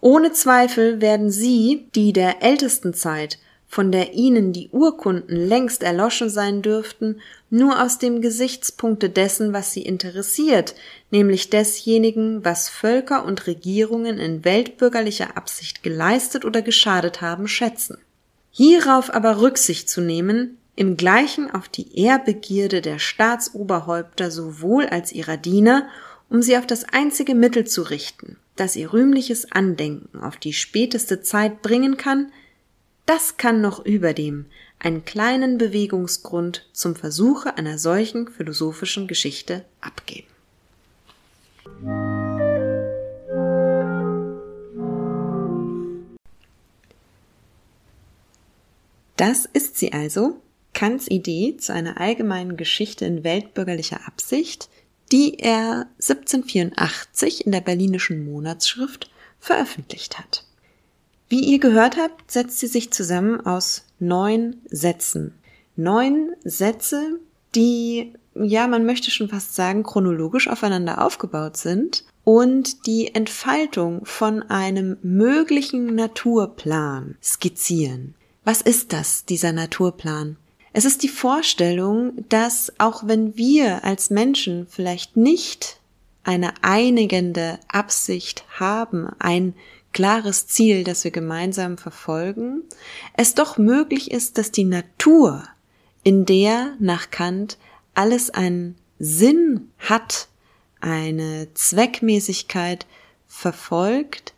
Ohne 0.00 0.32
Zweifel 0.32 1.00
werden 1.00 1.30
sie, 1.30 1.86
die 1.94 2.12
der 2.12 2.42
ältesten 2.42 2.94
Zeit, 2.94 3.38
von 3.74 3.90
der 3.90 4.14
ihnen 4.14 4.52
die 4.52 4.68
Urkunden 4.70 5.34
längst 5.34 5.82
erloschen 5.82 6.30
sein 6.30 6.62
dürften, 6.62 7.20
nur 7.50 7.82
aus 7.82 7.98
dem 7.98 8.20
Gesichtspunkte 8.20 9.10
dessen, 9.10 9.52
was 9.52 9.72
sie 9.72 9.82
interessiert, 9.82 10.76
nämlich 11.10 11.50
desjenigen, 11.50 12.44
was 12.44 12.68
Völker 12.68 13.24
und 13.24 13.48
Regierungen 13.48 14.20
in 14.20 14.44
weltbürgerlicher 14.44 15.36
Absicht 15.36 15.82
geleistet 15.82 16.44
oder 16.44 16.62
geschadet 16.62 17.20
haben, 17.20 17.48
schätzen. 17.48 17.98
Hierauf 18.52 19.12
aber 19.12 19.40
Rücksicht 19.40 19.88
zu 19.88 20.00
nehmen, 20.00 20.56
im 20.76 20.96
gleichen 20.96 21.50
auf 21.50 21.68
die 21.68 21.98
Ehrbegierde 21.98 22.80
der 22.80 23.00
Staatsoberhäupter 23.00 24.30
sowohl 24.30 24.86
als 24.86 25.10
ihrer 25.10 25.36
Diener, 25.36 25.88
um 26.30 26.42
sie 26.42 26.56
auf 26.56 26.66
das 26.68 26.84
einzige 26.84 27.34
Mittel 27.34 27.66
zu 27.66 27.82
richten, 27.82 28.36
das 28.54 28.76
ihr 28.76 28.92
rühmliches 28.92 29.50
Andenken 29.50 30.20
auf 30.20 30.36
die 30.36 30.52
späteste 30.52 31.22
Zeit 31.22 31.60
bringen 31.60 31.96
kann, 31.96 32.30
das 33.06 33.36
kann 33.36 33.60
noch 33.60 33.84
überdem 33.84 34.46
einen 34.78 35.04
kleinen 35.04 35.58
Bewegungsgrund 35.58 36.68
zum 36.72 36.94
Versuche 36.94 37.56
einer 37.56 37.78
solchen 37.78 38.28
philosophischen 38.28 39.06
Geschichte 39.08 39.64
abgeben. 39.80 40.28
Das 49.16 49.46
ist 49.46 49.78
sie 49.78 49.92
also, 49.92 50.40
Kants 50.74 51.08
Idee 51.08 51.56
zu 51.56 51.72
einer 51.72 52.00
allgemeinen 52.00 52.56
Geschichte 52.56 53.04
in 53.04 53.22
weltbürgerlicher 53.22 54.06
Absicht, 54.06 54.68
die 55.12 55.38
er 55.38 55.88
1784 56.00 57.46
in 57.46 57.52
der 57.52 57.60
Berlinischen 57.60 58.24
Monatsschrift 58.24 59.10
veröffentlicht 59.38 60.18
hat. 60.18 60.44
Wie 61.28 61.40
ihr 61.40 61.58
gehört 61.58 61.96
habt, 61.96 62.30
setzt 62.30 62.58
sie 62.58 62.66
sich 62.66 62.92
zusammen 62.92 63.44
aus 63.44 63.84
neun 63.98 64.56
Sätzen. 64.70 65.34
Neun 65.76 66.30
Sätze, 66.44 67.18
die, 67.54 68.12
ja, 68.34 68.68
man 68.68 68.86
möchte 68.86 69.10
schon 69.10 69.28
fast 69.28 69.54
sagen, 69.54 69.82
chronologisch 69.82 70.48
aufeinander 70.48 71.04
aufgebaut 71.04 71.56
sind 71.56 72.04
und 72.24 72.86
die 72.86 73.14
Entfaltung 73.14 74.04
von 74.04 74.42
einem 74.42 74.96
möglichen 75.02 75.94
Naturplan 75.94 77.16
skizzieren. 77.22 78.14
Was 78.44 78.60
ist 78.60 78.92
das, 78.92 79.24
dieser 79.24 79.52
Naturplan? 79.52 80.36
Es 80.72 80.84
ist 80.84 81.02
die 81.02 81.08
Vorstellung, 81.08 82.24
dass 82.28 82.72
auch 82.78 83.06
wenn 83.06 83.36
wir 83.36 83.84
als 83.84 84.10
Menschen 84.10 84.66
vielleicht 84.68 85.16
nicht 85.16 85.78
eine 86.24 86.52
einigende 86.62 87.58
Absicht 87.68 88.44
haben, 88.58 89.08
ein 89.18 89.54
klares 89.94 90.46
Ziel, 90.46 90.84
das 90.84 91.04
wir 91.04 91.10
gemeinsam 91.10 91.78
verfolgen, 91.78 92.62
es 93.16 93.34
doch 93.34 93.56
möglich 93.56 94.10
ist, 94.10 94.36
dass 94.36 94.50
die 94.50 94.64
Natur, 94.64 95.44
in 96.02 96.26
der 96.26 96.74
nach 96.78 97.10
Kant 97.10 97.56
alles 97.94 98.28
einen 98.28 98.76
Sinn 98.98 99.70
hat, 99.78 100.28
eine 100.80 101.48
Zweckmäßigkeit 101.54 102.86
verfolgt, 103.26 104.34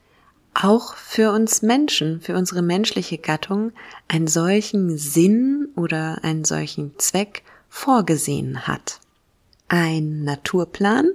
auch 0.54 0.94
für 0.94 1.32
uns 1.32 1.60
Menschen, 1.62 2.20
für 2.20 2.36
unsere 2.36 2.62
menschliche 2.62 3.18
Gattung 3.18 3.72
einen 4.08 4.28
solchen 4.28 4.96
Sinn 4.96 5.68
oder 5.74 6.22
einen 6.22 6.44
solchen 6.44 6.98
Zweck 6.98 7.42
vorgesehen 7.68 8.66
hat. 8.66 9.00
Ein 9.68 10.22
Naturplan, 10.22 11.10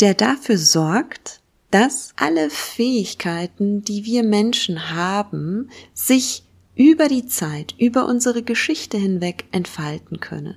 der 0.00 0.14
dafür 0.14 0.58
sorgt, 0.58 1.39
dass 1.70 2.12
alle 2.16 2.50
Fähigkeiten, 2.50 3.82
die 3.82 4.04
wir 4.04 4.22
Menschen 4.22 4.90
haben, 4.90 5.70
sich 5.94 6.44
über 6.74 7.08
die 7.08 7.26
Zeit, 7.26 7.74
über 7.78 8.06
unsere 8.06 8.42
Geschichte 8.42 8.96
hinweg 8.96 9.44
entfalten 9.52 10.20
können. 10.20 10.56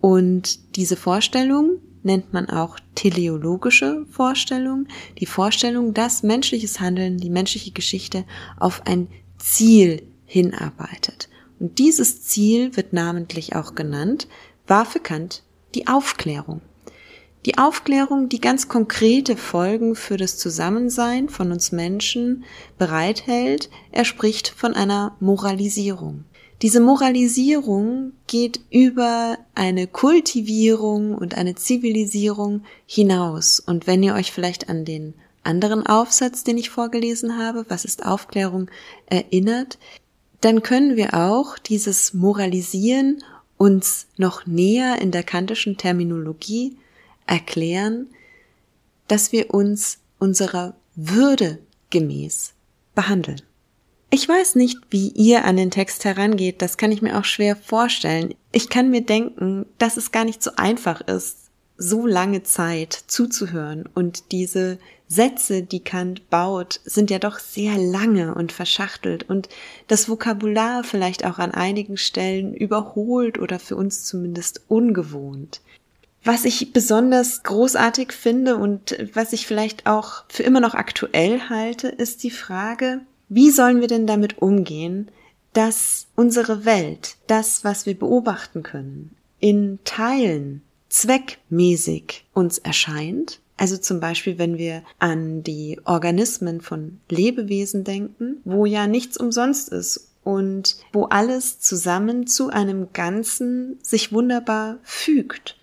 Und 0.00 0.76
diese 0.76 0.96
Vorstellung 0.96 1.78
nennt 2.02 2.32
man 2.32 2.48
auch 2.48 2.78
teleologische 2.94 4.06
Vorstellung, 4.10 4.86
die 5.18 5.26
Vorstellung, 5.26 5.94
dass 5.94 6.22
menschliches 6.22 6.80
Handeln, 6.80 7.18
die 7.18 7.30
menschliche 7.30 7.72
Geschichte 7.72 8.24
auf 8.58 8.86
ein 8.86 9.08
Ziel 9.38 10.02
hinarbeitet. 10.24 11.28
Und 11.58 11.78
dieses 11.78 12.22
Ziel 12.22 12.76
wird 12.76 12.92
namentlich 12.92 13.56
auch 13.56 13.74
genannt, 13.74 14.28
war 14.66 14.86
für 14.86 15.00
Kant 15.00 15.42
die 15.74 15.88
Aufklärung. 15.88 16.60
Die 17.46 17.56
Aufklärung, 17.56 18.28
die 18.28 18.40
ganz 18.40 18.68
konkrete 18.68 19.36
Folgen 19.36 19.94
für 19.94 20.16
das 20.16 20.38
Zusammensein 20.38 21.28
von 21.28 21.52
uns 21.52 21.72
Menschen 21.72 22.44
bereithält, 22.78 23.70
er 23.92 24.04
spricht 24.04 24.48
von 24.48 24.74
einer 24.74 25.16
Moralisierung. 25.20 26.24
Diese 26.62 26.80
Moralisierung 26.80 28.12
geht 28.26 28.60
über 28.70 29.38
eine 29.54 29.86
Kultivierung 29.86 31.14
und 31.14 31.36
eine 31.36 31.54
Zivilisierung 31.54 32.64
hinaus. 32.86 33.60
Und 33.60 33.86
wenn 33.86 34.02
ihr 34.02 34.14
euch 34.14 34.32
vielleicht 34.32 34.68
an 34.68 34.84
den 34.84 35.14
anderen 35.44 35.86
Aufsatz, 35.86 36.42
den 36.42 36.58
ich 36.58 36.70
vorgelesen 36.70 37.38
habe, 37.38 37.64
was 37.68 37.84
ist 37.84 38.04
Aufklärung, 38.04 38.68
erinnert, 39.06 39.78
dann 40.40 40.62
können 40.62 40.96
wir 40.96 41.14
auch 41.14 41.58
dieses 41.58 42.12
Moralisieren 42.12 43.22
uns 43.56 44.08
noch 44.16 44.46
näher 44.46 45.00
in 45.00 45.12
der 45.12 45.22
kantischen 45.22 45.76
Terminologie 45.76 46.76
erklären, 47.28 48.08
dass 49.06 49.32
wir 49.32 49.54
uns 49.54 49.98
unserer 50.18 50.74
Würde 50.96 51.58
gemäß 51.90 52.54
behandeln. 52.94 53.42
Ich 54.10 54.26
weiß 54.26 54.54
nicht, 54.54 54.78
wie 54.90 55.08
ihr 55.08 55.44
an 55.44 55.56
den 55.56 55.70
Text 55.70 56.04
herangeht, 56.04 56.62
das 56.62 56.78
kann 56.78 56.92
ich 56.92 57.02
mir 57.02 57.18
auch 57.18 57.24
schwer 57.24 57.56
vorstellen. 57.56 58.34
Ich 58.52 58.70
kann 58.70 58.90
mir 58.90 59.02
denken, 59.02 59.66
dass 59.76 59.98
es 59.98 60.12
gar 60.12 60.24
nicht 60.24 60.42
so 60.42 60.52
einfach 60.56 61.02
ist, 61.02 61.50
so 61.76 62.06
lange 62.06 62.42
Zeit 62.42 62.92
zuzuhören 63.06 63.84
und 63.94 64.32
diese 64.32 64.78
Sätze, 65.08 65.62
die 65.62 65.84
Kant 65.84 66.28
baut, 66.28 66.80
sind 66.84 67.10
ja 67.10 67.18
doch 67.18 67.38
sehr 67.38 67.78
lange 67.78 68.34
und 68.34 68.50
verschachtelt 68.50 69.28
und 69.28 69.48
das 69.86 70.08
Vokabular 70.08 70.84
vielleicht 70.84 71.24
auch 71.24 71.38
an 71.38 71.52
einigen 71.52 71.96
Stellen 71.96 72.54
überholt 72.54 73.38
oder 73.38 73.58
für 73.58 73.76
uns 73.76 74.04
zumindest 74.04 74.62
ungewohnt. 74.68 75.60
Was 76.28 76.44
ich 76.44 76.74
besonders 76.74 77.42
großartig 77.42 78.12
finde 78.12 78.58
und 78.58 78.94
was 79.14 79.32
ich 79.32 79.46
vielleicht 79.46 79.86
auch 79.86 80.24
für 80.28 80.42
immer 80.42 80.60
noch 80.60 80.74
aktuell 80.74 81.48
halte, 81.48 81.88
ist 81.88 82.22
die 82.22 82.30
Frage, 82.30 83.00
wie 83.30 83.50
sollen 83.50 83.80
wir 83.80 83.88
denn 83.88 84.06
damit 84.06 84.36
umgehen, 84.42 85.10
dass 85.54 86.06
unsere 86.16 86.66
Welt, 86.66 87.16
das, 87.28 87.64
was 87.64 87.86
wir 87.86 87.98
beobachten 87.98 88.62
können, 88.62 89.16
in 89.40 89.78
Teilen 89.84 90.60
zweckmäßig 90.90 92.26
uns 92.34 92.58
erscheint. 92.58 93.40
Also 93.56 93.78
zum 93.78 93.98
Beispiel, 93.98 94.36
wenn 94.36 94.58
wir 94.58 94.82
an 94.98 95.42
die 95.42 95.80
Organismen 95.86 96.60
von 96.60 97.00
Lebewesen 97.08 97.84
denken, 97.84 98.42
wo 98.44 98.66
ja 98.66 98.86
nichts 98.86 99.16
umsonst 99.16 99.70
ist 99.70 100.10
und 100.24 100.76
wo 100.92 101.04
alles 101.04 101.58
zusammen 101.58 102.26
zu 102.26 102.50
einem 102.50 102.92
Ganzen 102.92 103.78
sich 103.82 104.12
wunderbar 104.12 104.76
fügt 104.82 105.57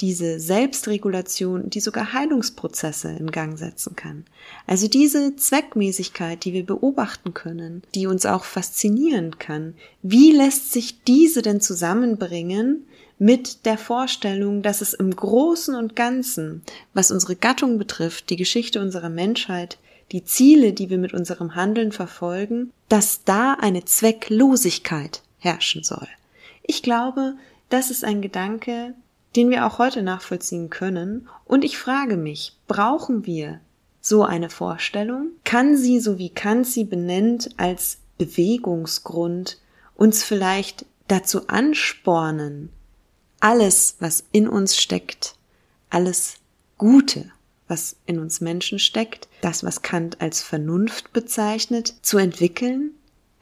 diese 0.00 0.38
Selbstregulation, 0.38 1.70
die 1.70 1.80
sogar 1.80 2.12
Heilungsprozesse 2.12 3.10
in 3.10 3.30
Gang 3.30 3.58
setzen 3.58 3.96
kann. 3.96 4.24
Also 4.66 4.88
diese 4.88 5.36
Zweckmäßigkeit, 5.36 6.44
die 6.44 6.52
wir 6.52 6.66
beobachten 6.66 7.34
können, 7.34 7.82
die 7.94 8.06
uns 8.06 8.26
auch 8.26 8.44
faszinieren 8.44 9.38
kann. 9.38 9.74
Wie 10.02 10.32
lässt 10.32 10.72
sich 10.72 11.02
diese 11.04 11.42
denn 11.42 11.60
zusammenbringen 11.60 12.86
mit 13.18 13.64
der 13.64 13.78
Vorstellung, 13.78 14.62
dass 14.62 14.82
es 14.82 14.92
im 14.92 15.14
Großen 15.14 15.74
und 15.74 15.96
Ganzen, 15.96 16.62
was 16.92 17.10
unsere 17.10 17.36
Gattung 17.36 17.78
betrifft, 17.78 18.28
die 18.30 18.36
Geschichte 18.36 18.80
unserer 18.80 19.08
Menschheit, 19.08 19.78
die 20.12 20.24
Ziele, 20.24 20.72
die 20.72 20.90
wir 20.90 20.98
mit 20.98 21.14
unserem 21.14 21.54
Handeln 21.54 21.92
verfolgen, 21.92 22.72
dass 22.88 23.24
da 23.24 23.54
eine 23.54 23.84
Zwecklosigkeit 23.84 25.22
herrschen 25.38 25.82
soll. 25.82 26.06
Ich 26.62 26.82
glaube, 26.82 27.34
das 27.68 27.90
ist 27.90 28.04
ein 28.04 28.22
Gedanke, 28.22 28.94
den 29.34 29.50
wir 29.50 29.66
auch 29.66 29.78
heute 29.78 30.02
nachvollziehen 30.02 30.70
können. 30.70 31.28
Und 31.44 31.64
ich 31.64 31.78
frage 31.78 32.16
mich, 32.16 32.56
brauchen 32.68 33.26
wir 33.26 33.60
so 34.00 34.24
eine 34.24 34.50
Vorstellung? 34.50 35.30
Kann 35.44 35.76
sie, 35.76 36.00
so 36.00 36.18
wie 36.18 36.30
Kant 36.30 36.66
sie 36.66 36.84
benennt, 36.84 37.50
als 37.56 37.98
Bewegungsgrund 38.18 39.58
uns 39.96 40.22
vielleicht 40.22 40.86
dazu 41.08 41.48
anspornen, 41.48 42.70
alles, 43.40 43.96
was 44.00 44.24
in 44.32 44.48
uns 44.48 44.76
steckt, 44.76 45.36
alles 45.90 46.36
Gute, 46.78 47.30
was 47.68 47.96
in 48.06 48.18
uns 48.18 48.40
Menschen 48.40 48.78
steckt, 48.78 49.28
das, 49.40 49.64
was 49.64 49.82
Kant 49.82 50.20
als 50.20 50.42
Vernunft 50.42 51.12
bezeichnet, 51.12 51.94
zu 52.02 52.18
entwickeln, 52.18 52.92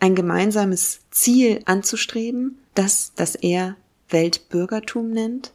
ein 0.00 0.14
gemeinsames 0.14 1.00
Ziel 1.10 1.60
anzustreben, 1.64 2.58
das, 2.74 3.12
das 3.16 3.34
er 3.34 3.76
Weltbürgertum 4.08 5.10
nennt? 5.10 5.52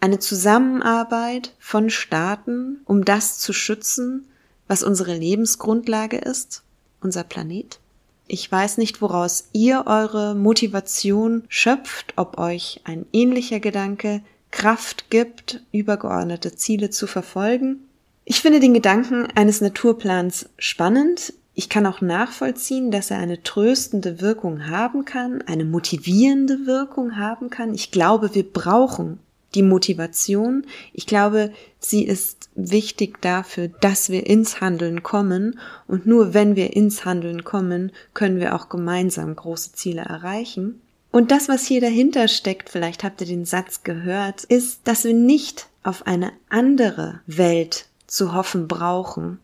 Eine 0.00 0.18
Zusammenarbeit 0.18 1.54
von 1.58 1.90
Staaten, 1.90 2.80
um 2.84 3.04
das 3.04 3.38
zu 3.38 3.52
schützen, 3.52 4.26
was 4.68 4.82
unsere 4.82 5.14
Lebensgrundlage 5.14 6.18
ist, 6.18 6.62
unser 7.00 7.24
Planet. 7.24 7.78
Ich 8.26 8.50
weiß 8.50 8.76
nicht, 8.76 9.00
woraus 9.00 9.48
ihr 9.52 9.84
eure 9.86 10.34
Motivation 10.34 11.44
schöpft, 11.48 12.12
ob 12.16 12.38
euch 12.38 12.82
ein 12.84 13.06
ähnlicher 13.12 13.58
Gedanke 13.58 14.22
Kraft 14.50 15.10
gibt, 15.10 15.62
übergeordnete 15.72 16.54
Ziele 16.54 16.90
zu 16.90 17.06
verfolgen. 17.06 17.88
Ich 18.24 18.42
finde 18.42 18.60
den 18.60 18.74
Gedanken 18.74 19.26
eines 19.34 19.62
Naturplans 19.62 20.50
spannend. 20.58 21.32
Ich 21.54 21.70
kann 21.70 21.86
auch 21.86 22.02
nachvollziehen, 22.02 22.90
dass 22.90 23.10
er 23.10 23.18
eine 23.18 23.42
tröstende 23.42 24.20
Wirkung 24.20 24.68
haben 24.68 25.06
kann, 25.06 25.42
eine 25.42 25.64
motivierende 25.64 26.66
Wirkung 26.66 27.16
haben 27.16 27.48
kann. 27.50 27.74
Ich 27.74 27.90
glaube, 27.90 28.34
wir 28.34 28.44
brauchen 28.44 29.18
die 29.54 29.62
Motivation. 29.62 30.66
Ich 30.92 31.06
glaube, 31.06 31.52
sie 31.78 32.04
ist 32.04 32.50
wichtig 32.54 33.20
dafür, 33.22 33.68
dass 33.68 34.10
wir 34.10 34.26
ins 34.26 34.60
Handeln 34.60 35.02
kommen. 35.02 35.58
Und 35.86 36.06
nur 36.06 36.34
wenn 36.34 36.56
wir 36.56 36.76
ins 36.76 37.04
Handeln 37.04 37.44
kommen, 37.44 37.92
können 38.14 38.40
wir 38.40 38.54
auch 38.54 38.68
gemeinsam 38.68 39.34
große 39.34 39.72
Ziele 39.72 40.02
erreichen. 40.02 40.80
Und 41.10 41.30
das, 41.30 41.48
was 41.48 41.64
hier 41.64 41.80
dahinter 41.80 42.28
steckt, 42.28 42.68
vielleicht 42.68 43.02
habt 43.02 43.20
ihr 43.22 43.26
den 43.26 43.46
Satz 43.46 43.82
gehört, 43.82 44.44
ist, 44.44 44.80
dass 44.84 45.04
wir 45.04 45.14
nicht 45.14 45.68
auf 45.82 46.06
eine 46.06 46.32
andere 46.50 47.20
Welt 47.26 47.86
zu 48.06 48.34
hoffen 48.34 48.68
brauchen, 48.68 49.38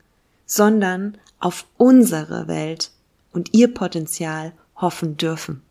sondern 0.44 1.16
auf 1.40 1.66
unsere 1.78 2.48
Welt 2.48 2.90
und 3.32 3.54
ihr 3.54 3.72
Potenzial 3.72 4.52
hoffen 4.76 5.16
dürfen. 5.16 5.62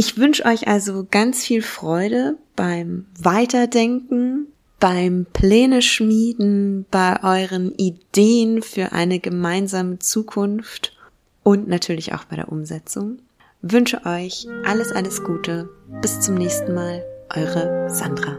Ich 0.00 0.16
wünsche 0.16 0.46
euch 0.46 0.66
also 0.66 1.06
ganz 1.10 1.44
viel 1.44 1.60
Freude 1.60 2.38
beim 2.56 3.04
Weiterdenken, 3.20 4.46
beim 4.78 5.26
Pläne 5.30 5.82
schmieden, 5.82 6.86
bei 6.90 7.22
euren 7.22 7.74
Ideen 7.76 8.62
für 8.62 8.92
eine 8.92 9.18
gemeinsame 9.18 9.98
Zukunft 9.98 10.96
und 11.42 11.68
natürlich 11.68 12.14
auch 12.14 12.24
bei 12.24 12.36
der 12.36 12.50
Umsetzung. 12.50 13.18
Wünsche 13.60 14.06
euch 14.06 14.46
alles, 14.64 14.90
alles 14.90 15.22
Gute. 15.22 15.68
Bis 16.00 16.18
zum 16.20 16.36
nächsten 16.36 16.72
Mal. 16.72 17.04
Eure 17.36 17.90
Sandra. 17.90 18.38